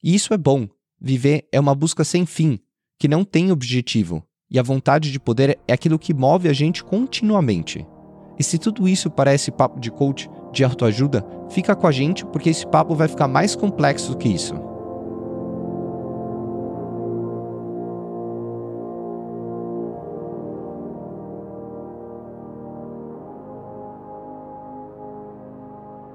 E 0.00 0.14
isso 0.14 0.32
é 0.32 0.38
bom. 0.38 0.68
Viver 1.00 1.48
é 1.50 1.58
uma 1.58 1.74
busca 1.74 2.04
sem 2.04 2.24
fim, 2.24 2.56
que 2.96 3.08
não 3.08 3.24
tem 3.24 3.50
objetivo, 3.50 4.24
e 4.48 4.60
a 4.60 4.62
vontade 4.62 5.10
de 5.10 5.18
poder 5.18 5.58
é 5.66 5.72
aquilo 5.72 5.98
que 5.98 6.14
move 6.14 6.48
a 6.48 6.52
gente 6.52 6.84
continuamente. 6.84 7.84
E 8.38 8.44
se 8.44 8.58
tudo 8.58 8.86
isso 8.86 9.10
parece 9.10 9.50
papo 9.50 9.80
de 9.80 9.90
coach, 9.90 10.30
de 10.52 10.62
autoajuda, 10.62 11.26
fica 11.50 11.74
com 11.74 11.88
a 11.88 11.90
gente 11.90 12.24
porque 12.26 12.50
esse 12.50 12.64
papo 12.64 12.94
vai 12.94 13.08
ficar 13.08 13.26
mais 13.26 13.56
complexo 13.56 14.12
do 14.12 14.18
que 14.18 14.28
isso. 14.28 14.54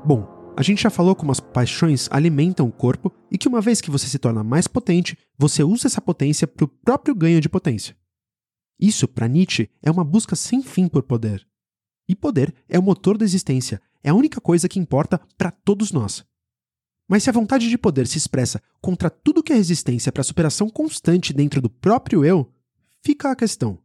Bom, 0.05 0.53
a 0.55 0.61
gente 0.61 0.83
já 0.83 0.91
falou 0.91 1.15
como 1.15 1.31
as 1.31 1.39
paixões 1.39 2.07
alimentam 2.11 2.67
o 2.67 2.71
corpo 2.71 3.11
e 3.31 3.39
que 3.39 3.47
uma 3.47 3.59
vez 3.59 3.81
que 3.81 3.89
você 3.89 4.05
se 4.05 4.19
torna 4.19 4.43
mais 4.43 4.67
potente, 4.67 5.17
você 5.35 5.63
usa 5.63 5.87
essa 5.87 5.99
potência 5.99 6.45
para 6.45 6.63
o 6.63 6.67
próprio 6.67 7.15
ganho 7.15 7.41
de 7.41 7.49
potência. 7.49 7.97
Isso, 8.79 9.07
para 9.07 9.27
Nietzsche, 9.27 9.67
é 9.81 9.89
uma 9.89 10.03
busca 10.03 10.35
sem 10.35 10.61
fim 10.61 10.87
por 10.87 11.01
poder. 11.01 11.43
E 12.07 12.15
poder 12.15 12.53
é 12.69 12.77
o 12.77 12.83
motor 12.83 13.17
da 13.17 13.25
existência, 13.25 13.81
é 14.03 14.11
a 14.11 14.13
única 14.13 14.39
coisa 14.39 14.69
que 14.69 14.77
importa 14.77 15.19
para 15.39 15.49
todos 15.49 15.91
nós. 15.91 16.23
Mas 17.09 17.23
se 17.23 17.31
a 17.31 17.33
vontade 17.33 17.67
de 17.67 17.77
poder 17.77 18.05
se 18.05 18.19
expressa 18.19 18.61
contra 18.79 19.09
tudo 19.09 19.41
que 19.41 19.53
é 19.53 19.55
resistência 19.55 20.11
para 20.11 20.21
a 20.21 20.25
superação 20.25 20.69
constante 20.69 21.33
dentro 21.33 21.59
do 21.59 21.69
próprio 21.69 22.23
eu, 22.23 22.53
fica 23.03 23.31
a 23.31 23.35
questão: 23.35 23.79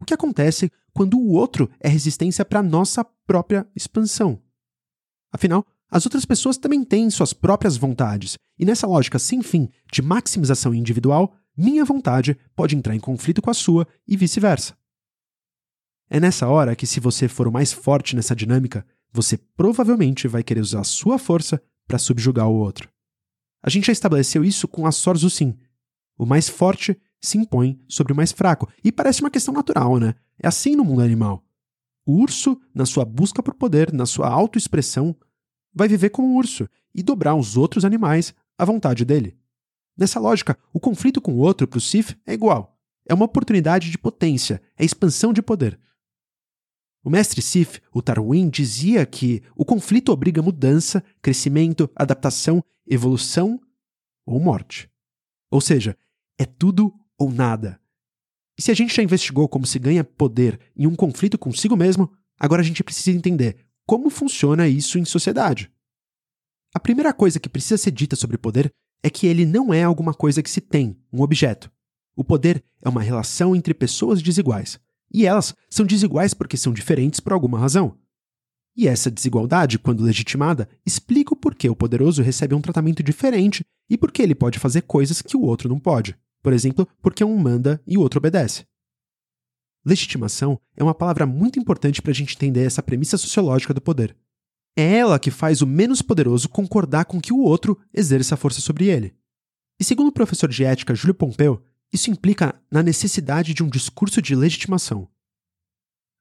o 0.00 0.06
que 0.06 0.14
acontece 0.14 0.72
quando 0.94 1.18
o 1.18 1.32
outro 1.32 1.70
é 1.78 1.88
resistência 1.88 2.46
para 2.46 2.60
a 2.60 2.62
nossa 2.62 3.04
própria 3.04 3.68
expansão? 3.76 4.42
Afinal, 5.32 5.66
as 5.90 6.04
outras 6.06 6.24
pessoas 6.24 6.56
também 6.56 6.84
têm 6.84 7.10
suas 7.10 7.32
próprias 7.32 7.76
vontades, 7.76 8.36
e 8.58 8.64
nessa 8.64 8.86
lógica 8.86 9.18
sem 9.18 9.42
fim 9.42 9.68
de 9.92 10.02
maximização 10.02 10.74
individual, 10.74 11.34
minha 11.56 11.84
vontade 11.84 12.38
pode 12.54 12.76
entrar 12.76 12.94
em 12.94 13.00
conflito 13.00 13.42
com 13.42 13.50
a 13.50 13.54
sua 13.54 13.86
e 14.06 14.16
vice-versa. 14.16 14.76
É 16.08 16.18
nessa 16.18 16.48
hora 16.48 16.74
que, 16.74 16.86
se 16.86 17.00
você 17.00 17.28
for 17.28 17.46
o 17.46 17.52
mais 17.52 17.72
forte 17.72 18.16
nessa 18.16 18.34
dinâmica, 18.34 18.84
você 19.12 19.36
provavelmente 19.36 20.28
vai 20.28 20.42
querer 20.42 20.60
usar 20.60 20.80
a 20.80 20.84
sua 20.84 21.18
força 21.18 21.60
para 21.86 21.98
subjugar 21.98 22.48
o 22.48 22.54
outro. 22.54 22.88
A 23.62 23.68
gente 23.68 23.86
já 23.86 23.92
estabeleceu 23.92 24.44
isso 24.44 24.66
com 24.66 24.86
a 24.86 24.92
Sorzu 24.92 25.28
Sim. 25.28 25.56
O 26.16 26.24
mais 26.24 26.48
forte 26.48 27.00
se 27.20 27.36
impõe 27.36 27.78
sobre 27.88 28.12
o 28.12 28.16
mais 28.16 28.32
fraco, 28.32 28.68
e 28.82 28.90
parece 28.90 29.20
uma 29.20 29.30
questão 29.30 29.52
natural, 29.52 29.98
né? 29.98 30.14
É 30.38 30.48
assim 30.48 30.74
no 30.74 30.84
mundo 30.84 31.02
animal. 31.02 31.44
O 32.10 32.22
urso, 32.22 32.60
na 32.74 32.84
sua 32.84 33.04
busca 33.04 33.40
por 33.40 33.54
poder, 33.54 33.92
na 33.92 34.04
sua 34.04 34.28
autoexpressão, 34.28 35.14
vai 35.72 35.86
viver 35.86 36.10
como 36.10 36.26
um 36.26 36.34
urso 36.34 36.68
e 36.92 37.04
dobrar 37.04 37.36
os 37.36 37.56
outros 37.56 37.84
animais 37.84 38.34
à 38.58 38.64
vontade 38.64 39.04
dele. 39.04 39.38
Nessa 39.96 40.18
lógica, 40.18 40.58
o 40.72 40.80
conflito 40.80 41.20
com 41.20 41.34
o 41.34 41.38
outro 41.38 41.68
para 41.68 41.78
o 41.78 41.80
Sif 41.80 42.16
é 42.26 42.32
igual. 42.32 42.76
É 43.06 43.14
uma 43.14 43.26
oportunidade 43.26 43.92
de 43.92 43.96
potência, 43.96 44.60
é 44.76 44.84
expansão 44.84 45.32
de 45.32 45.40
poder. 45.40 45.78
O 47.04 47.10
mestre 47.10 47.40
Sif, 47.40 47.80
o 47.94 48.02
Tarwin, 48.02 48.50
dizia 48.50 49.06
que 49.06 49.40
o 49.54 49.64
conflito 49.64 50.10
obriga 50.10 50.42
mudança, 50.42 51.04
crescimento, 51.22 51.88
adaptação, 51.94 52.60
evolução 52.88 53.60
ou 54.26 54.40
morte. 54.40 54.90
Ou 55.48 55.60
seja, 55.60 55.96
é 56.36 56.44
tudo 56.44 56.92
ou 57.16 57.30
nada. 57.30 57.79
E 58.60 58.62
se 58.62 58.70
a 58.70 58.74
gente 58.74 58.94
já 58.94 59.02
investigou 59.02 59.48
como 59.48 59.66
se 59.66 59.78
ganha 59.78 60.04
poder 60.04 60.60
em 60.76 60.86
um 60.86 60.94
conflito 60.94 61.38
consigo 61.38 61.74
mesmo, 61.74 62.12
agora 62.38 62.60
a 62.60 62.64
gente 62.64 62.84
precisa 62.84 63.16
entender 63.16 63.56
como 63.86 64.10
funciona 64.10 64.68
isso 64.68 64.98
em 64.98 65.04
sociedade. 65.06 65.72
A 66.74 66.78
primeira 66.78 67.10
coisa 67.14 67.40
que 67.40 67.48
precisa 67.48 67.78
ser 67.78 67.90
dita 67.90 68.16
sobre 68.16 68.36
poder 68.36 68.70
é 69.02 69.08
que 69.08 69.26
ele 69.26 69.46
não 69.46 69.72
é 69.72 69.82
alguma 69.82 70.12
coisa 70.12 70.42
que 70.42 70.50
se 70.50 70.60
tem, 70.60 70.94
um 71.10 71.22
objeto. 71.22 71.72
O 72.14 72.22
poder 72.22 72.62
é 72.82 72.88
uma 72.90 73.00
relação 73.00 73.56
entre 73.56 73.72
pessoas 73.72 74.20
desiguais. 74.20 74.78
E 75.10 75.24
elas 75.24 75.54
são 75.70 75.86
desiguais 75.86 76.34
porque 76.34 76.58
são 76.58 76.70
diferentes 76.70 77.18
por 77.18 77.32
alguma 77.32 77.58
razão. 77.58 77.96
E 78.76 78.86
essa 78.86 79.10
desigualdade, 79.10 79.78
quando 79.78 80.04
legitimada, 80.04 80.68
explica 80.84 81.32
o 81.32 81.36
porquê 81.36 81.70
o 81.70 81.74
poderoso 81.74 82.20
recebe 82.20 82.54
um 82.54 82.60
tratamento 82.60 83.02
diferente 83.02 83.64
e 83.88 83.96
por 83.96 84.12
que 84.12 84.20
ele 84.20 84.34
pode 84.34 84.58
fazer 84.58 84.82
coisas 84.82 85.22
que 85.22 85.34
o 85.34 85.40
outro 85.40 85.66
não 85.66 85.80
pode. 85.80 86.14
Por 86.42 86.52
exemplo, 86.52 86.88
porque 87.02 87.24
um 87.24 87.36
manda 87.36 87.80
e 87.86 87.98
o 87.98 88.00
outro 88.00 88.18
obedece. 88.18 88.64
Legitimação 89.84 90.60
é 90.76 90.82
uma 90.82 90.94
palavra 90.94 91.26
muito 91.26 91.58
importante 91.58 92.02
para 92.02 92.10
a 92.10 92.14
gente 92.14 92.34
entender 92.34 92.64
essa 92.64 92.82
premissa 92.82 93.16
sociológica 93.16 93.72
do 93.72 93.80
poder. 93.80 94.16
É 94.76 94.98
ela 94.98 95.18
que 95.18 95.30
faz 95.30 95.62
o 95.62 95.66
menos 95.66 96.02
poderoso 96.02 96.48
concordar 96.48 97.06
com 97.06 97.20
que 97.20 97.32
o 97.32 97.40
outro 97.40 97.78
exerça 97.92 98.36
força 98.36 98.60
sobre 98.60 98.86
ele. 98.86 99.14
E 99.78 99.84
segundo 99.84 100.08
o 100.08 100.12
professor 100.12 100.48
de 100.48 100.64
ética 100.64 100.94
Júlio 100.94 101.14
Pompeu, 101.14 101.62
isso 101.92 102.10
implica 102.10 102.60
na 102.70 102.82
necessidade 102.82 103.52
de 103.52 103.62
um 103.62 103.68
discurso 103.68 104.22
de 104.22 104.34
legitimação. 104.34 105.08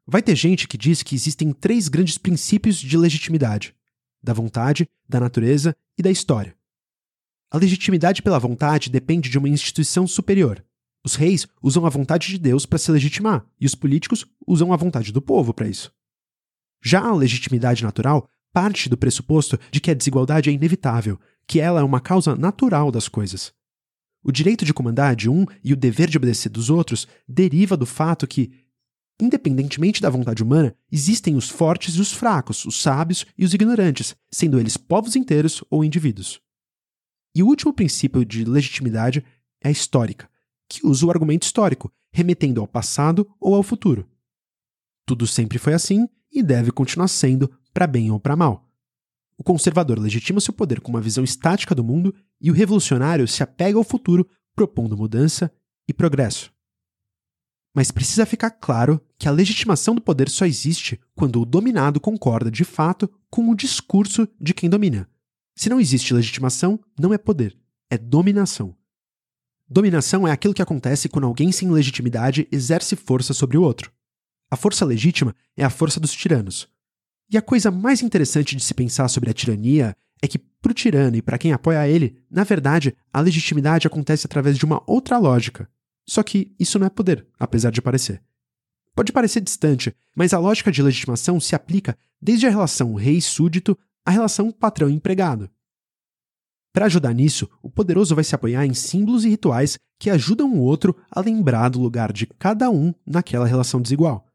Vai 0.07 0.23
ter 0.23 0.35
gente 0.35 0.67
que 0.67 0.77
diz 0.77 1.03
que 1.03 1.13
existem 1.13 1.53
três 1.53 1.87
grandes 1.87 2.17
princípios 2.17 2.77
de 2.77 2.97
legitimidade: 2.97 3.75
da 4.23 4.33
vontade, 4.33 4.89
da 5.07 5.19
natureza 5.19 5.75
e 5.97 6.01
da 6.01 6.09
história. 6.09 6.57
A 7.51 7.57
legitimidade 7.57 8.21
pela 8.21 8.39
vontade 8.39 8.89
depende 8.89 9.29
de 9.29 9.37
uma 9.37 9.49
instituição 9.49 10.05
superior, 10.07 10.63
os 11.03 11.15
reis 11.15 11.47
usam 11.61 11.85
a 11.85 11.89
vontade 11.89 12.27
de 12.27 12.37
Deus 12.37 12.65
para 12.65 12.77
se 12.77 12.91
legitimar, 12.91 13.45
e 13.59 13.65
os 13.65 13.75
políticos 13.75 14.25
usam 14.45 14.73
a 14.73 14.77
vontade 14.77 15.11
do 15.11 15.21
povo 15.21 15.53
para 15.53 15.67
isso. 15.67 15.91
Já 16.83 17.01
a 17.01 17.15
legitimidade 17.15 17.83
natural 17.83 18.29
parte 18.51 18.89
do 18.89 18.97
pressuposto 18.97 19.57
de 19.71 19.79
que 19.79 19.91
a 19.91 19.93
desigualdade 19.93 20.49
é 20.49 20.53
inevitável, 20.53 21.19
que 21.47 21.59
ela 21.59 21.79
é 21.79 21.83
uma 21.83 22.01
causa 22.01 22.35
natural 22.35 22.91
das 22.91 23.07
coisas. 23.07 23.53
O 24.23 24.31
direito 24.31 24.65
de 24.65 24.73
comandar 24.73 25.15
de 25.15 25.29
um 25.29 25.45
e 25.63 25.71
o 25.71 25.77
dever 25.77 26.09
de 26.09 26.17
obedecer 26.17 26.49
dos 26.49 26.69
outros 26.69 27.07
deriva 27.27 27.77
do 27.77 27.85
fato 27.85 28.27
que, 28.27 28.51
independentemente 29.21 30.01
da 30.01 30.09
vontade 30.09 30.43
humana, 30.43 30.75
existem 30.91 31.35
os 31.35 31.47
fortes 31.47 31.95
e 31.95 32.01
os 32.01 32.11
fracos, 32.11 32.65
os 32.65 32.81
sábios 32.81 33.25
e 33.37 33.45
os 33.45 33.53
ignorantes, 33.53 34.15
sendo 34.29 34.59
eles 34.59 34.75
povos 34.75 35.15
inteiros 35.15 35.63
ou 35.69 35.83
indivíduos. 35.83 36.41
E 37.35 37.43
o 37.43 37.47
último 37.47 37.73
princípio 37.73 38.25
de 38.25 38.43
legitimidade 38.43 39.23
é 39.61 39.69
a 39.69 39.71
histórica, 39.71 40.29
que 40.67 40.85
usa 40.85 41.05
o 41.05 41.09
argumento 41.09 41.43
histórico, 41.43 41.91
remetendo 42.11 42.61
ao 42.61 42.67
passado 42.67 43.29
ou 43.39 43.55
ao 43.55 43.63
futuro. 43.63 44.09
Tudo 45.05 45.25
sempre 45.27 45.57
foi 45.57 45.73
assim 45.73 46.07
e 46.31 46.43
deve 46.43 46.71
continuar 46.71 47.07
sendo, 47.07 47.51
para 47.73 47.87
bem 47.87 48.11
ou 48.11 48.19
para 48.19 48.35
mal. 48.35 48.67
O 49.37 49.43
conservador 49.43 49.97
legitima 49.97 50.41
seu 50.41 50.53
poder 50.53 50.81
com 50.81 50.91
uma 50.91 51.01
visão 51.01 51.23
estática 51.23 51.73
do 51.73 51.83
mundo 51.83 52.13
e 52.41 52.51
o 52.51 52.53
revolucionário 52.53 53.27
se 53.27 53.41
apega 53.41 53.77
ao 53.77 53.83
futuro, 53.83 54.27
propondo 54.53 54.97
mudança 54.97 55.51
e 55.87 55.93
progresso. 55.93 56.51
Mas 57.73 57.91
precisa 57.91 58.25
ficar 58.25 58.51
claro 58.51 59.01
que 59.17 59.27
a 59.27 59.31
legitimação 59.31 59.95
do 59.95 60.01
poder 60.01 60.29
só 60.29 60.45
existe 60.45 60.99
quando 61.15 61.41
o 61.41 61.45
dominado 61.45 61.99
concorda 61.99 62.51
de 62.51 62.65
fato 62.65 63.09
com 63.29 63.49
o 63.49 63.55
discurso 63.55 64.27
de 64.39 64.53
quem 64.53 64.69
domina. 64.69 65.09
Se 65.59 65.67
não 65.67 65.77
existe 65.77 66.13
legitimação, 66.13 66.79
não 66.97 67.13
é 67.13 67.17
poder. 67.17 67.53
é 67.89 67.97
dominação. 67.97 68.73
Dominação 69.69 70.25
é 70.25 70.31
aquilo 70.31 70.53
que 70.53 70.61
acontece 70.61 71.09
quando 71.09 71.25
alguém 71.25 71.51
sem 71.51 71.69
legitimidade 71.69 72.47
exerce 72.49 72.95
força 72.95 73.33
sobre 73.33 73.57
o 73.57 73.61
outro. 73.61 73.91
A 74.49 74.55
força 74.55 74.85
legítima 74.85 75.35
é 75.57 75.65
a 75.65 75.69
força 75.69 75.99
dos 75.99 76.13
tiranos. 76.13 76.69
E 77.29 77.37
a 77.37 77.41
coisa 77.41 77.69
mais 77.71 78.01
interessante 78.01 78.55
de 78.55 78.63
se 78.63 78.73
pensar 78.73 79.09
sobre 79.09 79.29
a 79.29 79.33
tirania 79.33 79.93
é 80.21 80.29
que, 80.29 80.37
para 80.39 80.71
o 80.71 80.73
tirano 80.73 81.17
e 81.17 81.21
para 81.21 81.37
quem 81.37 81.51
apoia 81.51 81.85
ele, 81.89 82.23
na 82.31 82.45
verdade, 82.45 82.95
a 83.11 83.19
legitimidade 83.19 83.85
acontece 83.85 84.25
através 84.25 84.57
de 84.57 84.63
uma 84.63 84.81
outra 84.87 85.17
lógica. 85.17 85.69
Só 86.07 86.23
que 86.23 86.55
isso 86.57 86.79
não 86.79 86.87
é 86.87 86.89
poder, 86.89 87.27
apesar 87.37 87.69
de 87.69 87.81
parecer. 87.81 88.23
Pode 88.95 89.11
parecer 89.11 89.41
distante, 89.41 89.93
mas 90.15 90.33
a 90.33 90.39
lógica 90.39 90.71
de 90.71 90.81
legitimação 90.81 91.37
se 91.37 91.53
aplica 91.53 91.97
desde 92.21 92.47
a 92.47 92.49
relação 92.49 92.93
rei-súdito 92.93 93.77
à 94.05 94.11
relação 94.11 94.51
patrão-empregado. 94.51 95.49
Para 96.71 96.85
ajudar 96.85 97.13
nisso, 97.13 97.49
o 97.61 97.69
poderoso 97.69 98.13
vai 98.15 98.23
se 98.23 98.35
apoiar 98.35 98.65
em 98.65 98.73
símbolos 98.73 99.25
e 99.25 99.29
rituais 99.29 99.77
que 99.97 100.09
ajudam 100.09 100.53
o 100.53 100.59
outro 100.59 100.95
a 101.11 101.19
lembrar 101.19 101.69
do 101.69 101.79
lugar 101.79 102.13
de 102.13 102.25
cada 102.25 102.69
um 102.69 102.93
naquela 103.05 103.45
relação 103.45 103.81
desigual. 103.81 104.25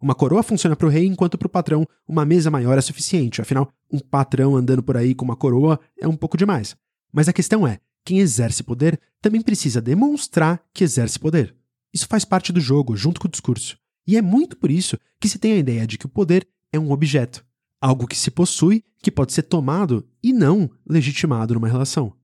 Uma 0.00 0.14
coroa 0.14 0.42
funciona 0.42 0.74
para 0.74 0.86
o 0.86 0.90
rei, 0.90 1.06
enquanto 1.06 1.38
para 1.38 1.46
o 1.46 1.50
patrão 1.50 1.86
uma 2.08 2.24
mesa 2.24 2.50
maior 2.50 2.76
é 2.76 2.80
suficiente. 2.80 3.40
Afinal, 3.40 3.72
um 3.90 4.00
patrão 4.00 4.56
andando 4.56 4.82
por 4.82 4.96
aí 4.96 5.14
com 5.14 5.24
uma 5.24 5.36
coroa 5.36 5.78
é 6.00 6.08
um 6.08 6.16
pouco 6.16 6.36
demais. 6.36 6.76
Mas 7.12 7.28
a 7.28 7.32
questão 7.32 7.66
é: 7.66 7.78
quem 8.04 8.18
exerce 8.18 8.62
poder 8.64 9.00
também 9.20 9.40
precisa 9.40 9.80
demonstrar 9.80 10.60
que 10.74 10.82
exerce 10.82 11.18
poder. 11.18 11.54
Isso 11.94 12.08
faz 12.08 12.24
parte 12.24 12.52
do 12.52 12.60
jogo, 12.60 12.96
junto 12.96 13.20
com 13.20 13.28
o 13.28 13.30
discurso. 13.30 13.78
E 14.04 14.16
é 14.16 14.22
muito 14.22 14.56
por 14.56 14.70
isso 14.70 14.98
que 15.20 15.28
se 15.28 15.38
tem 15.38 15.52
a 15.52 15.58
ideia 15.58 15.86
de 15.86 15.96
que 15.96 16.06
o 16.06 16.08
poder 16.08 16.48
é 16.72 16.78
um 16.78 16.90
objeto, 16.90 17.44
algo 17.80 18.08
que 18.08 18.16
se 18.16 18.30
possui, 18.30 18.82
que 19.02 19.10
pode 19.10 19.32
ser 19.32 19.42
tomado 19.42 20.06
e 20.22 20.32
não 20.32 20.70
legitimado 20.88 21.54
numa 21.54 21.68
relação. 21.68 22.14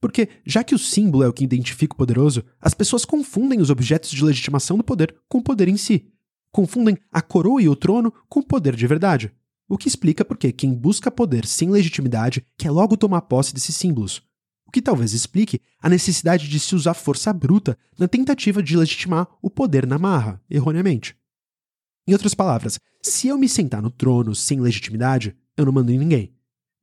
Porque, 0.00 0.28
já 0.44 0.64
que 0.64 0.74
o 0.74 0.78
símbolo 0.78 1.22
é 1.22 1.28
o 1.28 1.32
que 1.32 1.44
identifica 1.44 1.94
o 1.94 1.96
poderoso, 1.96 2.44
as 2.60 2.74
pessoas 2.74 3.04
confundem 3.04 3.60
os 3.60 3.70
objetos 3.70 4.10
de 4.10 4.24
legitimação 4.24 4.76
do 4.76 4.82
poder 4.82 5.14
com 5.28 5.38
o 5.38 5.42
poder 5.42 5.68
em 5.68 5.76
si. 5.76 6.08
Confundem 6.50 6.98
a 7.10 7.22
coroa 7.22 7.62
e 7.62 7.68
o 7.68 7.76
trono 7.76 8.12
com 8.28 8.40
o 8.40 8.44
poder 8.44 8.74
de 8.74 8.84
verdade. 8.84 9.32
O 9.68 9.78
que 9.78 9.86
explica 9.86 10.24
porque 10.24 10.52
quem 10.52 10.74
busca 10.74 11.08
poder 11.08 11.46
sem 11.46 11.70
legitimidade 11.70 12.44
quer 12.58 12.72
logo 12.72 12.96
tomar 12.96 13.22
posse 13.22 13.54
desses 13.54 13.76
símbolos. 13.76 14.20
O 14.66 14.72
que 14.72 14.82
talvez 14.82 15.12
explique 15.12 15.60
a 15.80 15.88
necessidade 15.88 16.48
de 16.48 16.58
se 16.58 16.74
usar 16.74 16.94
força 16.94 17.32
bruta 17.32 17.78
na 17.96 18.08
tentativa 18.08 18.60
de 18.60 18.76
legitimar 18.76 19.28
o 19.40 19.48
poder 19.48 19.86
na 19.86 19.98
marra, 19.98 20.42
erroneamente. 20.50 21.16
Em 22.08 22.12
outras 22.12 22.34
palavras, 22.34 22.80
se 23.00 23.28
eu 23.28 23.38
me 23.38 23.48
sentar 23.48 23.80
no 23.80 23.90
trono 23.90 24.34
sem 24.34 24.60
legitimidade, 24.60 25.36
eu 25.56 25.64
não 25.64 25.72
mando 25.72 25.92
em 25.92 25.98
ninguém. 25.98 26.34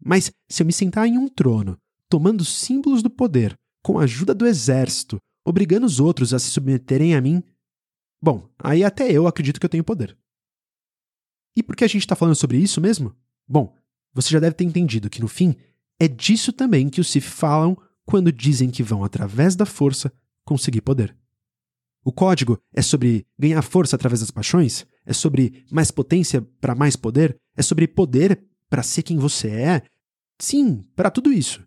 Mas 0.04 0.32
se 0.48 0.64
eu 0.64 0.66
me 0.66 0.74
sentar 0.74 1.08
em 1.08 1.18
um 1.18 1.28
trono, 1.28 1.78
tomando 2.10 2.46
símbolos 2.46 3.04
do 3.04 3.10
poder, 3.10 3.58
com 3.84 4.00
a 4.00 4.04
ajuda 4.04 4.34
do 4.34 4.46
exército, 4.46 5.18
obrigando 5.46 5.86
os 5.86 6.00
outros 6.00 6.34
a 6.34 6.40
se 6.40 6.50
submeterem 6.50 7.16
a 7.16 7.22
mim, 7.22 7.44
bom, 8.22 8.50
aí 8.60 8.84
até 8.84 9.12
eu 9.12 9.28
acredito 9.28 9.60
que 9.60 9.66
eu 9.66 9.70
tenho 9.70 9.84
poder. 9.84 10.18
E 11.56 11.64
por 11.64 11.76
que 11.76 11.84
a 11.84 11.88
gente 11.88 12.02
está 12.02 12.16
falando 12.16 12.36
sobre 12.36 12.58
isso 12.58 12.80
mesmo? 12.80 13.16
Bom, 13.48 13.76
você 14.14 14.30
já 14.30 14.40
deve 14.40 14.56
ter 14.56 14.64
entendido 14.64 15.10
que 15.10 15.22
no 15.22 15.28
fim 15.28 15.56
é 16.00 16.08
disso 16.08 16.54
também 16.54 16.90
que 16.90 17.02
os 17.02 17.10
Sith 17.10 17.24
falam 17.24 17.78
quando 18.06 18.32
dizem 18.32 18.72
que 18.72 18.82
vão, 18.82 19.04
através 19.04 19.56
da 19.56 19.66
força, 19.66 20.12
conseguir 20.46 20.82
poder. 20.82 21.16
O 22.04 22.12
código 22.12 22.58
é 22.74 22.82
sobre 22.82 23.28
ganhar 23.38 23.62
força 23.62 23.96
através 23.96 24.22
das 24.22 24.32
paixões? 24.32 24.88
É 25.06 25.14
sobre 25.14 25.66
mais 25.70 25.92
potência 25.92 26.42
para 26.62 26.74
mais 26.74 26.96
poder? 26.96 27.38
É 27.56 27.62
sobre 27.62 27.88
poder 27.88 28.42
para 28.70 28.84
ser 28.84 29.04
quem 29.04 29.18
você 29.18 29.50
é? 29.50 29.82
Sim, 30.38 30.84
para 30.96 31.10
tudo 31.12 31.34
isso. 31.34 31.66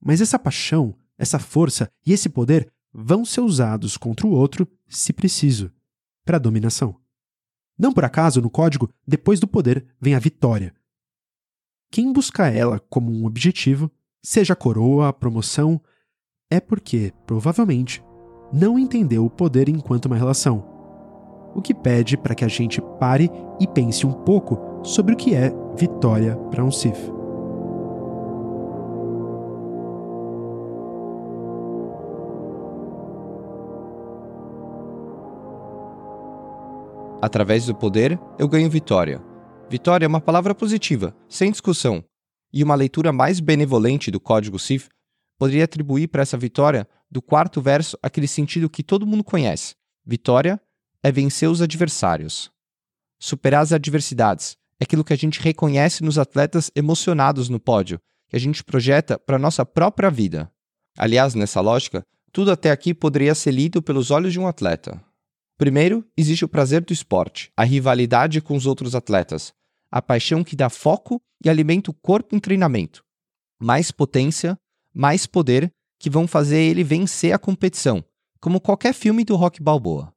Mas 0.00 0.20
essa 0.20 0.38
paixão, 0.38 0.96
essa 1.18 1.38
força 1.38 1.90
e 2.04 2.12
esse 2.12 2.28
poder 2.28 2.72
vão 2.92 3.24
ser 3.24 3.42
usados 3.42 3.96
contra 3.96 4.26
o 4.26 4.32
outro, 4.32 4.66
se 4.88 5.12
preciso, 5.12 5.70
para 6.24 6.38
dominação. 6.38 6.96
Não 7.78 7.92
por 7.92 8.04
acaso, 8.04 8.40
no 8.40 8.50
código, 8.50 8.92
depois 9.06 9.38
do 9.38 9.46
poder 9.46 9.86
vem 10.00 10.14
a 10.14 10.18
vitória. 10.18 10.74
Quem 11.90 12.12
busca 12.12 12.48
ela 12.48 12.78
como 12.78 13.10
um 13.10 13.24
objetivo, 13.24 13.90
seja 14.22 14.52
a 14.52 14.56
coroa, 14.56 15.08
a 15.08 15.12
promoção, 15.12 15.80
é 16.50 16.60
porque, 16.60 17.12
provavelmente, 17.26 18.02
não 18.52 18.78
entendeu 18.78 19.24
o 19.24 19.30
poder 19.30 19.68
enquanto 19.68 20.06
uma 20.06 20.16
relação. 20.16 20.69
O 21.54 21.60
que 21.60 21.74
pede 21.74 22.16
para 22.16 22.34
que 22.34 22.44
a 22.44 22.48
gente 22.48 22.80
pare 22.98 23.30
e 23.58 23.66
pense 23.66 24.06
um 24.06 24.12
pouco 24.12 24.58
sobre 24.82 25.14
o 25.14 25.16
que 25.16 25.34
é 25.34 25.52
vitória 25.76 26.36
para 26.50 26.64
um 26.64 26.70
Sith. 26.70 27.20
Através 37.22 37.66
do 37.66 37.74
poder, 37.74 38.18
eu 38.38 38.48
ganho 38.48 38.70
vitória. 38.70 39.22
Vitória 39.68 40.06
é 40.06 40.08
uma 40.08 40.22
palavra 40.22 40.54
positiva, 40.54 41.14
sem 41.28 41.50
discussão. 41.50 42.02
E 42.52 42.64
uma 42.64 42.74
leitura 42.74 43.12
mais 43.12 43.40
benevolente 43.40 44.10
do 44.10 44.18
código 44.18 44.58
Sith 44.58 44.88
poderia 45.38 45.64
atribuir 45.64 46.08
para 46.08 46.22
essa 46.22 46.36
vitória 46.36 46.88
do 47.10 47.20
quarto 47.20 47.60
verso 47.60 47.96
aquele 48.02 48.26
sentido 48.26 48.70
que 48.70 48.82
todo 48.82 49.06
mundo 49.06 49.22
conhece. 49.22 49.74
Vitória 50.04 50.60
é 51.02 51.10
vencer 51.10 51.48
os 51.48 51.62
adversários. 51.62 52.50
Superar 53.18 53.62
as 53.62 53.72
adversidades 53.72 54.56
é 54.78 54.84
aquilo 54.84 55.04
que 55.04 55.12
a 55.12 55.16
gente 55.16 55.40
reconhece 55.40 56.02
nos 56.02 56.18
atletas 56.18 56.70
emocionados 56.74 57.48
no 57.48 57.60
pódio, 57.60 58.00
que 58.28 58.36
a 58.36 58.40
gente 58.40 58.64
projeta 58.64 59.18
para 59.18 59.36
a 59.36 59.38
nossa 59.38 59.64
própria 59.64 60.10
vida. 60.10 60.50
Aliás, 60.96 61.34
nessa 61.34 61.60
lógica, 61.60 62.04
tudo 62.32 62.50
até 62.50 62.70
aqui 62.70 62.94
poderia 62.94 63.34
ser 63.34 63.50
lido 63.50 63.82
pelos 63.82 64.10
olhos 64.10 64.32
de 64.32 64.40
um 64.40 64.46
atleta. 64.46 65.02
Primeiro, 65.58 66.04
existe 66.16 66.44
o 66.44 66.48
prazer 66.48 66.82
do 66.82 66.92
esporte, 66.92 67.52
a 67.56 67.64
rivalidade 67.64 68.40
com 68.40 68.56
os 68.56 68.66
outros 68.66 68.94
atletas, 68.94 69.52
a 69.90 70.00
paixão 70.00 70.42
que 70.42 70.56
dá 70.56 70.70
foco 70.70 71.20
e 71.44 71.50
alimenta 71.50 71.90
o 71.90 71.94
corpo 71.94 72.34
em 72.34 72.38
treinamento. 72.38 73.04
Mais 73.58 73.90
potência, 73.90 74.56
mais 74.94 75.26
poder 75.26 75.70
que 75.98 76.08
vão 76.08 76.26
fazer 76.26 76.58
ele 76.58 76.82
vencer 76.82 77.34
a 77.34 77.38
competição, 77.38 78.02
como 78.40 78.60
qualquer 78.60 78.94
filme 78.94 79.24
do 79.24 79.36
Rock 79.36 79.62
Balboa. 79.62 80.14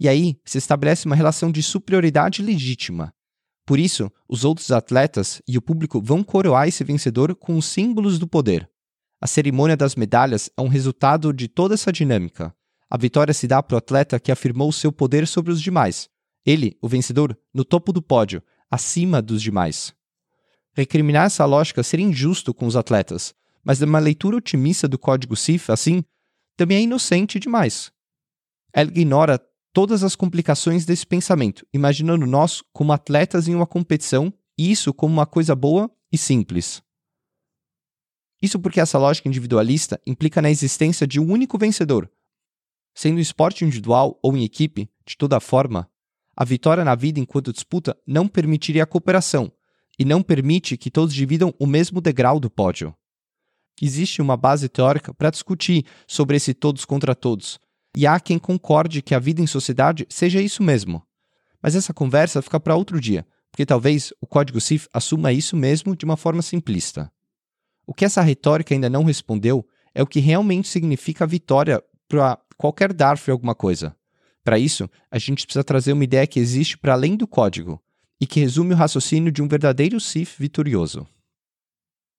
E 0.00 0.08
aí 0.08 0.38
se 0.44 0.58
estabelece 0.58 1.06
uma 1.06 1.16
relação 1.16 1.50
de 1.50 1.62
superioridade 1.62 2.42
legítima. 2.42 3.12
Por 3.66 3.78
isso, 3.78 4.10
os 4.28 4.44
outros 4.44 4.70
atletas 4.70 5.42
e 5.46 5.58
o 5.58 5.62
público 5.62 6.00
vão 6.00 6.24
coroar 6.24 6.68
esse 6.68 6.82
vencedor 6.84 7.34
com 7.34 7.56
os 7.56 7.66
símbolos 7.66 8.18
do 8.18 8.26
poder. 8.26 8.68
A 9.20 9.26
cerimônia 9.26 9.76
das 9.76 9.96
medalhas 9.96 10.48
é 10.56 10.62
um 10.62 10.68
resultado 10.68 11.32
de 11.32 11.48
toda 11.48 11.74
essa 11.74 11.92
dinâmica. 11.92 12.54
A 12.88 12.96
vitória 12.96 13.34
se 13.34 13.46
dá 13.46 13.62
para 13.62 13.74
o 13.74 13.78
atleta 13.78 14.18
que 14.18 14.32
afirmou 14.32 14.72
seu 14.72 14.90
poder 14.90 15.26
sobre 15.26 15.52
os 15.52 15.60
demais. 15.60 16.08
Ele, 16.46 16.78
o 16.80 16.88
vencedor, 16.88 17.38
no 17.52 17.64
topo 17.64 17.92
do 17.92 18.00
pódio, 18.00 18.42
acima 18.70 19.20
dos 19.20 19.42
demais. 19.42 19.92
Recriminar 20.72 21.26
essa 21.26 21.44
lógica 21.44 21.82
seria 21.82 22.06
injusto 22.06 22.54
com 22.54 22.64
os 22.64 22.76
atletas, 22.76 23.34
mas 23.62 23.82
uma 23.82 23.98
leitura 23.98 24.36
otimista 24.36 24.86
do 24.88 24.98
código 24.98 25.36
CIF, 25.36 25.70
assim, 25.70 26.02
também 26.56 26.78
é 26.78 26.80
inocente 26.82 27.38
demais. 27.38 27.92
Ela 28.72 28.88
ignora 28.88 29.38
todas 29.78 30.02
as 30.02 30.16
complicações 30.16 30.84
desse 30.84 31.06
pensamento, 31.06 31.64
imaginando 31.72 32.26
nós 32.26 32.64
como 32.72 32.92
atletas 32.92 33.46
em 33.46 33.54
uma 33.54 33.64
competição 33.64 34.34
e 34.58 34.72
isso 34.72 34.92
como 34.92 35.14
uma 35.14 35.24
coisa 35.24 35.54
boa 35.54 35.88
e 36.10 36.18
simples. 36.18 36.82
Isso 38.42 38.58
porque 38.58 38.80
essa 38.80 38.98
lógica 38.98 39.28
individualista 39.28 40.00
implica 40.04 40.42
na 40.42 40.50
existência 40.50 41.06
de 41.06 41.20
um 41.20 41.30
único 41.30 41.56
vencedor. 41.56 42.10
Sendo 42.92 43.20
esporte 43.20 43.64
individual 43.64 44.18
ou 44.20 44.36
em 44.36 44.42
equipe, 44.42 44.90
de 45.06 45.16
toda 45.16 45.38
forma, 45.38 45.88
a 46.36 46.44
vitória 46.44 46.84
na 46.84 46.96
vida 46.96 47.20
enquanto 47.20 47.52
disputa 47.52 47.96
não 48.04 48.26
permitiria 48.26 48.82
a 48.82 48.86
cooperação 48.86 49.48
e 49.96 50.04
não 50.04 50.24
permite 50.24 50.76
que 50.76 50.90
todos 50.90 51.14
dividam 51.14 51.54
o 51.56 51.68
mesmo 51.68 52.00
degrau 52.00 52.40
do 52.40 52.50
pódio 52.50 52.92
existe 53.80 54.20
uma 54.20 54.36
base 54.36 54.68
teórica 54.68 55.14
para 55.14 55.30
discutir 55.30 55.84
sobre 56.06 56.36
esse 56.36 56.54
todos 56.54 56.84
contra 56.84 57.14
todos. 57.14 57.58
E 57.98 58.06
há 58.06 58.20
quem 58.20 58.38
concorde 58.38 59.02
que 59.02 59.12
a 59.12 59.18
vida 59.18 59.42
em 59.42 59.46
sociedade 59.48 60.06
seja 60.08 60.40
isso 60.40 60.62
mesmo. 60.62 61.02
Mas 61.60 61.74
essa 61.74 61.92
conversa 61.92 62.40
fica 62.40 62.60
para 62.60 62.76
outro 62.76 63.00
dia, 63.00 63.26
porque 63.50 63.66
talvez 63.66 64.12
o 64.20 64.26
código 64.26 64.60
CIF 64.60 64.86
assuma 64.92 65.32
isso 65.32 65.56
mesmo 65.56 65.96
de 65.96 66.04
uma 66.04 66.16
forma 66.16 66.40
simplista. 66.40 67.10
O 67.84 67.92
que 67.92 68.04
essa 68.04 68.22
retórica 68.22 68.72
ainda 68.72 68.88
não 68.88 69.02
respondeu 69.02 69.66
é 69.92 70.00
o 70.00 70.06
que 70.06 70.20
realmente 70.20 70.68
significa 70.68 71.26
vitória 71.26 71.82
para 72.06 72.38
qualquer 72.56 72.92
Darth 72.92 73.28
alguma 73.30 73.52
coisa. 73.52 73.96
Para 74.44 74.60
isso, 74.60 74.88
a 75.10 75.18
gente 75.18 75.44
precisa 75.44 75.64
trazer 75.64 75.92
uma 75.92 76.04
ideia 76.04 76.24
que 76.24 76.38
existe 76.38 76.78
para 76.78 76.92
além 76.92 77.16
do 77.16 77.26
código 77.26 77.82
e 78.20 78.28
que 78.28 78.38
resume 78.38 78.74
o 78.74 78.76
raciocínio 78.76 79.32
de 79.32 79.42
um 79.42 79.48
verdadeiro 79.48 79.98
Sith 79.98 80.36
vitorioso. 80.38 81.04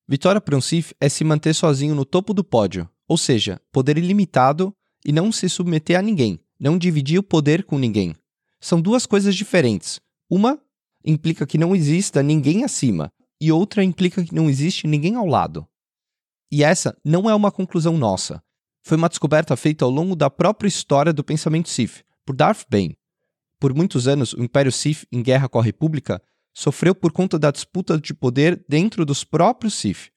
Vitória 0.05 0.41
para 0.41 0.57
um 0.57 0.61
Sith 0.61 0.91
é 0.99 1.07
se 1.07 1.23
manter 1.23 1.53
sozinho 1.53 1.95
no 1.95 2.03
topo 2.03 2.33
do 2.33 2.43
pódio, 2.43 2.89
ou 3.07 3.17
seja, 3.17 3.61
poder 3.71 3.97
ilimitado 3.97 4.75
e 5.05 5.11
não 5.11 5.31
se 5.31 5.49
submeter 5.49 5.97
a 5.97 6.01
ninguém, 6.01 6.39
não 6.59 6.77
dividir 6.77 7.19
o 7.19 7.23
poder 7.23 7.63
com 7.63 7.77
ninguém. 7.77 8.15
São 8.59 8.81
duas 8.81 9.05
coisas 9.05 9.35
diferentes. 9.35 9.99
Uma 10.29 10.59
implica 11.03 11.47
que 11.47 11.57
não 11.57 11.75
exista 11.75 12.21
ninguém 12.21 12.63
acima, 12.63 13.11
e 13.39 13.51
outra 13.51 13.83
implica 13.83 14.23
que 14.23 14.35
não 14.35 14.49
existe 14.49 14.85
ninguém 14.85 15.15
ao 15.15 15.25
lado. 15.25 15.67
E 16.51 16.63
essa 16.63 16.97
não 17.03 17.29
é 17.29 17.33
uma 17.33 17.51
conclusão 17.51 17.97
nossa. 17.97 18.43
Foi 18.83 18.97
uma 18.97 19.09
descoberta 19.09 19.55
feita 19.55 19.85
ao 19.85 19.91
longo 19.91 20.15
da 20.15 20.29
própria 20.29 20.67
história 20.67 21.13
do 21.13 21.23
pensamento 21.23 21.69
Sith, 21.69 22.03
por 22.25 22.35
Darth 22.35 22.65
Bane. 22.69 22.97
Por 23.59 23.73
muitos 23.73 24.07
anos, 24.07 24.33
o 24.33 24.41
Império 24.41 24.71
Sith, 24.71 25.05
em 25.11 25.21
guerra 25.21 25.47
com 25.47 25.59
a 25.59 25.63
República, 25.63 26.21
sofreu 26.53 26.95
por 26.95 27.11
conta 27.11 27.37
da 27.37 27.51
disputa 27.51 27.99
de 27.99 28.13
poder 28.13 28.63
dentro 28.67 29.05
dos 29.05 29.23
próprios 29.23 29.75
Sith. 29.75 30.11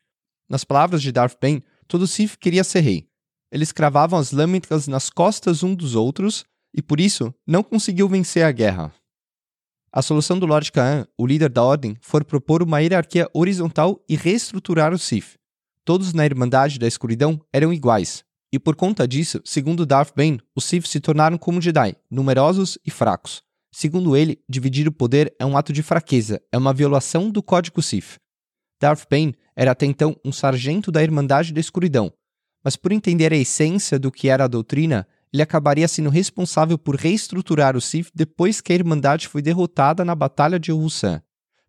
Nas 0.49 0.65
palavras 0.65 1.03
de 1.03 1.13
Darth 1.13 1.39
Bane, 1.41 1.65
todo 1.87 2.07
Sith 2.07 2.37
queria 2.37 2.65
ser 2.65 2.81
rei. 2.81 3.09
Eles 3.53 3.71
cravavam 3.71 4.19
as 4.19 4.33
lâminas 4.33 4.89
nas 4.89 5.11
costas 5.11 5.63
um 5.63 5.75
dos 5.75 5.95
outros 5.95 6.43
e, 6.75 6.81
por 6.81 6.99
isso, 6.99 7.35
não 7.47 7.63
conseguiu 7.63 8.09
vencer 8.09 8.47
a 8.47 8.51
guerra. 8.51 8.91
A 9.93 10.01
solução 10.01 10.39
do 10.39 10.47
Lord 10.47 10.73
Kaan, 10.73 11.07
o 11.19 11.27
líder 11.27 11.51
da 11.51 11.63
Ordem, 11.63 11.95
foi 12.01 12.25
propor 12.25 12.63
uma 12.63 12.81
hierarquia 12.81 13.29
horizontal 13.35 14.03
e 14.09 14.17
reestruturar 14.17 14.95
o 14.95 14.99
Sith. 14.99 15.35
Todos 15.85 16.15
na 16.15 16.25
Irmandade 16.25 16.79
da 16.79 16.87
Escuridão 16.87 17.39
eram 17.53 17.75
iguais, 17.75 18.25
e 18.51 18.59
por 18.59 18.75
conta 18.75 19.07
disso, 19.07 19.43
segundo 19.45 19.85
Darth 19.85 20.15
Bane, 20.17 20.41
os 20.57 20.65
Sith 20.65 20.87
se 20.87 20.99
tornaram 20.99 21.37
como 21.37 21.61
Jedi, 21.61 21.95
numerosos 22.11 22.79
e 22.87 22.91
fracos. 22.91 23.43
Segundo 23.71 24.17
ele, 24.17 24.41
dividir 24.49 24.89
o 24.89 24.93
poder 24.93 25.35
é 25.39 25.45
um 25.45 25.59
ato 25.59 25.75
de 25.75 25.83
fraqueza, 25.83 26.41
é 26.51 26.57
uma 26.57 26.73
violação 26.73 27.31
do 27.31 27.43
código 27.43 27.83
Sith. 27.83 28.17
Darth 28.81 29.07
Bane 29.11 29.35
era 29.55 29.73
até 29.73 29.85
então 29.85 30.17
um 30.25 30.33
sargento 30.33 30.91
da 30.91 31.03
Irmandade 31.03 31.53
da 31.53 31.61
Escuridão, 31.61 32.11
mas 32.63 32.77
por 32.77 32.93
entender 32.93 33.33
a 33.33 33.37
essência 33.37 33.99
do 33.99 34.11
que 34.11 34.29
era 34.29 34.45
a 34.45 34.49
doutrina, 34.49 35.07
ele 35.33 35.43
acabaria 35.43 35.89
sendo 35.89 36.11
responsável 36.11 36.77
por 36.77 36.95
reestruturar 36.95 37.77
o 37.77 37.81
Sith 37.81 38.11
depois 38.15 38.61
que 38.61 38.73
a 38.73 38.77
Irmandade 38.77 39.29
foi 39.29 39.41
derrotada 39.41 40.05
na 40.05 40.15
Batalha 40.15 40.61
de 40.61 40.71
Rusan. 40.71 41.23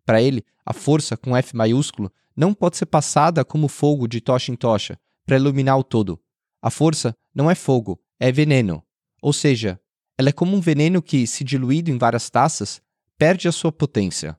Para 0.04 0.20
ele, 0.20 0.44
a 0.64 0.72
força, 0.72 1.16
com 1.16 1.36
F 1.36 1.56
maiúsculo, 1.56 2.12
não 2.36 2.52
pode 2.52 2.76
ser 2.76 2.86
passada 2.86 3.44
como 3.44 3.68
fogo 3.68 4.06
de 4.06 4.20
tocha 4.20 4.52
em 4.52 4.56
tocha, 4.56 4.98
para 5.24 5.36
iluminar 5.36 5.78
o 5.78 5.84
todo. 5.84 6.20
A 6.60 6.70
força 6.70 7.16
não 7.34 7.50
é 7.50 7.54
fogo, 7.54 7.98
é 8.20 8.30
veneno. 8.30 8.82
Ou 9.22 9.32
seja, 9.32 9.80
ela 10.18 10.28
é 10.28 10.32
como 10.32 10.56
um 10.56 10.60
veneno 10.60 11.00
que, 11.00 11.26
se 11.26 11.42
diluído 11.42 11.90
em 11.90 11.98
várias 11.98 12.28
taças, 12.28 12.82
perde 13.16 13.48
a 13.48 13.52
sua 13.52 13.72
potência. 13.72 14.36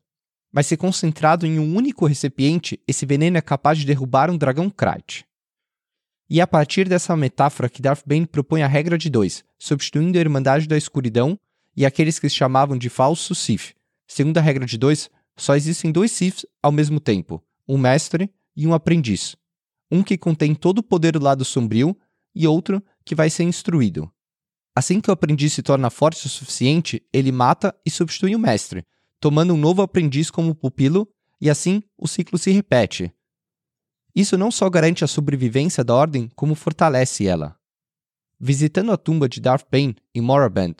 Mas 0.51 0.68
se 0.68 0.78
concentrado 0.78 1.45
em 1.45 1.60
um 1.60 1.76
único 1.76 2.06
recipiente, 2.06 2.80
esse 2.88 3.06
veneno 3.06 3.38
é 3.38 3.41
capaz 3.41 3.80
de 3.80 3.86
derrubar 3.86 4.30
um 4.30 4.38
dragão 4.38 4.70
Krayt. 4.70 5.26
E 6.30 6.41
a 6.41 6.47
partir 6.47 6.89
dessa 6.89 7.15
metáfora 7.15 7.69
que 7.69 7.82
Darth 7.82 8.03
Bane 8.05 8.26
propõe 8.26 8.63
a 8.63 8.67
regra 8.67 8.97
de 8.97 9.09
dois, 9.09 9.43
substituindo 9.57 10.17
a 10.17 10.21
Irmandade 10.21 10.67
da 10.67 10.78
Escuridão 10.78 11.39
e 11.78 11.86
aqueles 11.86 12.17
que 12.17 12.28
se 12.28 12.36
chamavam 12.36 12.78
de 12.78 12.89
falsos 12.89 13.38
Sith. 13.38 13.76
Segundo 14.07 14.38
a 14.38 14.41
regra 14.41 14.65
de 14.65 14.78
dois, 14.78 15.09
só 15.38 15.55
existem 15.55 15.91
dois 15.91 16.11
Siths 16.11 16.45
ao 16.63 16.71
mesmo 16.71 16.99
tempo, 16.99 17.43
um 17.67 17.78
mestre 17.78 18.30
e 18.55 18.65
um 18.65 18.73
aprendiz. 18.73 19.36
Um 19.91 20.01
que 20.01 20.17
contém 20.17 20.55
todo 20.55 20.80
o 20.80 20.84
poder 20.84 21.13
do 21.13 21.23
lado 21.23 21.45
sombrio 21.45 21.95
e 22.34 22.47
outro 22.47 22.84
que 23.03 23.13
vai 23.13 23.30
ser 23.30 23.43
instruído. 23.43 24.11
Assim 24.76 24.99
que 24.99 25.09
o 25.09 25.13
aprendiz 25.13 25.53
se 25.53 25.61
torna 25.61 25.89
forte 25.89 26.26
o 26.26 26.30
suficiente, 26.30 27.01
ele 27.13 27.32
mata 27.32 27.73
e 27.86 27.91
substitui 27.91 28.36
o 28.36 28.39
mestre, 28.39 28.86
tomando 29.19 29.53
um 29.53 29.57
novo 29.57 29.82
aprendiz 29.82 30.30
como 30.30 30.55
pupilo, 30.55 31.07
e 31.39 31.49
assim 31.49 31.82
o 31.97 32.07
ciclo 32.07 32.38
se 32.38 32.51
repete. 32.51 33.13
Isso 34.16 34.38
não 34.38 34.49
só 34.49 34.70
garante 34.70 35.03
a 35.03 35.07
sobrevivência 35.07 35.84
da 35.84 35.93
ordem, 35.93 36.30
como 36.36 36.55
fortalece 36.55 37.28
ela. 37.28 37.57
Visitando 38.39 38.91
a 38.91 38.97
tumba 38.97 39.28
de 39.28 39.41
Darth 39.41 39.68
Bane 39.70 39.95
em 40.13 40.22
Moraband, 40.22 40.76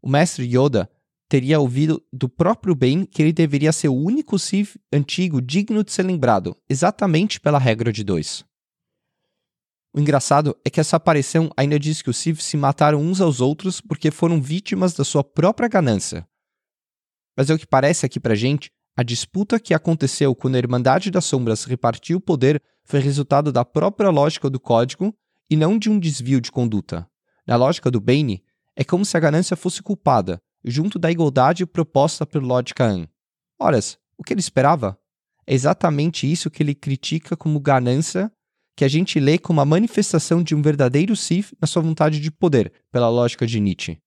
o 0.00 0.08
mestre 0.08 0.46
Yoda 0.46 0.90
teria 1.28 1.60
ouvido 1.60 2.02
do 2.12 2.28
próprio 2.28 2.74
Bane 2.74 3.06
que 3.06 3.22
ele 3.22 3.32
deveria 3.32 3.70
ser 3.70 3.88
o 3.88 3.94
único 3.94 4.38
Sith 4.38 4.76
antigo 4.92 5.40
digno 5.40 5.84
de 5.84 5.92
ser 5.92 6.02
lembrado, 6.02 6.56
exatamente 6.68 7.38
pela 7.38 7.58
regra 7.58 7.92
de 7.92 8.02
dois. 8.02 8.44
O 9.94 10.00
engraçado 10.00 10.56
é 10.64 10.70
que 10.70 10.80
essa 10.80 10.96
aparição 10.96 11.50
ainda 11.56 11.78
diz 11.78 12.00
que 12.00 12.10
os 12.10 12.16
Sith 12.16 12.40
se 12.40 12.56
mataram 12.56 13.00
uns 13.00 13.20
aos 13.20 13.40
outros 13.40 13.80
porque 13.80 14.10
foram 14.10 14.40
vítimas 14.40 14.94
da 14.94 15.04
sua 15.04 15.22
própria 15.22 15.68
ganância. 15.68 16.26
Mas 17.36 17.50
é 17.50 17.54
o 17.54 17.58
que 17.58 17.66
parece 17.66 18.06
aqui 18.06 18.18
pra 18.18 18.34
gente, 18.34 18.70
a 18.96 19.02
disputa 19.02 19.58
que 19.58 19.72
aconteceu 19.72 20.34
quando 20.34 20.56
a 20.56 20.58
Irmandade 20.58 21.10
das 21.10 21.24
Sombras 21.24 21.64
repartiu 21.64 22.18
o 22.18 22.20
poder 22.20 22.62
foi 22.90 22.98
resultado 22.98 23.52
da 23.52 23.64
própria 23.64 24.10
lógica 24.10 24.50
do 24.50 24.58
código 24.58 25.14
e 25.48 25.56
não 25.56 25.78
de 25.78 25.88
um 25.88 25.98
desvio 25.98 26.40
de 26.40 26.50
conduta. 26.50 27.08
Na 27.46 27.54
lógica 27.54 27.88
do 27.88 28.00
Bane, 28.00 28.42
é 28.74 28.82
como 28.82 29.04
se 29.04 29.16
a 29.16 29.20
ganância 29.20 29.56
fosse 29.56 29.80
culpada, 29.80 30.42
junto 30.64 30.98
da 30.98 31.08
igualdade 31.08 31.64
proposta 31.64 32.26
pelo 32.26 32.48
Lord 32.48 32.74
Kaan. 32.74 33.06
Horas, 33.60 33.96
o 34.18 34.24
que 34.24 34.32
ele 34.32 34.40
esperava? 34.40 34.98
É 35.46 35.54
exatamente 35.54 36.30
isso 36.30 36.50
que 36.50 36.64
ele 36.64 36.74
critica 36.74 37.36
como 37.36 37.60
ganância, 37.60 38.30
que 38.76 38.84
a 38.84 38.88
gente 38.88 39.20
lê 39.20 39.38
como 39.38 39.60
a 39.60 39.64
manifestação 39.64 40.42
de 40.42 40.56
um 40.56 40.60
verdadeiro 40.60 41.14
Sith 41.14 41.52
na 41.60 41.68
sua 41.68 41.82
vontade 41.82 42.18
de 42.18 42.30
poder, 42.30 42.72
pela 42.90 43.08
lógica 43.08 43.46
de 43.46 43.60
Nietzsche. 43.60 43.98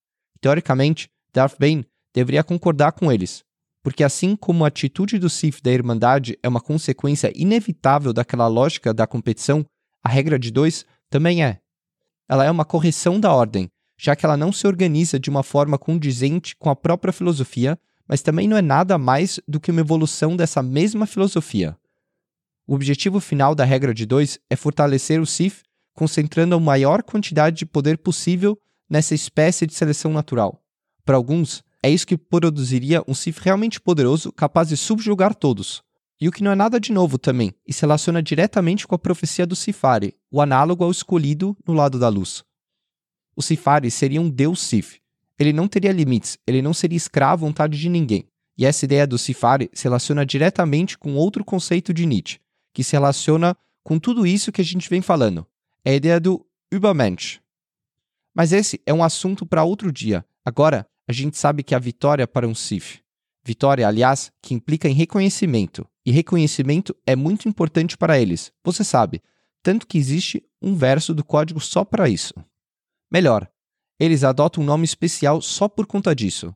Teoricamente, 0.41 1.09
Darth 1.34 1.57
Bane 1.57 1.88
deveria 2.13 2.43
concordar 2.43 2.91
com 2.91 3.09
eles, 3.09 3.45
porque 3.84 4.03
assim 4.03 4.36
como 4.36 4.63
a 4.63 4.69
atitude 4.69 5.19
do 5.19 5.29
Sith 5.29 5.61
da 5.61 5.71
Irmandade 5.71 6.39
é 6.41 6.47
uma 6.47 6.61
consequência 6.61 7.31
inevitável 7.36 8.13
daquela 8.13 8.47
lógica 8.47 8.93
da 8.93 9.05
competição, 9.05 9.65
a 10.01 10.07
regra 10.07 10.39
de 10.39 10.49
dois 10.49 10.86
também 11.09 11.43
é. 11.43 11.59
Ela 12.27 12.45
é 12.45 12.49
uma 12.49 12.63
correção 12.63 13.19
da 13.19 13.31
ordem, 13.34 13.69
já 13.99 14.15
que 14.15 14.25
ela 14.25 14.38
não 14.38 14.53
se 14.53 14.65
organiza 14.65 15.19
de 15.19 15.29
uma 15.29 15.43
forma 15.43 15.77
condizente 15.77 16.55
com 16.55 16.69
a 16.69 16.75
própria 16.75 17.11
filosofia, 17.11 17.77
mas 18.07 18.21
também 18.21 18.47
não 18.47 18.57
é 18.57 18.61
nada 18.61 18.97
mais 18.97 19.39
do 19.47 19.59
que 19.59 19.71
uma 19.71 19.81
evolução 19.81 20.36
dessa 20.36 20.63
mesma 20.63 21.05
filosofia. 21.05 21.77
O 22.65 22.75
objetivo 22.75 23.19
final 23.19 23.53
da 23.53 23.65
regra 23.65 23.93
de 23.93 24.05
dois 24.05 24.39
é 24.49 24.55
fortalecer 24.55 25.19
o 25.19 25.25
Sith, 25.25 25.61
concentrando 25.93 26.55
a 26.55 26.59
maior 26.59 27.03
quantidade 27.03 27.57
de 27.57 27.65
poder 27.65 27.97
possível 27.97 28.57
nessa 28.89 29.13
espécie 29.13 29.67
de 29.67 29.73
seleção 29.73 30.11
natural. 30.11 30.61
Para 31.05 31.17
alguns, 31.17 31.63
é 31.84 31.89
isso 31.89 32.07
que 32.07 32.17
produziria 32.17 33.03
um 33.07 33.13
Sith 33.13 33.39
realmente 33.39 33.79
poderoso, 33.79 34.31
capaz 34.31 34.69
de 34.69 34.77
subjugar 34.77 35.36
todos. 35.36 35.84
E 36.19 36.27
o 36.27 36.31
que 36.31 36.43
não 36.43 36.51
é 36.51 36.55
nada 36.55 36.79
de 36.79 36.91
novo 36.91 37.17
também, 37.17 37.53
e 37.67 37.73
se 37.73 37.81
relaciona 37.81 38.23
diretamente 38.23 38.88
com 38.88 38.95
a 38.95 38.99
profecia 38.99 39.45
do 39.45 39.55
Sifari, 39.55 40.15
o 40.31 40.41
análogo 40.41 40.84
ao 40.84 40.91
escolhido 40.91 41.55
no 41.67 41.73
lado 41.73 41.99
da 41.99 42.07
luz 42.07 42.43
o 43.36 43.41
Sifari 43.41 43.89
seria 43.89 44.21
um 44.21 44.29
deus 44.29 44.61
Sif. 44.61 44.99
Ele 45.39 45.51
não 45.51 45.67
teria 45.67 45.91
limites, 45.91 46.38
ele 46.45 46.61
não 46.61 46.73
seria 46.73 46.97
escravo 46.97 47.45
à 47.45 47.47
vontade 47.47 47.77
de 47.77 47.89
ninguém. 47.89 48.27
E 48.57 48.65
essa 48.65 48.86
ideia 48.86 49.07
do 49.07 49.17
Sifari 49.17 49.69
se 49.73 49.86
relaciona 49.86 50.25
diretamente 50.25 50.97
com 50.97 51.15
outro 51.15 51.43
conceito 51.43 51.93
de 51.93 52.05
Nietzsche, 52.05 52.39
que 52.71 52.84
se 52.84 52.93
relaciona 52.93 53.57
com 53.84 53.97
tudo 53.97 54.27
isso 54.27 54.51
que 54.51 54.61
a 54.61 54.63
gente 54.65 54.89
vem 54.89 55.01
falando. 55.01 55.45
É 55.84 55.91
a 55.91 55.95
ideia 55.95 56.19
do 56.19 56.45
Übermensch. 56.71 57.39
Mas 58.34 58.51
esse 58.51 58.79
é 58.86 58.93
um 58.93 59.03
assunto 59.03 59.45
para 59.45 59.63
outro 59.63 59.91
dia. 59.91 60.23
Agora, 60.45 60.88
a 61.08 61.14
gente 61.14 61.38
sabe 61.38 61.64
que 61.64 61.76
a 61.76 61.80
vitória 61.80 62.28
para 62.28 62.47
um 62.47 62.56
Sif. 62.56 63.01
Vitória, 63.45 63.88
aliás, 63.88 64.32
que 64.41 64.54
implica 64.54 64.88
em 64.88 64.93
reconhecimento. 64.93 65.86
E 66.06 66.12
reconhecimento 66.12 66.95
é 67.06 67.16
muito 67.16 67.47
importante 67.47 67.97
para 67.97 68.20
eles, 68.20 68.51
você 68.64 68.84
sabe. 68.84 69.22
Tanto 69.62 69.88
que 69.88 69.97
existe 69.97 70.43
um 70.62 70.76
verso 70.76 71.14
do 71.14 71.24
código 71.24 71.60
só 71.60 71.84
para 71.84 72.10
isso. 72.10 72.34
Melhor, 73.12 73.49
eles 73.99 74.24
adotam 74.24 74.64
um 74.64 74.66
nome 74.66 74.86
especial 74.86 75.41
só 75.41 75.68
por 75.68 75.86
conta 75.86 76.16
disso. 76.16 76.54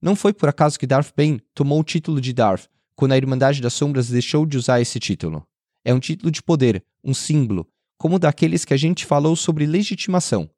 Não 0.00 0.16
foi 0.16 0.32
por 0.32 0.48
acaso 0.48 0.78
que 0.78 0.86
Darth 0.86 1.12
Bane 1.16 1.40
tomou 1.54 1.78
o 1.78 1.84
título 1.84 2.20
de 2.20 2.32
Darth 2.32 2.66
quando 2.96 3.12
a 3.12 3.16
Irmandade 3.16 3.60
das 3.60 3.74
Sombras 3.74 4.08
deixou 4.08 4.46
de 4.46 4.56
usar 4.56 4.80
esse 4.80 4.98
título. 4.98 5.46
É 5.84 5.92
um 5.92 6.00
título 6.00 6.30
de 6.30 6.42
poder, 6.42 6.84
um 7.02 7.14
símbolo, 7.14 7.68
como 7.96 8.18
daqueles 8.18 8.64
que 8.64 8.74
a 8.74 8.76
gente 8.76 9.06
falou 9.06 9.36
sobre 9.36 9.66
legitimação. 9.66 10.50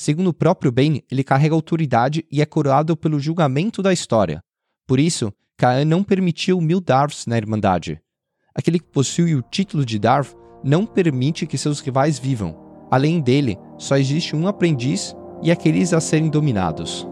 Segundo 0.00 0.28
o 0.28 0.32
próprio 0.32 0.70
Bane, 0.70 1.04
ele 1.10 1.24
carrega 1.24 1.56
autoridade 1.56 2.24
e 2.30 2.40
é 2.40 2.46
coroado 2.46 2.96
pelo 2.96 3.18
julgamento 3.18 3.82
da 3.82 3.92
história. 3.92 4.40
Por 4.86 5.00
isso, 5.00 5.32
Kaan 5.56 5.84
não 5.84 6.04
permitiu 6.04 6.60
mil 6.60 6.80
Darths 6.80 7.26
na 7.26 7.36
Irmandade. 7.36 8.00
Aquele 8.54 8.78
que 8.78 8.86
possui 8.86 9.34
o 9.34 9.42
título 9.42 9.84
de 9.84 9.98
Darth 9.98 10.36
não 10.62 10.86
permite 10.86 11.48
que 11.48 11.58
seus 11.58 11.80
rivais 11.80 12.16
vivam, 12.16 12.56
Além 12.88 13.20
dele, 13.20 13.58
só 13.76 13.96
existe 13.96 14.36
um 14.36 14.46
aprendiz 14.46 15.16
e 15.42 15.50
aqueles 15.50 15.92
a 15.92 16.00
serem 16.00 16.30
dominados. 16.30 17.04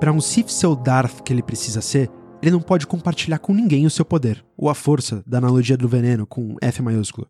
Para 0.00 0.12
um 0.12 0.20
Sith 0.20 0.48
ser 0.48 0.68
o 0.68 0.76
Darth 0.76 1.22
que 1.22 1.32
ele 1.32 1.42
precisa 1.42 1.82
ser, 1.82 2.08
ele 2.40 2.52
não 2.52 2.60
pode 2.60 2.86
compartilhar 2.86 3.40
com 3.40 3.52
ninguém 3.52 3.84
o 3.84 3.90
seu 3.90 4.04
poder, 4.04 4.44
ou 4.56 4.70
a 4.70 4.74
força, 4.74 5.24
da 5.26 5.38
analogia 5.38 5.76
do 5.76 5.88
veneno 5.88 6.24
com 6.24 6.56
F 6.62 6.80
maiúsculo. 6.80 7.28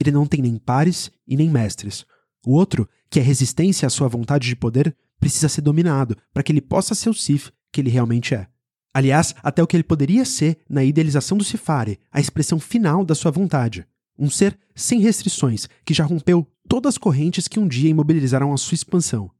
Ele 0.00 0.12
não 0.12 0.26
tem 0.26 0.40
nem 0.40 0.58
pares 0.58 1.10
e 1.26 1.36
nem 1.36 1.50
mestres. 1.50 2.06
O 2.46 2.52
outro, 2.52 2.88
que 3.10 3.18
é 3.18 3.22
resistência 3.22 3.84
à 3.84 3.90
sua 3.90 4.06
vontade 4.06 4.46
de 4.46 4.54
poder, 4.54 4.96
precisa 5.18 5.48
ser 5.48 5.60
dominado 5.60 6.16
para 6.32 6.44
que 6.44 6.52
ele 6.52 6.60
possa 6.60 6.94
ser 6.94 7.10
o 7.10 7.14
Sif 7.14 7.50
que 7.72 7.80
ele 7.80 7.90
realmente 7.90 8.32
é. 8.32 8.46
Aliás, 8.94 9.34
até 9.42 9.60
o 9.60 9.66
que 9.66 9.76
ele 9.76 9.82
poderia 9.82 10.24
ser 10.24 10.58
na 10.70 10.84
idealização 10.84 11.36
do 11.36 11.44
Sifari, 11.44 11.98
a 12.12 12.20
expressão 12.20 12.60
final 12.60 13.04
da 13.04 13.14
sua 13.14 13.32
vontade. 13.32 13.86
um 14.18 14.30
ser 14.30 14.58
sem 14.74 15.00
restrições 15.00 15.68
que 15.84 15.92
já 15.92 16.04
rompeu 16.04 16.46
todas 16.66 16.94
as 16.94 16.98
correntes 16.98 17.48
que 17.48 17.60
um 17.60 17.68
dia 17.68 17.90
imobilizaram 17.90 18.54
a 18.54 18.56
sua 18.56 18.74
expansão. 18.74 19.30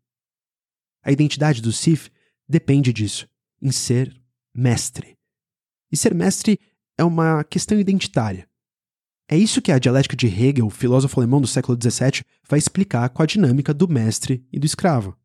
A 1.02 1.10
identidade 1.12 1.62
do 1.62 1.72
Sith 1.72 2.10
depende 2.48 2.92
disso, 2.92 3.28
em 3.60 3.70
ser 3.70 4.14
mestre. 4.54 5.16
E 5.90 5.96
ser 5.96 6.14
mestre 6.14 6.58
é 6.98 7.04
uma 7.04 7.44
questão 7.44 7.78
identitária. 7.78 8.48
É 9.28 9.36
isso 9.36 9.60
que 9.60 9.72
a 9.72 9.78
dialética 9.78 10.14
de 10.14 10.26
Hegel, 10.26 10.70
filósofo 10.70 11.18
alemão 11.18 11.40
do 11.40 11.46
século 11.46 11.76
XVII, 11.80 12.22
vai 12.48 12.58
explicar 12.58 13.08
com 13.10 13.22
a 13.22 13.26
dinâmica 13.26 13.74
do 13.74 13.88
mestre 13.88 14.46
e 14.52 14.58
do 14.58 14.66
escravo. 14.66 15.16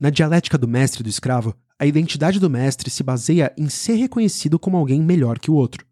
Na 0.00 0.10
dialética 0.10 0.58
do 0.58 0.66
mestre 0.66 1.00
e 1.00 1.04
do 1.04 1.08
escravo, 1.08 1.56
a 1.78 1.86
identidade 1.86 2.40
do 2.40 2.50
mestre 2.50 2.90
se 2.90 3.02
baseia 3.02 3.54
em 3.56 3.68
ser 3.68 3.94
reconhecido 3.94 4.58
como 4.58 4.76
alguém 4.76 5.00
melhor 5.00 5.38
que 5.38 5.50
o 5.50 5.54
outro. 5.54 5.86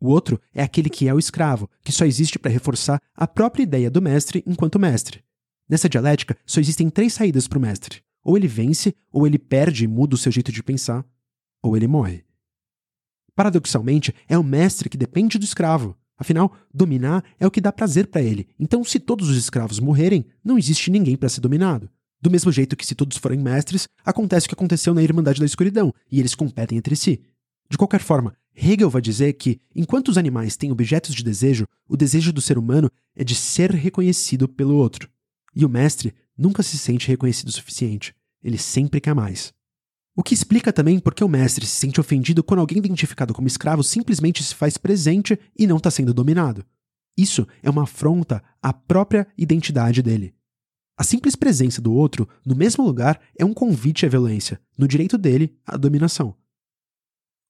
O 0.00 0.08
outro 0.08 0.40
é 0.52 0.62
aquele 0.62 0.90
que 0.90 1.08
é 1.08 1.14
o 1.14 1.18
escravo, 1.18 1.68
que 1.82 1.92
só 1.92 2.04
existe 2.04 2.38
para 2.38 2.50
reforçar 2.50 3.00
a 3.14 3.26
própria 3.26 3.62
ideia 3.62 3.90
do 3.90 4.02
mestre 4.02 4.42
enquanto 4.46 4.78
mestre. 4.78 5.22
Nessa 5.68 5.88
dialética, 5.88 6.36
só 6.44 6.60
existem 6.60 6.90
três 6.90 7.14
saídas 7.14 7.48
para 7.48 7.58
o 7.58 7.62
mestre: 7.62 8.02
ou 8.24 8.36
ele 8.36 8.48
vence, 8.48 8.94
ou 9.12 9.26
ele 9.26 9.38
perde 9.38 9.84
e 9.84 9.88
muda 9.88 10.14
o 10.14 10.18
seu 10.18 10.32
jeito 10.32 10.50
de 10.50 10.62
pensar, 10.62 11.06
ou 11.62 11.76
ele 11.76 11.86
morre. 11.86 12.24
Paradoxalmente, 13.36 14.14
é 14.28 14.38
o 14.38 14.42
mestre 14.42 14.88
que 14.88 14.96
depende 14.96 15.38
do 15.38 15.44
escravo. 15.44 15.96
Afinal, 16.16 16.56
dominar 16.72 17.24
é 17.38 17.46
o 17.46 17.50
que 17.50 17.60
dá 17.60 17.72
prazer 17.72 18.06
para 18.06 18.22
ele. 18.22 18.48
Então, 18.58 18.82
se 18.84 18.98
todos 19.00 19.28
os 19.28 19.36
escravos 19.36 19.80
morrerem, 19.80 20.24
não 20.44 20.56
existe 20.56 20.90
ninguém 20.90 21.16
para 21.16 21.28
ser 21.28 21.40
dominado. 21.40 21.90
Do 22.22 22.30
mesmo 22.30 22.50
jeito 22.50 22.76
que 22.76 22.86
se 22.86 22.94
todos 22.94 23.18
forem 23.18 23.38
mestres, 23.38 23.88
acontece 24.04 24.46
o 24.46 24.48
que 24.48 24.54
aconteceu 24.54 24.94
na 24.94 25.02
Irmandade 25.02 25.40
da 25.40 25.46
Escuridão, 25.46 25.92
e 26.10 26.20
eles 26.20 26.34
competem 26.34 26.78
entre 26.78 26.96
si. 26.96 27.20
De 27.68 27.76
qualquer 27.76 28.00
forma, 28.00 28.34
Hegel 28.54 28.88
vai 28.88 29.02
dizer 29.02 29.32
que, 29.34 29.60
enquanto 29.74 30.08
os 30.08 30.16
animais 30.16 30.56
têm 30.56 30.70
objetos 30.70 31.14
de 31.14 31.24
desejo, 31.24 31.66
o 31.88 31.96
desejo 31.96 32.32
do 32.32 32.40
ser 32.40 32.56
humano 32.56 32.90
é 33.14 33.24
de 33.24 33.34
ser 33.34 33.72
reconhecido 33.72 34.48
pelo 34.48 34.76
outro. 34.76 35.10
E 35.54 35.64
o 35.64 35.68
mestre 35.68 36.14
nunca 36.36 36.62
se 36.62 36.78
sente 36.78 37.08
reconhecido 37.08 37.48
o 37.48 37.52
suficiente. 37.52 38.14
Ele 38.42 38.58
sempre 38.58 39.00
quer 39.00 39.14
mais. 39.14 39.52
O 40.16 40.22
que 40.22 40.34
explica 40.34 40.72
também 40.72 41.00
por 41.00 41.12
que 41.12 41.24
o 41.24 41.28
mestre 41.28 41.66
se 41.66 41.76
sente 41.76 42.00
ofendido 42.00 42.44
quando 42.44 42.60
alguém 42.60 42.78
identificado 42.78 43.34
como 43.34 43.48
escravo 43.48 43.82
simplesmente 43.82 44.44
se 44.44 44.54
faz 44.54 44.78
presente 44.78 45.38
e 45.58 45.66
não 45.66 45.78
está 45.78 45.90
sendo 45.90 46.14
dominado. 46.14 46.64
Isso 47.16 47.46
é 47.62 47.70
uma 47.70 47.82
afronta 47.82 48.42
à 48.62 48.72
própria 48.72 49.26
identidade 49.36 50.02
dele. 50.02 50.34
A 50.96 51.02
simples 51.02 51.34
presença 51.34 51.80
do 51.80 51.92
outro 51.92 52.28
no 52.46 52.54
mesmo 52.54 52.84
lugar 52.84 53.20
é 53.36 53.44
um 53.44 53.52
convite 53.52 54.06
à 54.06 54.08
violência, 54.08 54.60
no 54.78 54.86
direito 54.86 55.18
dele 55.18 55.56
à 55.66 55.76
dominação. 55.76 56.36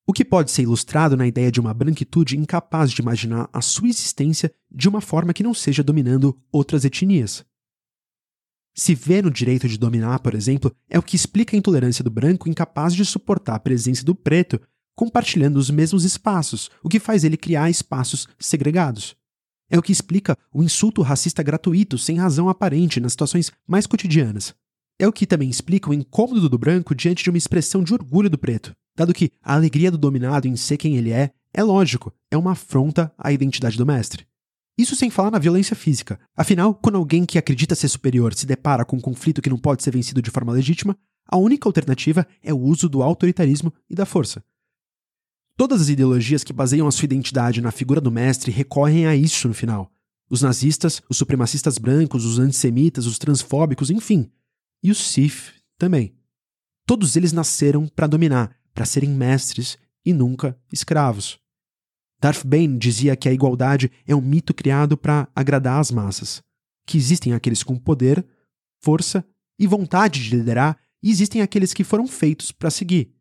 O 0.07 0.13
que 0.13 0.25
pode 0.25 0.51
ser 0.51 0.63
ilustrado 0.63 1.17
na 1.17 1.27
ideia 1.27 1.51
de 1.51 1.61
uma 1.61 1.73
branquitude 1.73 2.37
incapaz 2.37 2.91
de 2.91 3.01
imaginar 3.01 3.49
a 3.53 3.61
sua 3.61 3.89
existência 3.89 4.53
de 4.71 4.89
uma 4.89 5.01
forma 5.01 5.33
que 5.33 5.43
não 5.43 5.55
seja 5.55 5.83
dominando 5.83 6.39
outras 6.51 6.85
etnias. 6.85 7.45
Se 8.75 8.93
vê 8.95 9.23
no 9.23 9.31
direito 9.31 9.69
de 9.69 9.79
dominar, 9.79 10.19
por 10.19 10.35
exemplo, 10.35 10.75
é 10.91 10.99
o 10.99 11.03
que 11.03 11.15
explica 11.15 11.57
a 11.57 11.59
intolerância 11.59 12.03
do 12.03 12.11
branco 12.11 12.49
incapaz 12.49 12.93
de 12.93 13.05
suportar 13.05 13.55
a 13.55 13.61
presença 13.61 14.05
do 14.05 14.15
preto 14.15 14.61
compartilhando 14.97 15.57
os 15.57 15.71
mesmos 15.71 16.05
espaços, 16.05 16.71
o 16.83 16.89
que 16.89 17.01
faz 17.01 17.25
ele 17.25 17.37
criar 17.37 17.71
espaços 17.71 18.29
segregados. 18.39 19.17
É 19.71 19.79
o 19.79 19.83
que 19.83 19.93
explica 19.93 20.37
o 20.53 20.63
insulto 20.63 21.03
racista 21.03 21.43
gratuito 21.43 21.97
sem 21.99 22.19
razão 22.19 22.49
aparente 22.49 23.01
nas 23.01 23.13
situações 23.13 23.51
mais 23.67 23.87
cotidianas. 23.87 24.55
É 24.99 25.07
o 25.07 25.13
que 25.13 25.27
também 25.27 25.51
explica 25.51 25.91
o 25.91 25.95
incômodo 25.95 26.49
do 26.49 26.59
branco 26.59 26.95
diante 26.95 27.25
de 27.25 27.31
uma 27.31 27.39
expressão 27.39 27.83
de 27.83 27.93
orgulho 27.93 28.31
do 28.31 28.39
preto, 28.39 28.73
dado 28.97 29.15
que 29.15 29.33
a 29.43 29.55
alegria 29.55 29.91
do 29.91 29.99
dominado 29.99 30.47
em 30.47 30.57
ser 30.57 30.77
quem 30.77 30.97
ele 30.97 31.11
é 31.11 31.31
é 31.53 31.63
lógico, 31.63 32.13
é 32.31 32.37
uma 32.37 32.53
afronta 32.53 33.13
à 33.17 33.33
identidade 33.33 33.77
do 33.77 33.87
mestre. 33.87 34.27
Isso 34.77 34.97
sem 34.97 35.09
falar 35.09 35.31
na 35.31 35.39
violência 35.39 35.77
física. 35.77 36.19
Afinal, 36.37 36.75
quando 36.75 36.97
alguém 36.97 37.25
que 37.25 37.39
acredita 37.39 37.75
ser 37.75 37.89
superior 37.89 38.35
se 38.35 38.45
depara 38.45 38.85
com 38.85 38.97
um 38.97 39.01
conflito 39.01 39.41
que 39.41 39.51
não 39.51 39.59
pode 39.59 39.83
ser 39.83 39.93
vencido 39.93 40.21
de 40.21 40.31
forma 40.31 40.53
legítima, 40.53 40.97
a 41.27 41.37
única 41.37 41.69
alternativa 41.69 42.27
é 42.43 42.53
o 42.53 42.59
uso 42.59 42.89
do 42.89 43.03
autoritarismo 43.03 43.73
e 43.89 43.95
da 43.95 44.05
força. 44.05 44.45
Todas 45.57 45.83
as 45.83 45.89
ideologias 45.89 46.43
que 46.43 46.53
baseiam 46.53 46.89
a 46.89 46.91
sua 46.91 47.05
identidade 47.05 47.61
na 47.61 47.71
figura 47.71 48.01
do 48.01 48.11
mestre 48.11 48.51
recorrem 48.51 49.07
a 49.07 49.15
isso 49.15 49.47
no 49.47 49.55
final. 49.55 49.91
Os 50.29 50.43
nazistas, 50.43 51.01
os 51.09 51.17
supremacistas 51.17 51.79
brancos, 51.79 52.25
os 52.25 52.41
antissemitas, 52.41 53.07
os 53.07 53.19
transfóbicos, 53.19 53.91
enfim. 53.91 54.29
E 54.83 54.91
os 54.91 54.99
Sith 54.99 55.55
também. 55.79 56.17
Todos 56.85 57.15
eles 57.15 57.33
nasceram 57.33 57.87
para 57.87 58.09
dominar, 58.09 58.57
para 58.75 58.85
serem 58.85 59.11
mestres 59.11 59.79
e 60.05 60.13
nunca 60.13 60.59
escravos. 60.73 61.39
Darth 62.25 62.43
Bane 62.43 62.79
dizia 62.79 63.15
que 63.17 63.29
a 63.29 63.33
igualdade 63.35 63.93
é 64.07 64.17
um 64.17 64.21
mito 64.23 64.55
criado 64.55 64.97
para 64.97 65.29
agradar 65.37 65.79
as 65.79 65.91
massas, 65.91 66.41
que 66.87 66.97
existem 66.97 67.35
aqueles 67.35 67.63
com 67.63 67.77
poder, 67.77 68.27
força 68.83 69.23
e 69.59 69.67
vontade 69.67 70.25
de 70.25 70.35
liderar, 70.35 70.79
e 71.03 71.11
existem 71.11 71.43
aqueles 71.43 71.75
que 71.75 71.85
foram 71.85 72.07
feitos 72.07 72.51
para 72.51 72.71
seguir. 72.71 73.13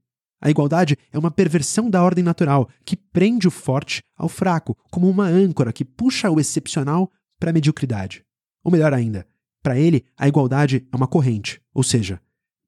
A 0.41 0.49
igualdade 0.49 0.97
é 1.11 1.19
uma 1.19 1.29
perversão 1.29 1.89
da 1.89 2.01
ordem 2.01 2.23
natural 2.23 2.69
que 2.85 2.95
prende 2.95 3.45
o 3.45 3.51
forte 3.51 4.01
ao 4.17 4.29
fraco, 4.29 4.73
como 4.89 5.09
uma 5.09 5.25
âncora 5.25 5.73
que 5.73 5.83
puxa 5.83 6.31
o 6.31 6.39
excepcional 6.39 7.11
para 7.37 7.49
a 7.49 7.53
mediocridade. 7.53 8.23
Ou 8.63 8.71
melhor 8.71 8.93
ainda, 8.93 9.27
para 9.61 9.77
ele, 9.77 10.05
a 10.17 10.29
igualdade 10.29 10.87
é 10.89 10.95
uma 10.95 11.09
corrente, 11.09 11.61
ou 11.73 11.83
seja, 11.83 12.21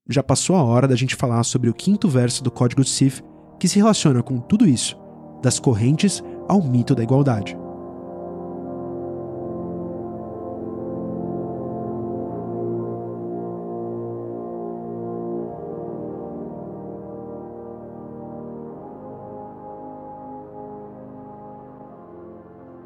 já 0.10 0.22
passou 0.22 0.58
a 0.58 0.64
hora 0.64 0.86
da 0.86 0.98
gente 0.98 1.16
falar 1.16 1.46
sobre 1.46 1.70
o 1.70 1.74
quinto 1.74 2.10
verso 2.10 2.44
do 2.44 2.52
Código 2.52 2.84
Sith 2.84 3.24
que 3.58 3.70
se 3.70 3.78
relaciona 3.78 4.22
com 4.22 4.38
tudo 4.42 4.68
isso 4.68 5.05
das 5.46 5.60
correntes 5.60 6.24
ao 6.48 6.60
mito 6.60 6.96
da 6.96 7.04
igualdade. 7.04 7.56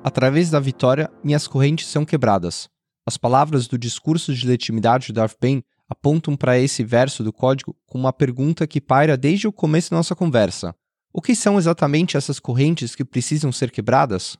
Através 0.03 0.49
da 0.49 0.59
vitória, 0.59 1.09
minhas 1.23 1.47
correntes 1.47 1.87
são 1.87 2.03
quebradas. 2.03 2.67
As 3.07 3.15
palavras 3.15 3.67
do 3.67 3.77
discurso 3.77 4.33
de 4.33 4.45
legitimidade 4.45 5.07
de 5.07 5.13
Darth 5.13 5.37
Bane 5.39 5.63
apontam 5.89 6.35
para 6.35 6.59
esse 6.59 6.83
verso 6.83 7.23
do 7.23 7.31
código 7.31 7.73
com 7.87 7.97
uma 7.97 8.11
pergunta 8.11 8.67
que 8.67 8.81
paira 8.81 9.15
desde 9.15 9.47
o 9.47 9.53
começo 9.53 9.91
da 9.91 9.95
nossa 9.95 10.13
conversa: 10.13 10.75
o 11.11 11.21
que 11.21 11.35
são 11.35 11.57
exatamente 11.57 12.15
essas 12.15 12.39
correntes 12.39 12.95
que 12.95 13.03
precisam 13.03 13.51
ser 13.51 13.71
quebradas? 13.71 14.37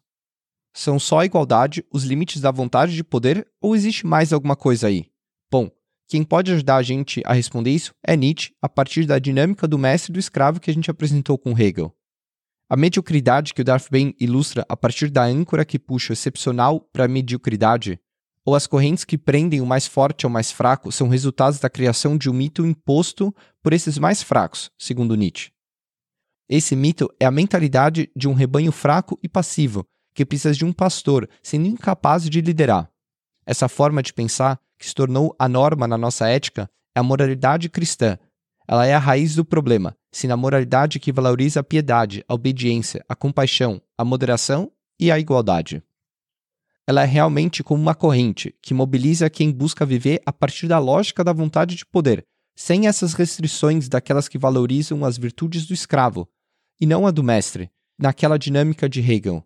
São 0.73 0.99
só 0.99 1.19
a 1.19 1.25
igualdade, 1.25 1.83
os 1.91 2.03
limites 2.03 2.41
da 2.41 2.51
vontade 2.51 2.95
de 2.95 3.03
poder 3.03 3.47
ou 3.59 3.75
existe 3.75 4.05
mais 4.05 4.31
alguma 4.31 4.55
coisa 4.55 4.87
aí? 4.87 5.09
Bom, 5.51 5.69
quem 6.07 6.23
pode 6.23 6.51
ajudar 6.51 6.77
a 6.77 6.83
gente 6.83 7.21
a 7.25 7.33
responder 7.33 7.71
isso 7.71 7.93
é 8.03 8.15
Nietzsche, 8.15 8.53
a 8.61 8.69
partir 8.69 9.05
da 9.05 9.19
dinâmica 9.19 9.67
do 9.67 9.77
mestre 9.77 10.11
e 10.11 10.13
do 10.13 10.19
escravo 10.19 10.59
que 10.59 10.69
a 10.69 10.73
gente 10.73 10.89
apresentou 10.89 11.37
com 11.37 11.57
Hegel. 11.57 11.93
A 12.69 12.77
mediocridade 12.77 13.53
que 13.53 13.61
o 13.61 13.63
Darth 13.63 13.89
Bane 13.89 14.15
ilustra 14.19 14.63
a 14.69 14.77
partir 14.77 15.09
da 15.09 15.23
âncora 15.23 15.65
que 15.65 15.79
puxa 15.79 16.11
o 16.11 16.13
excepcional 16.13 16.79
para 16.79 17.05
a 17.05 17.07
mediocridade, 17.07 17.99
ou 18.45 18.55
as 18.55 18.67
correntes 18.67 19.03
que 19.03 19.17
prendem 19.17 19.61
o 19.61 19.65
mais 19.65 19.87
forte 19.87 20.25
ao 20.25 20.31
mais 20.31 20.51
fraco, 20.51 20.91
são 20.91 21.07
resultados 21.07 21.59
da 21.59 21.69
criação 21.69 22.17
de 22.17 22.29
um 22.29 22.33
mito 22.33 22.65
imposto 22.65 23.33
por 23.61 23.73
esses 23.73 23.97
mais 23.97 24.23
fracos, 24.23 24.71
segundo 24.77 25.15
Nietzsche. 25.15 25.51
Esse 26.49 26.75
mito 26.75 27.07
é 27.19 27.27
a 27.27 27.31
mentalidade 27.31 28.09
de 28.15 28.27
um 28.27 28.33
rebanho 28.33 28.71
fraco 28.71 29.19
e 29.21 29.29
passivo, 29.29 29.85
que 30.15 30.25
precisa 30.25 30.55
de 30.55 30.65
um 30.65 30.73
pastor, 30.73 31.29
sendo 31.43 31.67
incapaz 31.67 32.27
de 32.27 32.41
liderar. 32.41 32.89
Essa 33.45 33.69
forma 33.69 34.01
de 34.01 34.11
pensar, 34.11 34.59
que 34.79 34.87
se 34.87 34.95
tornou 34.95 35.35
a 35.37 35.47
norma 35.47 35.87
na 35.87 35.95
nossa 35.95 36.27
ética, 36.27 36.67
é 36.95 36.99
a 36.99 37.03
moralidade 37.03 37.69
cristã. 37.69 38.17
Ela 38.67 38.87
é 38.87 38.95
a 38.95 38.99
raiz 38.99 39.35
do 39.35 39.45
problema, 39.45 39.95
sendo 40.11 40.31
a 40.31 40.37
moralidade 40.37 40.99
que 40.99 41.11
valoriza 41.11 41.59
a 41.59 41.63
piedade, 41.63 42.25
a 42.27 42.33
obediência, 42.33 43.05
a 43.07 43.15
compaixão, 43.15 43.79
a 43.95 44.03
moderação 44.03 44.71
e 44.99 45.11
a 45.11 45.19
igualdade. 45.19 45.83
Ela 46.87 47.03
é 47.03 47.05
realmente 47.05 47.63
como 47.63 47.79
uma 47.79 47.93
corrente 47.93 48.55
que 48.59 48.73
mobiliza 48.73 49.29
quem 49.29 49.51
busca 49.51 49.85
viver 49.85 50.19
a 50.25 50.33
partir 50.33 50.67
da 50.67 50.79
lógica 50.79 51.23
da 51.23 51.31
vontade 51.31 51.75
de 51.75 51.85
poder, 51.85 52.25
sem 52.55 52.87
essas 52.87 53.13
restrições 53.13 53.87
daquelas 53.87 54.27
que 54.27 54.39
valorizam 54.39 55.05
as 55.05 55.15
virtudes 55.15 55.67
do 55.67 55.73
escravo, 55.73 56.27
e 56.79 56.85
não 56.85 57.05
a 57.05 57.11
do 57.11 57.23
mestre, 57.23 57.69
naquela 57.97 58.37
dinâmica 58.37 58.87
de 58.87 59.01
Hegel. 59.01 59.43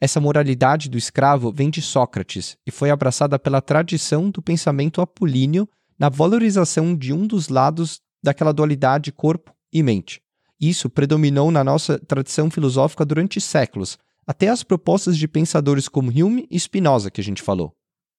Essa 0.00 0.20
moralidade 0.20 0.88
do 0.88 0.96
escravo 0.96 1.52
vem 1.52 1.68
de 1.68 1.82
Sócrates 1.82 2.56
e 2.66 2.70
foi 2.70 2.90
abraçada 2.90 3.38
pela 3.38 3.60
tradição 3.60 4.30
do 4.30 4.40
pensamento 4.40 5.00
apolíneo 5.00 5.68
na 5.98 6.08
valorização 6.08 6.96
de 6.96 7.12
um 7.12 7.26
dos 7.26 7.48
lados 7.48 8.00
daquela 8.22 8.52
dualidade 8.52 9.12
corpo 9.12 9.54
e 9.72 9.82
mente. 9.82 10.22
Isso 10.58 10.88
predominou 10.88 11.50
na 11.50 11.62
nossa 11.62 11.98
tradição 11.98 12.50
filosófica 12.50 13.04
durante 13.04 13.40
séculos, 13.40 13.98
até 14.26 14.48
as 14.48 14.62
propostas 14.62 15.16
de 15.16 15.28
pensadores 15.28 15.88
como 15.88 16.10
Hume 16.10 16.46
e 16.50 16.58
Spinoza 16.58 17.10
que 17.10 17.20
a 17.20 17.24
gente 17.24 17.42
falou. 17.42 17.74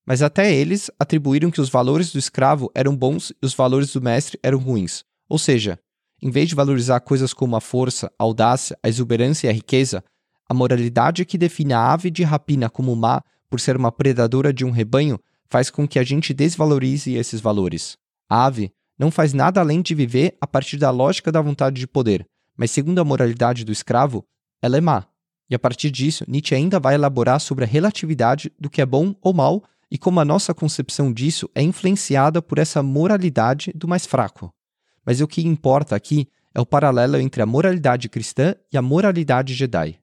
Mas 0.05 0.21
até 0.21 0.53
eles 0.53 0.89
atribuíram 0.99 1.51
que 1.51 1.61
os 1.61 1.69
valores 1.69 2.11
do 2.11 2.19
escravo 2.19 2.71
eram 2.73 2.95
bons 2.95 3.31
e 3.41 3.45
os 3.45 3.53
valores 3.53 3.93
do 3.93 4.01
mestre 4.01 4.39
eram 4.43 4.57
ruins. 4.57 5.03
Ou 5.29 5.37
seja, 5.37 5.79
em 6.21 6.29
vez 6.29 6.49
de 6.49 6.55
valorizar 6.55 6.99
coisas 6.99 7.33
como 7.33 7.55
a 7.55 7.61
força, 7.61 8.11
a 8.17 8.23
audácia, 8.23 8.77
a 8.83 8.87
exuberância 8.87 9.47
e 9.47 9.49
a 9.49 9.53
riqueza, 9.53 10.03
a 10.47 10.53
moralidade 10.53 11.25
que 11.25 11.37
define 11.37 11.73
a 11.73 11.91
ave 11.91 12.11
de 12.11 12.23
rapina 12.23 12.69
como 12.69 12.95
má 12.95 13.21
por 13.49 13.59
ser 13.59 13.75
uma 13.75 13.91
predadora 13.91 14.53
de 14.53 14.63
um 14.63 14.71
rebanho 14.71 15.19
faz 15.49 15.69
com 15.69 15.87
que 15.87 15.97
a 15.99 16.03
gente 16.03 16.33
desvalorize 16.33 17.13
esses 17.13 17.41
valores. 17.41 17.97
A 18.29 18.45
ave 18.45 18.71
não 18.97 19.09
faz 19.09 19.33
nada 19.33 19.59
além 19.59 19.81
de 19.81 19.95
viver 19.95 20.37
a 20.39 20.47
partir 20.47 20.77
da 20.77 20.91
lógica 20.91 21.31
da 21.31 21.41
vontade 21.41 21.79
de 21.79 21.87
poder, 21.87 22.25
mas 22.55 22.71
segundo 22.71 22.99
a 22.99 23.03
moralidade 23.03 23.65
do 23.65 23.71
escravo, 23.71 24.23
ela 24.61 24.77
é 24.77 24.81
má. 24.81 25.05
E 25.49 25.55
a 25.55 25.59
partir 25.59 25.91
disso, 25.91 26.23
Nietzsche 26.27 26.55
ainda 26.55 26.79
vai 26.79 26.95
elaborar 26.95 27.41
sobre 27.41 27.65
a 27.65 27.67
relatividade 27.67 28.51
do 28.59 28.69
que 28.69 28.81
é 28.81 28.85
bom 28.85 29.15
ou 29.21 29.33
mal 29.33 29.63
e 29.89 29.97
como 29.97 30.19
a 30.19 30.25
nossa 30.25 30.53
concepção 30.53 31.11
disso 31.11 31.49
é 31.53 31.61
influenciada 31.61 32.41
por 32.41 32.57
essa 32.57 32.81
moralidade 32.81 33.73
do 33.75 33.87
mais 33.87 34.05
fraco. 34.05 34.53
Mas 35.05 35.21
o 35.21 35.27
que 35.27 35.45
importa 35.45 35.95
aqui 35.95 36.27
é 36.53 36.59
o 36.59 36.65
paralelo 36.65 37.17
entre 37.17 37.41
a 37.41 37.45
moralidade 37.45 38.09
cristã 38.09 38.55
e 38.71 38.77
a 38.77 38.81
moralidade 38.81 39.53
Jedi. 39.53 39.99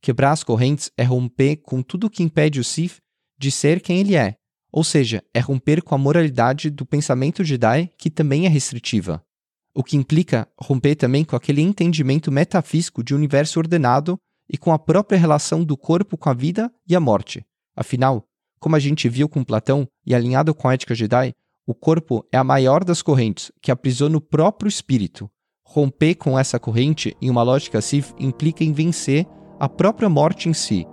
Quebrar 0.00 0.32
as 0.32 0.44
correntes 0.44 0.90
é 0.96 1.04
romper 1.04 1.56
com 1.56 1.82
tudo 1.82 2.10
que 2.10 2.22
impede 2.22 2.60
o 2.60 2.64
Sith 2.64 2.98
de 3.38 3.50
ser 3.50 3.80
quem 3.80 4.00
ele 4.00 4.16
é, 4.16 4.36
ou 4.70 4.82
seja, 4.82 5.22
é 5.32 5.38
romper 5.38 5.82
com 5.82 5.94
a 5.94 5.98
moralidade 5.98 6.68
do 6.68 6.84
pensamento 6.84 7.44
Jedi, 7.44 7.90
que 7.96 8.10
também 8.10 8.44
é 8.44 8.48
restritiva. 8.48 9.24
O 9.72 9.82
que 9.82 9.96
implica 9.96 10.48
romper 10.60 10.96
também 10.96 11.24
com 11.24 11.36
aquele 11.36 11.62
entendimento 11.62 12.30
metafísico 12.30 13.02
de 13.02 13.14
universo 13.14 13.58
ordenado 13.58 14.18
e 14.48 14.58
com 14.58 14.72
a 14.72 14.78
própria 14.78 15.18
relação 15.18 15.64
do 15.64 15.76
corpo 15.76 16.18
com 16.18 16.28
a 16.28 16.34
vida 16.34 16.72
e 16.86 16.94
a 16.94 17.00
morte. 17.00 17.44
Afinal, 17.76 18.24
como 18.58 18.76
a 18.76 18.78
gente 18.78 19.08
viu 19.08 19.28
com 19.28 19.44
Platão 19.44 19.86
e 20.06 20.14
alinhado 20.14 20.54
com 20.54 20.68
a 20.68 20.74
ética 20.74 20.94
Jedi, 20.94 21.32
o 21.66 21.74
corpo 21.74 22.26
é 22.30 22.36
a 22.36 22.44
maior 22.44 22.84
das 22.84 23.00
correntes 23.00 23.50
que 23.62 23.70
aprisiona 23.70 24.18
o 24.18 24.20
próprio 24.20 24.68
espírito. 24.68 25.30
Romper 25.66 26.14
com 26.16 26.38
essa 26.38 26.58
corrente 26.58 27.16
em 27.22 27.30
uma 27.30 27.42
lógica 27.42 27.80
Sith 27.80 28.14
implica 28.18 28.62
em 28.62 28.72
vencer 28.72 29.26
a 29.58 29.68
própria 29.68 30.08
morte 30.08 30.48
em 30.48 30.52
si. 30.52 30.86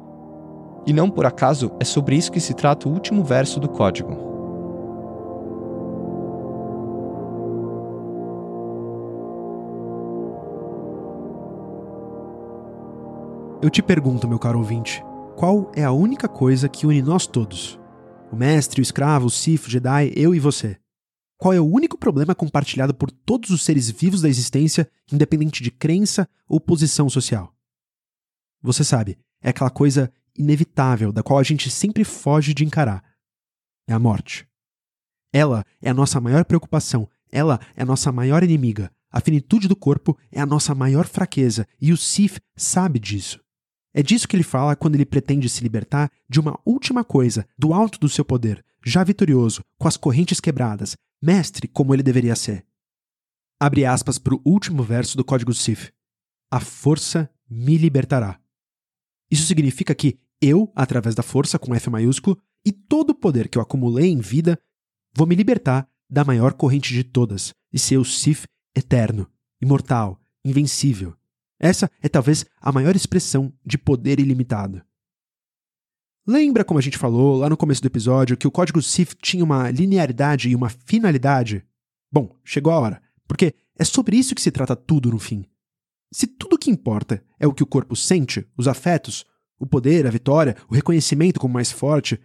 E 0.87 0.93
não 0.93 1.09
por 1.09 1.25
acaso 1.25 1.71
é 1.79 1.83
sobre 1.83 2.15
isso 2.15 2.31
que 2.31 2.39
se 2.39 2.53
trata 2.53 2.87
o 2.87 2.93
último 2.93 3.23
verso 3.23 3.59
do 3.59 3.67
código. 3.67 4.31
Eu 13.61 13.69
te 13.69 13.83
pergunto, 13.83 14.27
meu 14.27 14.39
caro 14.39 14.57
ouvinte, 14.57 15.03
qual 15.35 15.69
é 15.75 15.83
a 15.83 15.91
única 15.91 16.27
coisa 16.27 16.67
que 16.67 16.87
une 16.87 17.01
nós 17.01 17.27
todos? 17.27 17.80
O 18.31 18.35
mestre, 18.35 18.79
o 18.79 18.81
escravo, 18.81 19.25
o 19.25 19.29
Sith, 19.29 19.67
o 19.67 19.69
Jedi, 19.69 20.13
eu 20.15 20.33
e 20.33 20.39
você. 20.39 20.79
Qual 21.37 21.53
é 21.53 21.59
o 21.59 21.65
único 21.65 21.97
problema 21.97 22.33
compartilhado 22.33 22.93
por 22.93 23.11
todos 23.11 23.49
os 23.49 23.61
seres 23.61 23.89
vivos 23.89 24.21
da 24.21 24.29
existência, 24.29 24.89
independente 25.11 25.61
de 25.61 25.69
crença 25.69 26.29
ou 26.47 26.57
posição 26.61 27.09
social? 27.09 27.53
Você 28.61 28.85
sabe, 28.85 29.17
é 29.41 29.49
aquela 29.49 29.69
coisa 29.69 30.09
inevitável 30.33 31.11
da 31.11 31.21
qual 31.21 31.39
a 31.39 31.43
gente 31.43 31.69
sempre 31.69 32.05
foge 32.05 32.53
de 32.53 32.63
encarar. 32.63 33.03
É 33.85 33.91
a 33.91 33.99
morte. 33.99 34.47
Ela 35.33 35.65
é 35.81 35.89
a 35.89 35.93
nossa 35.93 36.21
maior 36.21 36.45
preocupação, 36.45 37.09
ela 37.29 37.59
é 37.75 37.81
a 37.81 37.85
nossa 37.85 38.13
maior 38.13 38.43
inimiga. 38.43 38.89
A 39.11 39.19
finitude 39.19 39.67
do 39.67 39.75
corpo 39.75 40.17
é 40.31 40.39
a 40.39 40.45
nossa 40.45 40.73
maior 40.73 41.05
fraqueza 41.05 41.67
e 41.81 41.91
o 41.91 41.97
Sith 41.97 42.39
sabe 42.55 42.97
disso. 42.97 43.40
É 43.93 44.01
disso 44.01 44.27
que 44.27 44.35
ele 44.35 44.43
fala 44.43 44.75
quando 44.75 44.95
ele 44.95 45.05
pretende 45.05 45.49
se 45.49 45.61
libertar 45.61 46.09
de 46.29 46.39
uma 46.39 46.59
última 46.65 47.03
coisa, 47.03 47.45
do 47.57 47.73
alto 47.73 47.99
do 47.99 48.07
seu 48.07 48.23
poder, 48.23 48.63
já 48.85 49.03
vitorioso, 49.03 49.63
com 49.77 49.87
as 49.87 49.97
correntes 49.97 50.39
quebradas, 50.39 50.95
mestre 51.21 51.67
como 51.67 51.93
ele 51.93 52.03
deveria 52.03 52.35
ser. 52.35 52.65
Abre 53.59 53.85
aspas 53.85 54.17
para 54.17 54.33
o 54.33 54.41
último 54.43 54.81
verso 54.81 55.15
do 55.15 55.23
Código 55.23 55.53
Sif. 55.53 55.91
A 56.49 56.59
força 56.59 57.29
me 57.49 57.77
libertará. 57.77 58.39
Isso 59.29 59.45
significa 59.45 59.93
que 59.93 60.19
eu, 60.41 60.71
através 60.75 61.13
da 61.13 61.21
força 61.21 61.59
com 61.59 61.75
F 61.75 61.89
maiúsculo, 61.89 62.37
e 62.65 62.71
todo 62.71 63.11
o 63.11 63.15
poder 63.15 63.47
que 63.47 63.57
eu 63.57 63.61
acumulei 63.61 64.09
em 64.09 64.19
vida, 64.19 64.59
vou 65.13 65.27
me 65.27 65.35
libertar 65.35 65.87
da 66.09 66.23
maior 66.23 66.53
corrente 66.53 66.93
de 66.93 67.03
todas 67.03 67.53
e 67.71 67.77
ser 67.77 67.97
o 67.97 68.05
Sif 68.05 68.45
eterno, 68.75 69.27
imortal, 69.61 70.19
invencível. 70.43 71.15
Essa 71.63 71.91
é 72.01 72.09
talvez 72.09 72.43
a 72.59 72.71
maior 72.71 72.95
expressão 72.95 73.53
de 73.63 73.77
poder 73.77 74.19
ilimitado. 74.19 74.81
Lembra 76.25 76.65
como 76.65 76.79
a 76.79 76.81
gente 76.81 76.97
falou 76.97 77.37
lá 77.37 77.47
no 77.47 77.55
começo 77.55 77.83
do 77.83 77.85
episódio 77.85 78.35
que 78.35 78.47
o 78.47 78.51
código 78.51 78.81
Sith 78.81 79.13
tinha 79.21 79.43
uma 79.43 79.69
linearidade 79.69 80.49
e 80.49 80.55
uma 80.55 80.69
finalidade? 80.69 81.63
Bom, 82.11 82.35
chegou 82.43 82.73
a 82.73 82.79
hora, 82.79 83.01
porque 83.27 83.53
é 83.77 83.85
sobre 83.85 84.17
isso 84.17 84.33
que 84.33 84.41
se 84.41 84.49
trata 84.49 84.75
tudo 84.75 85.11
no 85.11 85.19
fim. 85.19 85.45
Se 86.11 86.25
tudo 86.25 86.55
o 86.55 86.57
que 86.57 86.71
importa 86.71 87.23
é 87.39 87.45
o 87.45 87.53
que 87.53 87.61
o 87.61 87.67
corpo 87.67 87.95
sente, 87.95 88.43
os 88.57 88.67
afetos, 88.67 89.23
o 89.59 89.67
poder, 89.67 90.07
a 90.07 90.09
vitória, 90.09 90.57
o 90.67 90.73
reconhecimento 90.73 91.39
como 91.39 91.53
mais 91.53 91.71
forte, 91.71 92.19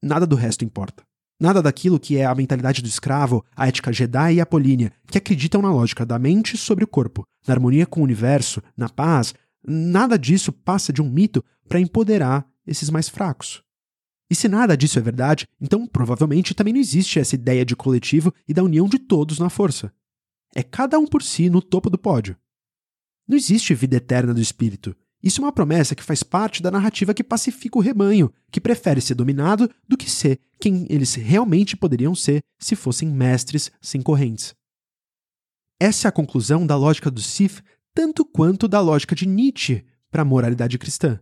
nada 0.00 0.24
do 0.24 0.36
resto 0.36 0.64
importa. 0.64 1.04
Nada 1.38 1.62
daquilo 1.62 2.00
que 2.00 2.16
é 2.16 2.24
a 2.24 2.34
mentalidade 2.34 2.80
do 2.80 2.88
escravo, 2.88 3.44
a 3.54 3.68
ética 3.68 3.92
Jedi 3.92 4.34
e 4.34 4.40
apolínea, 4.40 4.92
que 5.06 5.18
acreditam 5.18 5.60
na 5.60 5.70
lógica 5.70 6.06
da 6.06 6.18
mente 6.18 6.56
sobre 6.56 6.84
o 6.84 6.88
corpo, 6.88 7.24
na 7.46 7.52
harmonia 7.52 7.86
com 7.86 8.00
o 8.00 8.04
universo, 8.04 8.62
na 8.76 8.88
paz, 8.88 9.34
nada 9.66 10.18
disso 10.18 10.50
passa 10.50 10.92
de 10.92 11.02
um 11.02 11.10
mito 11.10 11.44
para 11.68 11.80
empoderar 11.80 12.46
esses 12.66 12.88
mais 12.88 13.08
fracos. 13.08 13.62
E 14.30 14.34
se 14.34 14.48
nada 14.48 14.76
disso 14.76 14.98
é 14.98 15.02
verdade, 15.02 15.46
então 15.60 15.86
provavelmente 15.86 16.54
também 16.54 16.72
não 16.72 16.80
existe 16.80 17.18
essa 17.18 17.34
ideia 17.34 17.64
de 17.64 17.76
coletivo 17.76 18.32
e 18.48 18.54
da 18.54 18.62
união 18.62 18.88
de 18.88 18.98
todos 18.98 19.38
na 19.38 19.50
força. 19.50 19.92
É 20.54 20.62
cada 20.62 20.98
um 20.98 21.06
por 21.06 21.22
si 21.22 21.50
no 21.50 21.60
topo 21.60 21.90
do 21.90 21.98
pódio. 21.98 22.36
Não 23.28 23.36
existe 23.36 23.74
vida 23.74 23.96
eterna 23.96 24.32
do 24.32 24.40
espírito. 24.40 24.96
Isso 25.22 25.40
é 25.40 25.44
uma 25.44 25.52
promessa 25.52 25.94
que 25.94 26.02
faz 26.02 26.22
parte 26.22 26.62
da 26.62 26.70
narrativa 26.70 27.14
que 27.14 27.24
pacifica 27.24 27.78
o 27.78 27.82
rebanho, 27.82 28.32
que 28.50 28.60
prefere 28.60 29.00
ser 29.00 29.14
dominado 29.14 29.70
do 29.88 29.96
que 29.96 30.10
ser 30.10 30.38
quem 30.60 30.86
eles 30.88 31.14
realmente 31.14 31.76
poderiam 31.76 32.14
ser 32.14 32.42
se 32.58 32.76
fossem 32.76 33.08
mestres 33.08 33.70
sem 33.80 34.00
correntes. 34.00 34.54
Essa 35.80 36.06
é 36.06 36.10
a 36.10 36.12
conclusão 36.12 36.66
da 36.66 36.76
lógica 36.76 37.10
do 37.10 37.20
Sith, 37.20 37.62
tanto 37.94 38.24
quanto 38.24 38.68
da 38.68 38.80
lógica 38.80 39.14
de 39.14 39.26
Nietzsche 39.26 39.84
para 40.10 40.22
a 40.22 40.24
moralidade 40.24 40.78
cristã. 40.78 41.20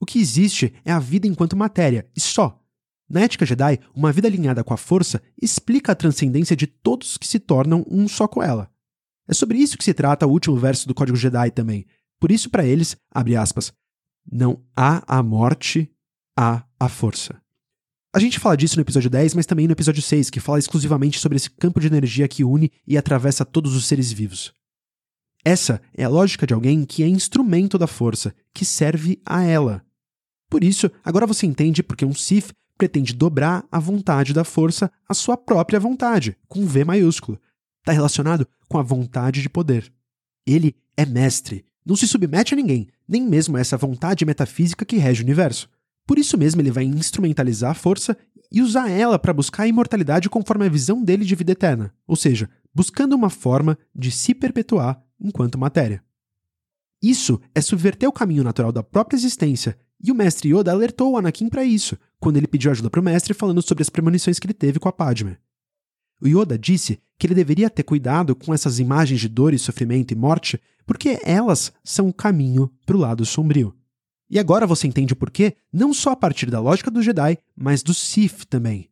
O 0.00 0.06
que 0.06 0.18
existe 0.18 0.74
é 0.84 0.92
a 0.92 0.98
vida 0.98 1.26
enquanto 1.26 1.56
matéria, 1.56 2.08
e 2.14 2.20
só. 2.20 2.62
Na 3.08 3.20
ética 3.20 3.46
Jedi, 3.46 3.80
uma 3.94 4.12
vida 4.12 4.28
alinhada 4.28 4.62
com 4.62 4.74
a 4.74 4.76
força 4.76 5.22
explica 5.40 5.92
a 5.92 5.94
transcendência 5.94 6.54
de 6.54 6.66
todos 6.66 7.16
que 7.16 7.26
se 7.26 7.38
tornam 7.38 7.84
um 7.90 8.06
só 8.06 8.28
com 8.28 8.42
ela. 8.42 8.70
É 9.26 9.34
sobre 9.34 9.58
isso 9.58 9.76
que 9.76 9.84
se 9.84 9.94
trata 9.94 10.26
o 10.26 10.30
último 10.30 10.56
verso 10.56 10.86
do 10.86 10.94
Código 10.94 11.16
Jedi 11.16 11.50
também, 11.50 11.86
por 12.20 12.30
isso, 12.32 12.50
para 12.50 12.66
eles, 12.66 12.96
abre 13.10 13.36
aspas, 13.36 13.72
não 14.30 14.62
há 14.76 15.02
a 15.18 15.22
morte, 15.22 15.90
há 16.36 16.64
a 16.78 16.88
força. 16.88 17.40
A 18.14 18.18
gente 18.18 18.38
fala 18.38 18.56
disso 18.56 18.76
no 18.76 18.82
episódio 18.82 19.10
10, 19.10 19.34
mas 19.34 19.46
também 19.46 19.66
no 19.66 19.72
episódio 19.72 20.02
6, 20.02 20.30
que 20.30 20.40
fala 20.40 20.58
exclusivamente 20.58 21.18
sobre 21.18 21.36
esse 21.36 21.50
campo 21.50 21.78
de 21.78 21.86
energia 21.86 22.26
que 22.26 22.42
une 22.42 22.70
e 22.86 22.96
atravessa 22.96 23.44
todos 23.44 23.74
os 23.74 23.86
seres 23.86 24.10
vivos. 24.10 24.52
Essa 25.44 25.80
é 25.94 26.04
a 26.04 26.08
lógica 26.08 26.46
de 26.46 26.54
alguém 26.54 26.84
que 26.84 27.02
é 27.02 27.08
instrumento 27.08 27.78
da 27.78 27.86
força, 27.86 28.34
que 28.52 28.64
serve 28.64 29.20
a 29.24 29.44
ela. 29.44 29.84
Por 30.50 30.64
isso, 30.64 30.90
agora 31.04 31.26
você 31.26 31.46
entende 31.46 31.82
porque 31.82 32.04
um 32.04 32.14
Sith 32.14 32.52
pretende 32.76 33.12
dobrar 33.12 33.66
a 33.70 33.78
vontade 33.78 34.32
da 34.32 34.44
força 34.44 34.90
à 35.08 35.12
sua 35.12 35.36
própria 35.36 35.78
vontade, 35.78 36.36
com 36.48 36.66
V 36.66 36.84
maiúsculo. 36.84 37.38
Está 37.80 37.92
relacionado 37.92 38.48
com 38.68 38.78
a 38.78 38.82
vontade 38.82 39.42
de 39.42 39.48
poder. 39.48 39.92
Ele 40.46 40.74
é 40.96 41.04
mestre, 41.04 41.64
não 41.88 41.96
se 41.96 42.06
submete 42.06 42.52
a 42.52 42.56
ninguém, 42.56 42.86
nem 43.08 43.22
mesmo 43.22 43.56
a 43.56 43.60
essa 43.60 43.78
vontade 43.78 44.26
metafísica 44.26 44.84
que 44.84 44.98
rege 44.98 45.22
o 45.22 45.24
universo. 45.24 45.70
Por 46.06 46.18
isso 46.18 46.36
mesmo 46.36 46.60
ele 46.60 46.70
vai 46.70 46.84
instrumentalizar 46.84 47.70
a 47.70 47.74
força 47.74 48.14
e 48.52 48.60
usar 48.60 48.90
ela 48.90 49.18
para 49.18 49.32
buscar 49.32 49.62
a 49.62 49.68
imortalidade 49.68 50.28
conforme 50.28 50.66
a 50.66 50.68
visão 50.68 51.02
dele 51.02 51.24
de 51.24 51.34
vida 51.34 51.52
eterna, 51.52 51.94
ou 52.06 52.14
seja, 52.14 52.50
buscando 52.74 53.14
uma 53.14 53.30
forma 53.30 53.78
de 53.94 54.10
se 54.10 54.34
perpetuar 54.34 55.02
enquanto 55.18 55.58
matéria. 55.58 56.02
Isso 57.02 57.40
é 57.54 57.60
subverter 57.62 58.08
o 58.08 58.12
caminho 58.12 58.44
natural 58.44 58.70
da 58.70 58.82
própria 58.82 59.16
existência, 59.16 59.78
e 60.02 60.12
o 60.12 60.14
mestre 60.14 60.50
Yoda 60.50 60.70
alertou 60.70 61.12
o 61.12 61.16
Anakin 61.16 61.48
para 61.48 61.64
isso, 61.64 61.96
quando 62.20 62.36
ele 62.36 62.46
pediu 62.46 62.70
ajuda 62.70 62.90
para 62.90 63.00
o 63.00 63.04
mestre 63.04 63.32
falando 63.32 63.62
sobre 63.62 63.82
as 63.82 63.88
premonições 63.88 64.38
que 64.38 64.46
ele 64.46 64.54
teve 64.54 64.78
com 64.78 64.88
a 64.88 64.92
Padme. 64.92 65.38
O 66.20 66.28
Yoda 66.28 66.58
disse 66.58 67.00
que 67.18 67.26
ele 67.26 67.34
deveria 67.34 67.70
ter 67.70 67.82
cuidado 67.82 68.34
com 68.34 68.52
essas 68.52 68.78
imagens 68.78 69.20
de 69.20 69.28
dor 69.28 69.54
e 69.54 69.58
sofrimento 69.58 70.12
e 70.12 70.16
morte, 70.16 70.60
porque 70.88 71.20
elas 71.22 71.70
são 71.84 72.08
o 72.08 72.14
caminho 72.14 72.72
para 72.86 72.96
o 72.96 72.98
lado 72.98 73.26
sombrio. 73.26 73.76
E 74.30 74.38
agora 74.38 74.66
você 74.66 74.86
entende 74.86 75.12
o 75.12 75.16
porquê, 75.16 75.54
não 75.70 75.92
só 75.92 76.12
a 76.12 76.16
partir 76.16 76.50
da 76.50 76.60
lógica 76.60 76.90
do 76.90 77.02
Jedi, 77.02 77.36
mas 77.54 77.82
do 77.82 77.92
Sith 77.92 78.46
também. 78.46 78.88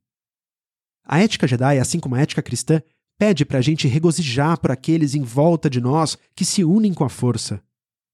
A 1.02 1.20
ética 1.20 1.48
Jedi, 1.48 1.78
assim 1.78 1.98
como 1.98 2.14
a 2.14 2.20
ética 2.20 2.42
cristã, 2.42 2.82
pede 3.18 3.46
para 3.46 3.58
a 3.58 3.62
gente 3.62 3.88
regozijar 3.88 4.60
por 4.60 4.70
aqueles 4.70 5.14
em 5.14 5.22
volta 5.22 5.70
de 5.70 5.80
nós 5.80 6.18
que 6.34 6.44
se 6.44 6.62
unem 6.62 6.92
com 6.92 7.02
a 7.02 7.08
força. 7.08 7.62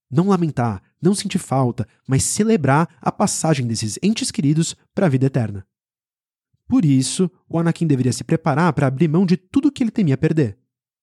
Não 0.09 0.29
lamentar, 0.29 0.81
não 1.01 1.13
sentir 1.13 1.39
falta, 1.39 1.85
mas 2.07 2.23
celebrar 2.23 2.87
a 3.01 3.11
passagem 3.11 3.67
desses 3.67 3.99
entes 4.01 4.31
queridos 4.31 4.77
para 4.95 5.07
a 5.07 5.09
vida 5.09 5.25
eterna. 5.25 5.67
Por 6.69 6.85
isso, 6.85 7.29
o 7.49 7.59
Anakin 7.59 7.85
deveria 7.85 8.13
se 8.13 8.23
preparar 8.23 8.71
para 8.71 8.87
abrir 8.87 9.09
mão 9.09 9.25
de 9.25 9.35
tudo 9.35 9.71
que 9.71 9.83
ele 9.83 9.91
temia 9.91 10.17
perder. 10.17 10.57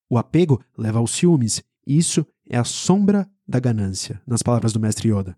O 0.09 0.17
apego 0.17 0.63
leva 0.75 0.97
aos 0.97 1.11
ciúmes, 1.11 1.61
isso 1.85 2.25
é 2.49 2.57
a 2.57 2.63
sombra 2.63 3.29
da 3.47 3.59
ganância, 3.59 4.21
nas 4.25 4.41
palavras 4.41 4.73
do 4.73 4.79
mestre 4.79 5.09
Yoda. 5.09 5.37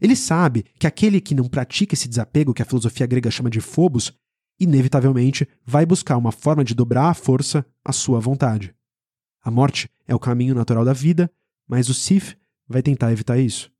Ele 0.00 0.16
sabe 0.16 0.64
que 0.78 0.86
aquele 0.86 1.20
que 1.20 1.34
não 1.34 1.48
pratica 1.48 1.94
esse 1.94 2.08
desapego 2.08 2.52
que 2.52 2.62
a 2.62 2.66
filosofia 2.66 3.06
grega 3.06 3.30
chama 3.30 3.48
de 3.48 3.60
phobos, 3.60 4.12
inevitavelmente 4.58 5.48
vai 5.64 5.86
buscar 5.86 6.16
uma 6.16 6.32
forma 6.32 6.64
de 6.64 6.74
dobrar 6.74 7.10
à 7.10 7.14
força 7.14 7.64
a 7.84 7.92
sua 7.92 8.20
vontade. 8.20 8.74
A 9.42 9.50
morte 9.50 9.88
é 10.06 10.14
o 10.14 10.18
caminho 10.18 10.54
natural 10.54 10.84
da 10.84 10.92
vida, 10.92 11.30
mas 11.66 11.88
o 11.88 11.94
Sith 11.94 12.36
vai 12.68 12.82
tentar 12.82 13.12
evitar 13.12 13.38
isso. 13.38 13.70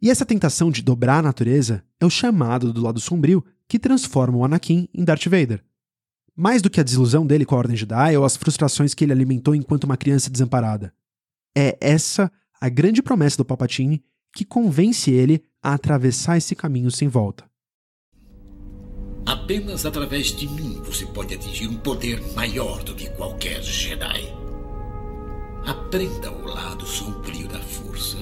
E 0.00 0.10
essa 0.10 0.26
tentação 0.26 0.70
de 0.70 0.82
dobrar 0.82 1.18
a 1.18 1.22
natureza 1.22 1.84
é 2.00 2.06
o 2.06 2.10
chamado 2.10 2.72
do 2.72 2.80
lado 2.80 3.00
sombrio 3.00 3.44
que 3.66 3.78
transforma 3.78 4.38
o 4.38 4.44
Anakin 4.44 4.88
em 4.94 5.04
Darth 5.04 5.24
Vader. 5.24 5.64
Mais 6.40 6.62
do 6.62 6.70
que 6.70 6.78
a 6.78 6.84
desilusão 6.84 7.26
dele 7.26 7.44
com 7.44 7.56
a 7.56 7.58
Ordem 7.58 7.76
Jedi 7.76 8.16
ou 8.16 8.24
as 8.24 8.36
frustrações 8.36 8.94
que 8.94 9.04
ele 9.04 9.10
alimentou 9.10 9.56
enquanto 9.56 9.82
uma 9.82 9.96
criança 9.96 10.30
desamparada. 10.30 10.94
É 11.52 11.76
essa 11.80 12.30
a 12.60 12.68
grande 12.68 13.02
promessa 13.02 13.38
do 13.38 13.44
Palpatine 13.44 14.04
que 14.32 14.44
convence 14.44 15.10
ele 15.10 15.42
a 15.60 15.74
atravessar 15.74 16.36
esse 16.36 16.54
caminho 16.54 16.92
sem 16.92 17.08
volta. 17.08 17.44
Apenas 19.26 19.84
através 19.84 20.28
de 20.28 20.46
mim 20.46 20.80
você 20.84 21.04
pode 21.06 21.34
atingir 21.34 21.66
um 21.66 21.76
poder 21.76 22.22
maior 22.34 22.84
do 22.84 22.94
que 22.94 23.10
qualquer 23.10 23.60
Jedi. 23.60 24.32
Aprenda 25.66 26.30
o 26.30 26.46
lado 26.46 26.86
sombrio 26.86 27.48
da 27.48 27.58
força 27.58 28.16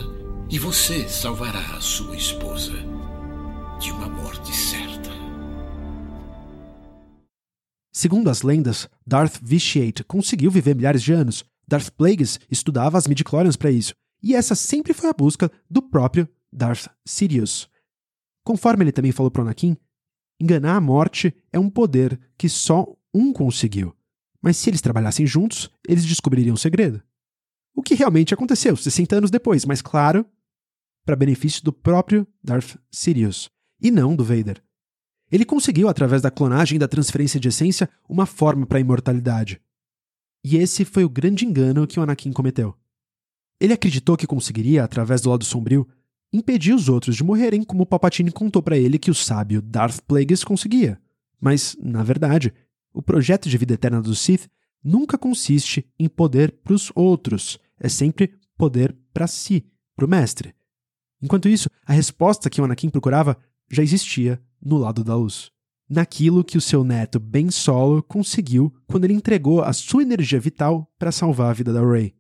e 0.49 0.59
você 0.59 1.07
salvará 1.07 1.77
a 1.77 1.83
sua 1.83 2.17
esposa 2.17 2.73
de 3.79 3.93
uma 3.93 4.09
morte 4.09 4.57
certa. 4.57 5.16
Segundo 8.07 8.31
as 8.31 8.43
lendas, 8.43 8.89
Darth 9.05 9.41
Vitiate 9.43 10.05
conseguiu 10.05 10.49
viver 10.49 10.77
milhares 10.77 11.03
de 11.03 11.13
anos. 11.13 11.45
Darth 11.67 11.91
Plagueis 11.91 12.39
estudava 12.49 12.97
as 12.97 13.09
midichlorians 13.09 13.57
para 13.57 13.69
isso, 13.69 13.97
e 14.23 14.33
essa 14.33 14.55
sempre 14.55 14.95
foi 14.95 15.11
a 15.11 15.13
busca 15.13 15.51
do 15.69 15.83
próprio 15.83 16.29
Darth 16.53 16.87
Sidious. 17.05 17.69
Conforme 18.45 18.85
ele 18.85 18.93
também 18.93 19.11
falou 19.11 19.29
para 19.29 19.43
Anakin, 19.43 19.77
enganar 20.41 20.77
a 20.77 20.81
morte 20.81 21.35
é 21.53 21.59
um 21.59 21.69
poder 21.69 22.17
que 22.39 22.49
só 22.49 22.87
um 23.13 23.33
conseguiu. 23.33 23.93
Mas 24.41 24.57
se 24.57 24.71
eles 24.71 24.81
trabalhassem 24.81 25.27
juntos, 25.27 25.69
eles 25.85 26.05
descobririam 26.05 26.55
o 26.55 26.59
segredo. 26.59 27.03
O 27.75 27.83
que 27.83 27.97
realmente 27.97 28.33
aconteceu 28.33 28.77
60 28.77 29.17
anos 29.17 29.33
depois, 29.33 29.65
mas 29.65 29.83
claro, 29.83 30.25
para 31.05 31.17
benefício 31.17 31.65
do 31.65 31.73
próprio 31.73 32.25
Darth 32.41 32.77
Sidious, 32.89 33.51
e 33.83 33.91
não 33.91 34.15
do 34.15 34.23
Vader. 34.23 34.63
Ele 35.31 35.45
conseguiu, 35.45 35.89
através 35.89 36.23
da 36.23 36.31
clonagem 36.31 36.77
e 36.77 36.79
da 36.79 36.87
transferência 36.87 37.41
de 37.41 37.49
essência, 37.49 37.89
uma 38.09 38.27
forma 38.27 38.67
para 38.67 38.79
a 38.79 38.81
imortalidade. 38.81 39.61
E 40.45 40.57
esse 40.57 40.85
foi 40.85 41.05
o 41.05 41.09
grande 41.09 41.45
engano 41.45 41.87
que 41.87 41.99
o 41.99 42.03
Anakin 42.03 42.33
cometeu. 42.33 42.75
Ele 43.61 43.73
acreditou 43.73 44.17
que 44.17 44.27
conseguiria, 44.27 44.85
através 44.85 45.21
do 45.21 45.31
lado 45.31 45.45
sombrio, 45.45 45.89
impedir 46.33 46.73
os 46.73 46.89
outros 46.89 47.17
de 47.17 47.25
morrerem, 47.25 47.65
como 47.65 47.83
o 47.83 47.87
Palpatine 47.87 48.31
contou 48.31 48.63
para 48.63 48.77
ele 48.77 48.99
que 48.99 49.11
o 49.11 49.15
sábio 49.15 49.63
Darth 49.63 50.01
Plagueis 50.07 50.45
conseguia. 50.45 51.01
Mas, 51.41 51.77
na 51.81 52.03
verdade, 52.03 52.53
o 52.93 53.03
projeto 53.03 53.49
de 53.49 53.59
vida 53.59 53.75
eterna 53.75 54.01
do 54.01 54.15
Sith 54.15 54.49
nunca 54.83 55.19
consiste 55.19 55.85
em 55.99 56.09
poder 56.09 56.53
para 56.63 56.75
os 56.75 56.93
outros, 56.95 57.59
é 57.81 57.89
sempre 57.89 58.35
poder 58.57 58.97
para 59.13 59.27
si, 59.27 59.67
para 59.97 60.07
o 60.07 60.09
mestre. 60.09 60.55
Enquanto 61.21 61.49
isso, 61.49 61.69
a 61.85 61.93
resposta 61.93 62.49
que 62.49 62.61
o 62.61 62.65
Anakin 62.65 62.89
procurava 62.89 63.37
já 63.71 63.83
existia 63.83 64.41
no 64.67 64.77
lado 64.77 65.05
da 65.05 65.15
luz. 65.15 65.51
Naquilo 65.89 66.43
que 66.43 66.59
o 66.59 66.61
seu 66.61 66.83
neto 66.83 67.21
Ben 67.21 67.51
Solo 67.51 68.03
conseguiu 68.03 68.75
quando 68.89 69.05
ele 69.05 69.15
entregou 69.15 69.63
a 69.63 69.73
sua 69.73 70.03
energia 70.03 70.41
vital 70.41 70.91
para 70.99 71.13
salvar 71.13 71.51
a 71.51 71.53
vida 71.53 71.73
da 71.73 71.81
Rey. 71.81 72.13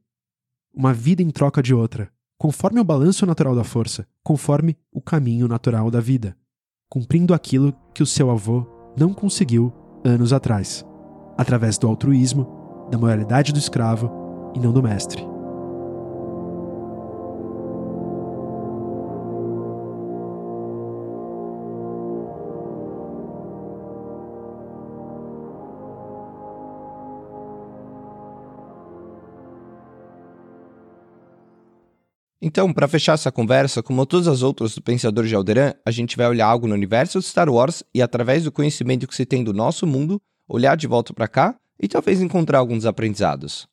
Uma 0.72 0.94
vida 0.94 1.22
em 1.22 1.30
troca 1.30 1.60
de 1.60 1.74
outra, 1.74 2.08
conforme 2.38 2.78
o 2.78 2.84
balanço 2.84 3.26
natural 3.26 3.56
da 3.56 3.64
força, 3.64 4.06
conforme 4.22 4.76
o 4.92 5.00
caminho 5.00 5.48
natural 5.48 5.90
da 5.90 6.00
vida, 6.00 6.36
cumprindo 6.88 7.34
aquilo 7.34 7.74
que 7.92 8.02
o 8.02 8.06
seu 8.06 8.30
avô 8.30 8.64
não 8.96 9.12
conseguiu 9.12 9.72
anos 10.04 10.32
atrás, 10.32 10.86
através 11.36 11.76
do 11.76 11.88
altruísmo, 11.88 12.46
da 12.90 12.96
moralidade 12.96 13.52
do 13.52 13.58
escravo 13.58 14.08
e 14.54 14.60
não 14.60 14.72
do 14.72 14.82
mestre. 14.82 15.35
Então, 32.46 32.72
para 32.72 32.86
fechar 32.86 33.14
essa 33.14 33.32
conversa, 33.32 33.82
como 33.82 34.06
todas 34.06 34.28
as 34.28 34.40
outras 34.40 34.72
do 34.72 34.80
Pensador 34.80 35.26
de 35.26 35.34
Alderan, 35.34 35.74
a 35.84 35.90
gente 35.90 36.16
vai 36.16 36.28
olhar 36.28 36.46
algo 36.46 36.68
no 36.68 36.74
universo 36.74 37.18
de 37.18 37.24
Star 37.24 37.48
Wars 37.48 37.82
e, 37.92 38.00
através 38.00 38.44
do 38.44 38.52
conhecimento 38.52 39.08
que 39.08 39.16
se 39.16 39.26
tem 39.26 39.42
do 39.42 39.52
nosso 39.52 39.84
mundo, 39.84 40.22
olhar 40.48 40.76
de 40.76 40.86
volta 40.86 41.12
para 41.12 41.26
cá 41.26 41.56
e 41.76 41.88
talvez 41.88 42.22
encontrar 42.22 42.58
alguns 42.58 42.86
aprendizados. 42.86 43.66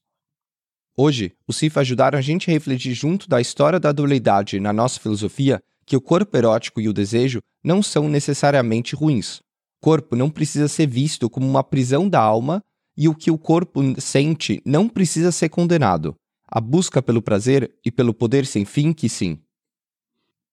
Hoje, 0.98 1.34
os 1.48 1.56
Sith 1.58 1.78
ajudaram 1.78 2.18
a 2.18 2.22
gente 2.22 2.50
a 2.50 2.54
refletir 2.54 2.96
junto 2.96 3.30
da 3.30 3.40
história 3.40 3.80
da 3.80 3.92
dualidade 3.92 4.60
na 4.60 4.74
nossa 4.74 5.00
filosofia 5.00 5.62
que 5.86 5.96
o 5.96 6.02
corpo 6.02 6.36
erótico 6.36 6.82
e 6.82 6.90
o 6.90 6.94
desejo 6.94 7.42
não 7.64 7.84
são 7.84 8.10
necessariamente 8.10 8.96
ruins. 8.96 9.38
O 9.38 9.84
corpo 9.84 10.16
não 10.16 10.32
precisa 10.32 10.68
ser 10.68 10.88
visto 10.88 11.30
como 11.30 11.48
uma 11.48 11.64
prisão 11.64 12.10
da 12.10 12.20
alma 12.20 12.60
e 12.98 13.08
o 13.08 13.14
que 13.14 13.30
o 13.30 13.38
corpo 13.38 13.82
sente 14.02 14.60
não 14.66 14.90
precisa 14.90 15.32
ser 15.32 15.50
condenado 15.50 16.16
a 16.56 16.62
busca 16.62 17.02
pelo 17.02 17.20
prazer 17.20 17.74
e 17.84 17.92
pelo 17.92 18.14
poder 18.14 18.46
sem 18.46 18.64
fim 18.64 18.94
que 18.94 19.10
sim. 19.10 19.40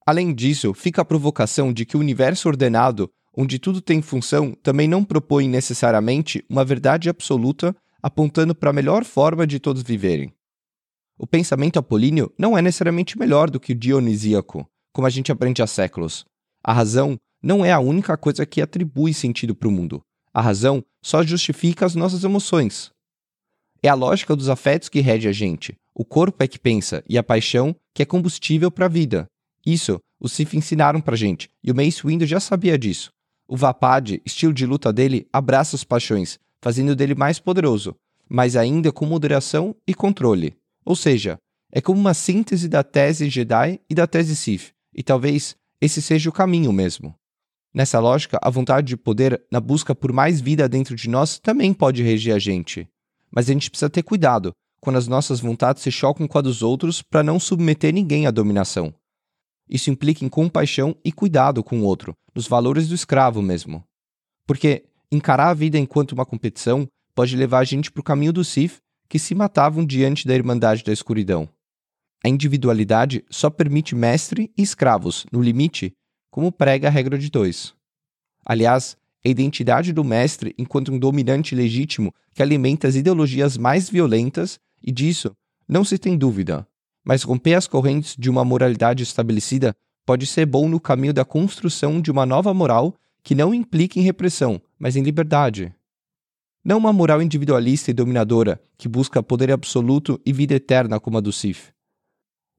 Além 0.07 0.35
disso, 0.35 0.73
fica 0.73 1.03
a 1.03 1.05
provocação 1.05 1.75
de 1.75 1.85
que 1.85 1.95
o 1.95 2.01
universo 2.01 2.49
ordenado, 2.49 3.11
onde 3.37 3.59
tudo 3.59 3.83
tem 3.83 4.01
função, 4.01 4.55
também 4.63 4.89
não 4.89 5.05
propõe 5.05 5.47
necessariamente 5.47 6.43
uma 6.49 6.65
verdade 6.65 7.11
absoluta 7.11 7.77
apontando 8.03 8.55
para 8.55 8.71
a 8.71 8.73
melhor 8.73 9.05
forma 9.05 9.47
de 9.47 9.61
todos 9.61 9.83
viverem. 9.83 10.33
O 11.19 11.27
pensamento 11.27 11.79
apolíneo 11.79 12.33
não 12.39 12.57
é 12.57 12.63
necessariamente 12.63 13.19
melhor 13.19 13.51
do 13.51 13.61
que 13.61 13.73
o 13.73 13.77
dionisíaco, 13.77 14.67
como 14.95 15.07
a 15.07 15.11
gente 15.11 15.31
aprende 15.31 15.61
há 15.61 15.67
séculos. 15.67 16.25
A 16.65 16.73
razão 16.73 17.19
não 17.43 17.63
é 17.63 17.73
a 17.73 17.79
única 17.79 18.17
coisa 18.17 18.47
que 18.47 18.63
atribui 18.63 19.13
sentido 19.13 19.55
para 19.55 19.69
o 19.69 19.71
mundo. 19.71 20.01
A 20.33 20.41
razão 20.41 20.83
só 21.05 21.23
justifica 21.23 21.85
as 21.85 21.95
nossas 21.95 22.25
emoções. 22.25 22.91
É 23.83 23.89
a 23.89 23.95
lógica 23.95 24.35
dos 24.35 24.49
afetos 24.49 24.89
que 24.89 25.01
rege 25.01 25.29
a 25.29 25.33
gente, 25.33 25.75
o 26.01 26.05
corpo 26.07 26.43
é 26.43 26.49
que 26.49 26.59
pensa 26.59 27.05
e 27.07 27.19
a 27.19 27.23
paixão 27.23 27.77
que 27.93 28.03
é 28.03 28.07
combustível 28.07 28.71
para 28.71 28.87
a 28.87 28.89
vida. 28.89 29.27
Isso 29.67 30.01
os 30.19 30.33
Sith 30.33 30.55
ensinaram 30.55 30.99
pra 30.99 31.15
gente, 31.15 31.51
e 31.63 31.71
o 31.71 31.75
Mace 31.75 32.07
Windu 32.07 32.25
já 32.25 32.41
sabia 32.41 32.79
disso. 32.79 33.11
O 33.47 33.55
Vapad, 33.55 34.19
estilo 34.25 34.55
de 34.55 34.65
luta 34.65 34.91
dele, 34.95 35.29
abraça 35.31 35.77
as 35.77 35.85
paixões, 35.85 36.39
fazendo 36.63 36.97
dele 36.97 37.15
mais 37.15 37.39
poderoso, 37.39 37.95
mas 38.27 38.57
ainda 38.57 38.91
com 38.91 39.05
moderação 39.05 39.77
e 39.87 39.93
controle. 39.93 40.57
Ou 40.87 40.97
seja, 40.97 41.37
é 41.71 41.83
como 41.83 42.01
uma 42.01 42.15
síntese 42.15 42.67
da 42.67 42.83
tese 42.83 43.29
Jedi 43.29 43.79
e 43.87 43.95
da 43.95 44.07
tese 44.07 44.35
Sith, 44.35 44.73
e 44.95 45.03
talvez 45.03 45.55
esse 45.83 46.01
seja 46.01 46.31
o 46.31 46.33
caminho 46.33 46.73
mesmo. 46.73 47.15
Nessa 47.75 48.01
lógica, 48.01 48.39
a 48.41 48.49
vontade 48.49 48.87
de 48.87 48.97
poder 48.97 49.39
na 49.53 49.61
busca 49.61 49.95
por 49.95 50.15
mais 50.15 50.41
vida 50.41 50.67
dentro 50.67 50.97
de 50.97 51.11
nós 51.11 51.39
também 51.39 51.75
pode 51.75 52.03
reger 52.03 52.35
a 52.35 52.39
gente. 52.39 52.89
Mas 53.31 53.51
a 53.51 53.53
gente 53.53 53.69
precisa 53.69 53.91
ter 53.91 54.03
cuidado, 54.03 54.55
quando 54.81 54.97
as 54.97 55.07
nossas 55.07 55.41
vontades 55.41 55.83
se 55.83 55.91
chocam 55.91 56.27
com 56.27 56.39
a 56.39 56.41
dos 56.41 56.63
outros 56.63 57.03
para 57.03 57.23
não 57.23 57.39
submeter 57.39 57.93
ninguém 57.93 58.27
à 58.27 58.31
dominação. 58.31 58.93
Isso 59.69 59.91
implica 59.91 60.25
em 60.25 60.29
compaixão 60.29 60.97
e 61.05 61.13
cuidado 61.13 61.63
com 61.63 61.81
o 61.81 61.85
outro, 61.85 62.15
nos 62.35 62.49
valores 62.49 62.89
do 62.89 62.95
escravo 62.95 63.41
mesmo. 63.41 63.85
Porque 64.47 64.85
encarar 65.13 65.51
a 65.51 65.55
vida 65.55 65.79
enquanto 65.79 66.13
uma 66.13 66.27
competição 66.27 66.89
pode 67.15 67.37
levar 67.37 67.61
a 67.61 67.65
gente 67.65 67.91
para 67.91 68.01
o 68.01 68.05
caminho 68.05 68.33
dos 68.33 68.49
Sith 68.49 68.79
que 69.09 69.19
se 69.19 69.35
matavam 69.35 69.85
diante 69.85 70.27
da 70.27 70.35
Irmandade 70.35 70.83
da 70.83 70.93
Escuridão. 70.93 71.49
A 72.25 72.29
individualidade 72.29 73.25
só 73.31 73.49
permite 73.49 73.95
mestre 73.95 74.53
e 74.57 74.63
escravos, 74.63 75.27
no 75.33 75.41
limite, 75.41 75.93
como 76.31 76.53
prega 76.53 76.89
a 76.89 76.91
regra 76.91 77.19
de 77.19 77.31
dois. 77.31 77.75
Aliás, 78.45 78.97
a 79.25 79.29
identidade 79.29 79.93
do 79.93 80.05
mestre 80.05 80.55
enquanto 80.57 80.93
um 80.93 80.99
dominante 80.99 81.55
legítimo 81.55 82.15
que 82.35 82.43
alimenta 82.43 82.89
as 82.89 82.95
ideologias 82.95 83.57
mais 83.57 83.89
violentas 83.89 84.59
e 84.83 84.91
disso 84.91 85.35
não 85.69 85.85
se 85.85 85.99
tem 85.99 86.17
dúvida. 86.17 86.67
Mas 87.05 87.23
romper 87.23 87.55
as 87.55 87.67
correntes 87.67 88.15
de 88.17 88.29
uma 88.29 88.45
moralidade 88.45 89.03
estabelecida 89.03 89.75
pode 90.05 90.27
ser 90.27 90.47
bom 90.47 90.69
no 90.69 90.81
caminho 90.81 91.15
da 91.15 91.25
construção 91.25 92.01
de 92.01 92.11
uma 92.11 92.27
nova 92.27 92.53
moral 92.53 92.95
que 93.23 93.35
não 93.35 93.55
implique 93.55 94.01
em 94.01 94.03
repressão, 94.03 94.61
mas 94.79 94.97
em 94.97 95.03
liberdade. 95.03 95.75
Não 96.65 96.79
uma 96.79 96.93
moral 96.93 97.23
individualista 97.23 97.91
e 97.91 97.95
dominadora 97.95 98.61
que 98.77 98.89
busca 98.89 99.23
poder 99.23 99.51
absoluto 99.51 100.21
e 100.25 100.33
vida 100.33 100.55
eterna 100.55 101.01
como 101.01 101.19
a 101.19 101.21
do 101.21 101.33
Sith, 101.33 101.73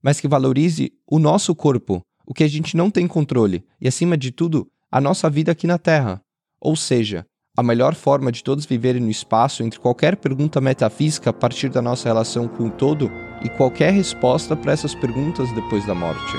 mas 0.01 0.19
que 0.19 0.28
valorize 0.28 0.91
o 1.05 1.19
nosso 1.19 1.53
corpo, 1.53 2.01
o 2.26 2.34
que 2.34 2.43
a 2.43 2.47
gente 2.47 2.76
não 2.76 2.89
tem 2.89 3.07
controle, 3.07 3.63
e 3.80 3.88
acima 3.88 4.17
de 4.17 4.32
tudo, 4.32 4.72
a 4.89 4.99
nossa 4.99 5.30
vida 5.30 5.51
aqui 5.51 5.67
na 5.67 5.78
Terra, 5.78 6.22
ou 6.59 6.76
seja, 6.76 7.26
A 7.57 7.61
melhor 7.61 7.95
forma 7.95 8.31
de 8.31 8.41
todos 8.41 8.65
viverem 8.65 9.01
no 9.01 9.09
espaço 9.09 9.61
entre 9.61 9.77
qualquer 9.77 10.15
pergunta 10.15 10.61
metafísica 10.61 11.31
a 11.31 11.33
partir 11.33 11.67
da 11.67 11.81
nossa 11.81 12.07
relação 12.07 12.47
com 12.47 12.67
o 12.67 12.71
todo 12.71 13.11
e 13.43 13.49
qualquer 13.49 13.91
resposta 13.91 14.55
para 14.55 14.71
essas 14.71 14.95
perguntas 14.95 15.51
depois 15.51 15.85
da 15.85 15.93
morte. 15.93 16.33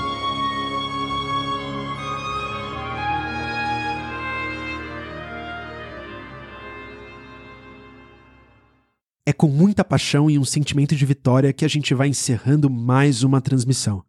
É 9.23 9.31
com 9.31 9.47
muita 9.47 9.85
paixão 9.85 10.31
e 10.31 10.39
um 10.39 10.43
sentimento 10.43 10.95
de 10.95 11.05
vitória 11.05 11.53
que 11.53 11.63
a 11.63 11.67
gente 11.67 11.93
vai 11.93 12.07
encerrando 12.07 12.71
mais 12.71 13.21
uma 13.21 13.39
transmissão. 13.39 14.03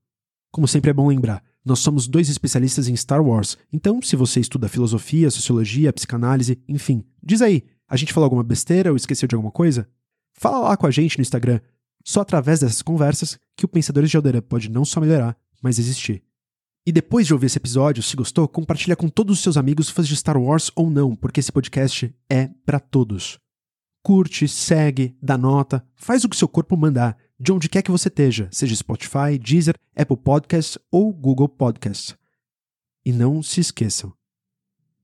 Como 0.51 0.67
sempre 0.67 0.91
é 0.91 0.95
bom 0.95 1.09
lembrar, 1.09 1.43
nós 1.65 1.79
somos 1.79 2.07
dois 2.07 2.29
especialistas 2.29 2.89
em 2.89 2.97
Star 2.97 3.25
Wars, 3.25 3.57
então 3.73 4.03
se 4.03 4.17
você 4.17 4.41
estuda 4.41 4.69
filosofia, 4.69 5.31
sociologia, 5.31 5.93
psicanálise, 5.93 6.59
enfim, 6.69 7.05
diz 7.23 7.41
aí, 7.41 7.65
a 7.89 7.97
gente 7.97 8.13
falou 8.13 8.27
alguma 8.27 8.43
besteira 8.43 8.91
ou 8.91 8.97
esqueceu 8.97 9.27
de 9.27 9.35
alguma 9.35 9.51
coisa? 9.51 9.89
Fala 10.35 10.59
lá 10.59 10.77
com 10.77 10.87
a 10.87 10.91
gente 10.91 11.17
no 11.19 11.23
Instagram. 11.23 11.61
Só 12.05 12.21
através 12.21 12.61
dessas 12.61 12.83
conversas 12.83 13.39
que 13.57 13.65
o 13.65 13.69
Pensadores 13.69 14.11
de 14.11 14.17
Alderan 14.17 14.43
pode 14.43 14.69
não 14.69 14.85
só 14.85 15.01
melhorar, 15.01 15.37
mas 15.63 15.79
existir. 15.79 16.23
E 16.87 16.93
depois 16.93 17.27
de 17.27 17.33
ouvir 17.33 17.47
esse 17.47 17.57
episódio, 17.57 18.03
se 18.03 18.15
gostou, 18.15 18.47
compartilha 18.47 18.97
com 18.97 19.09
todos 19.09 19.39
os 19.39 19.43
seus 19.43 19.57
amigos 19.57 19.89
fãs 19.89 20.07
de 20.07 20.17
Star 20.17 20.37
Wars 20.37 20.71
ou 20.77 20.91
não, 20.91 21.17
porque 21.17 21.41
esse 21.41 21.51
podcast 21.51 22.15
é 22.29 22.51
para 22.67 22.79
todos 22.79 23.39
curte, 24.05 24.47
segue, 24.47 25.17
dá 25.21 25.39
nota, 25.39 25.83
faz 25.97 26.25
o 26.25 26.29
que 26.29 26.37
seu 26.37 26.47
corpo 26.47 26.77
mandar, 26.77 27.17
de 27.39 27.53
onde 27.53 27.69
quer 27.69 27.83
que 27.83 27.91
você 27.91 28.09
esteja, 28.09 28.49
seja 28.51 28.75
Spotify, 28.75 29.39
Deezer, 29.39 29.77
Apple 29.97 30.17
Podcasts 30.17 30.79
ou 30.91 31.13
Google 31.13 31.49
Podcasts. 31.49 32.17
E 33.05 33.13
não 33.13 33.43
se 33.43 33.61
esqueçam. 33.61 34.13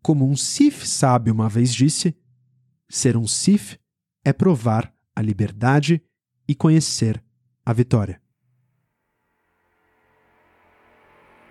Como 0.03 0.28
um 0.28 0.37
Sith 0.37 0.87
sábio 0.87 1.35
uma 1.35 1.49
vez 1.49 1.74
disse, 1.74 2.16
ser 2.89 3.16
um 3.16 3.26
Sith 3.26 3.78
é 4.24 4.33
provar 4.33 4.93
a 5.14 5.20
liberdade 5.20 6.03
e 6.49 6.55
conhecer 6.55 7.22
a 7.64 7.72
vitória. 7.72 8.20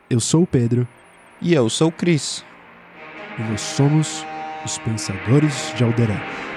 Eu 0.09 0.19
sou 0.19 0.43
o 0.43 0.47
Pedro. 0.47 0.87
E 1.39 1.53
eu 1.53 1.69
sou 1.69 1.89
o 1.89 1.91
Cris. 1.91 2.43
E 3.37 3.43
nós 3.43 3.61
somos 3.61 4.25
os 4.65 4.77
Pensadores 4.79 5.73
de 5.77 5.83
Alderan. 5.83 6.48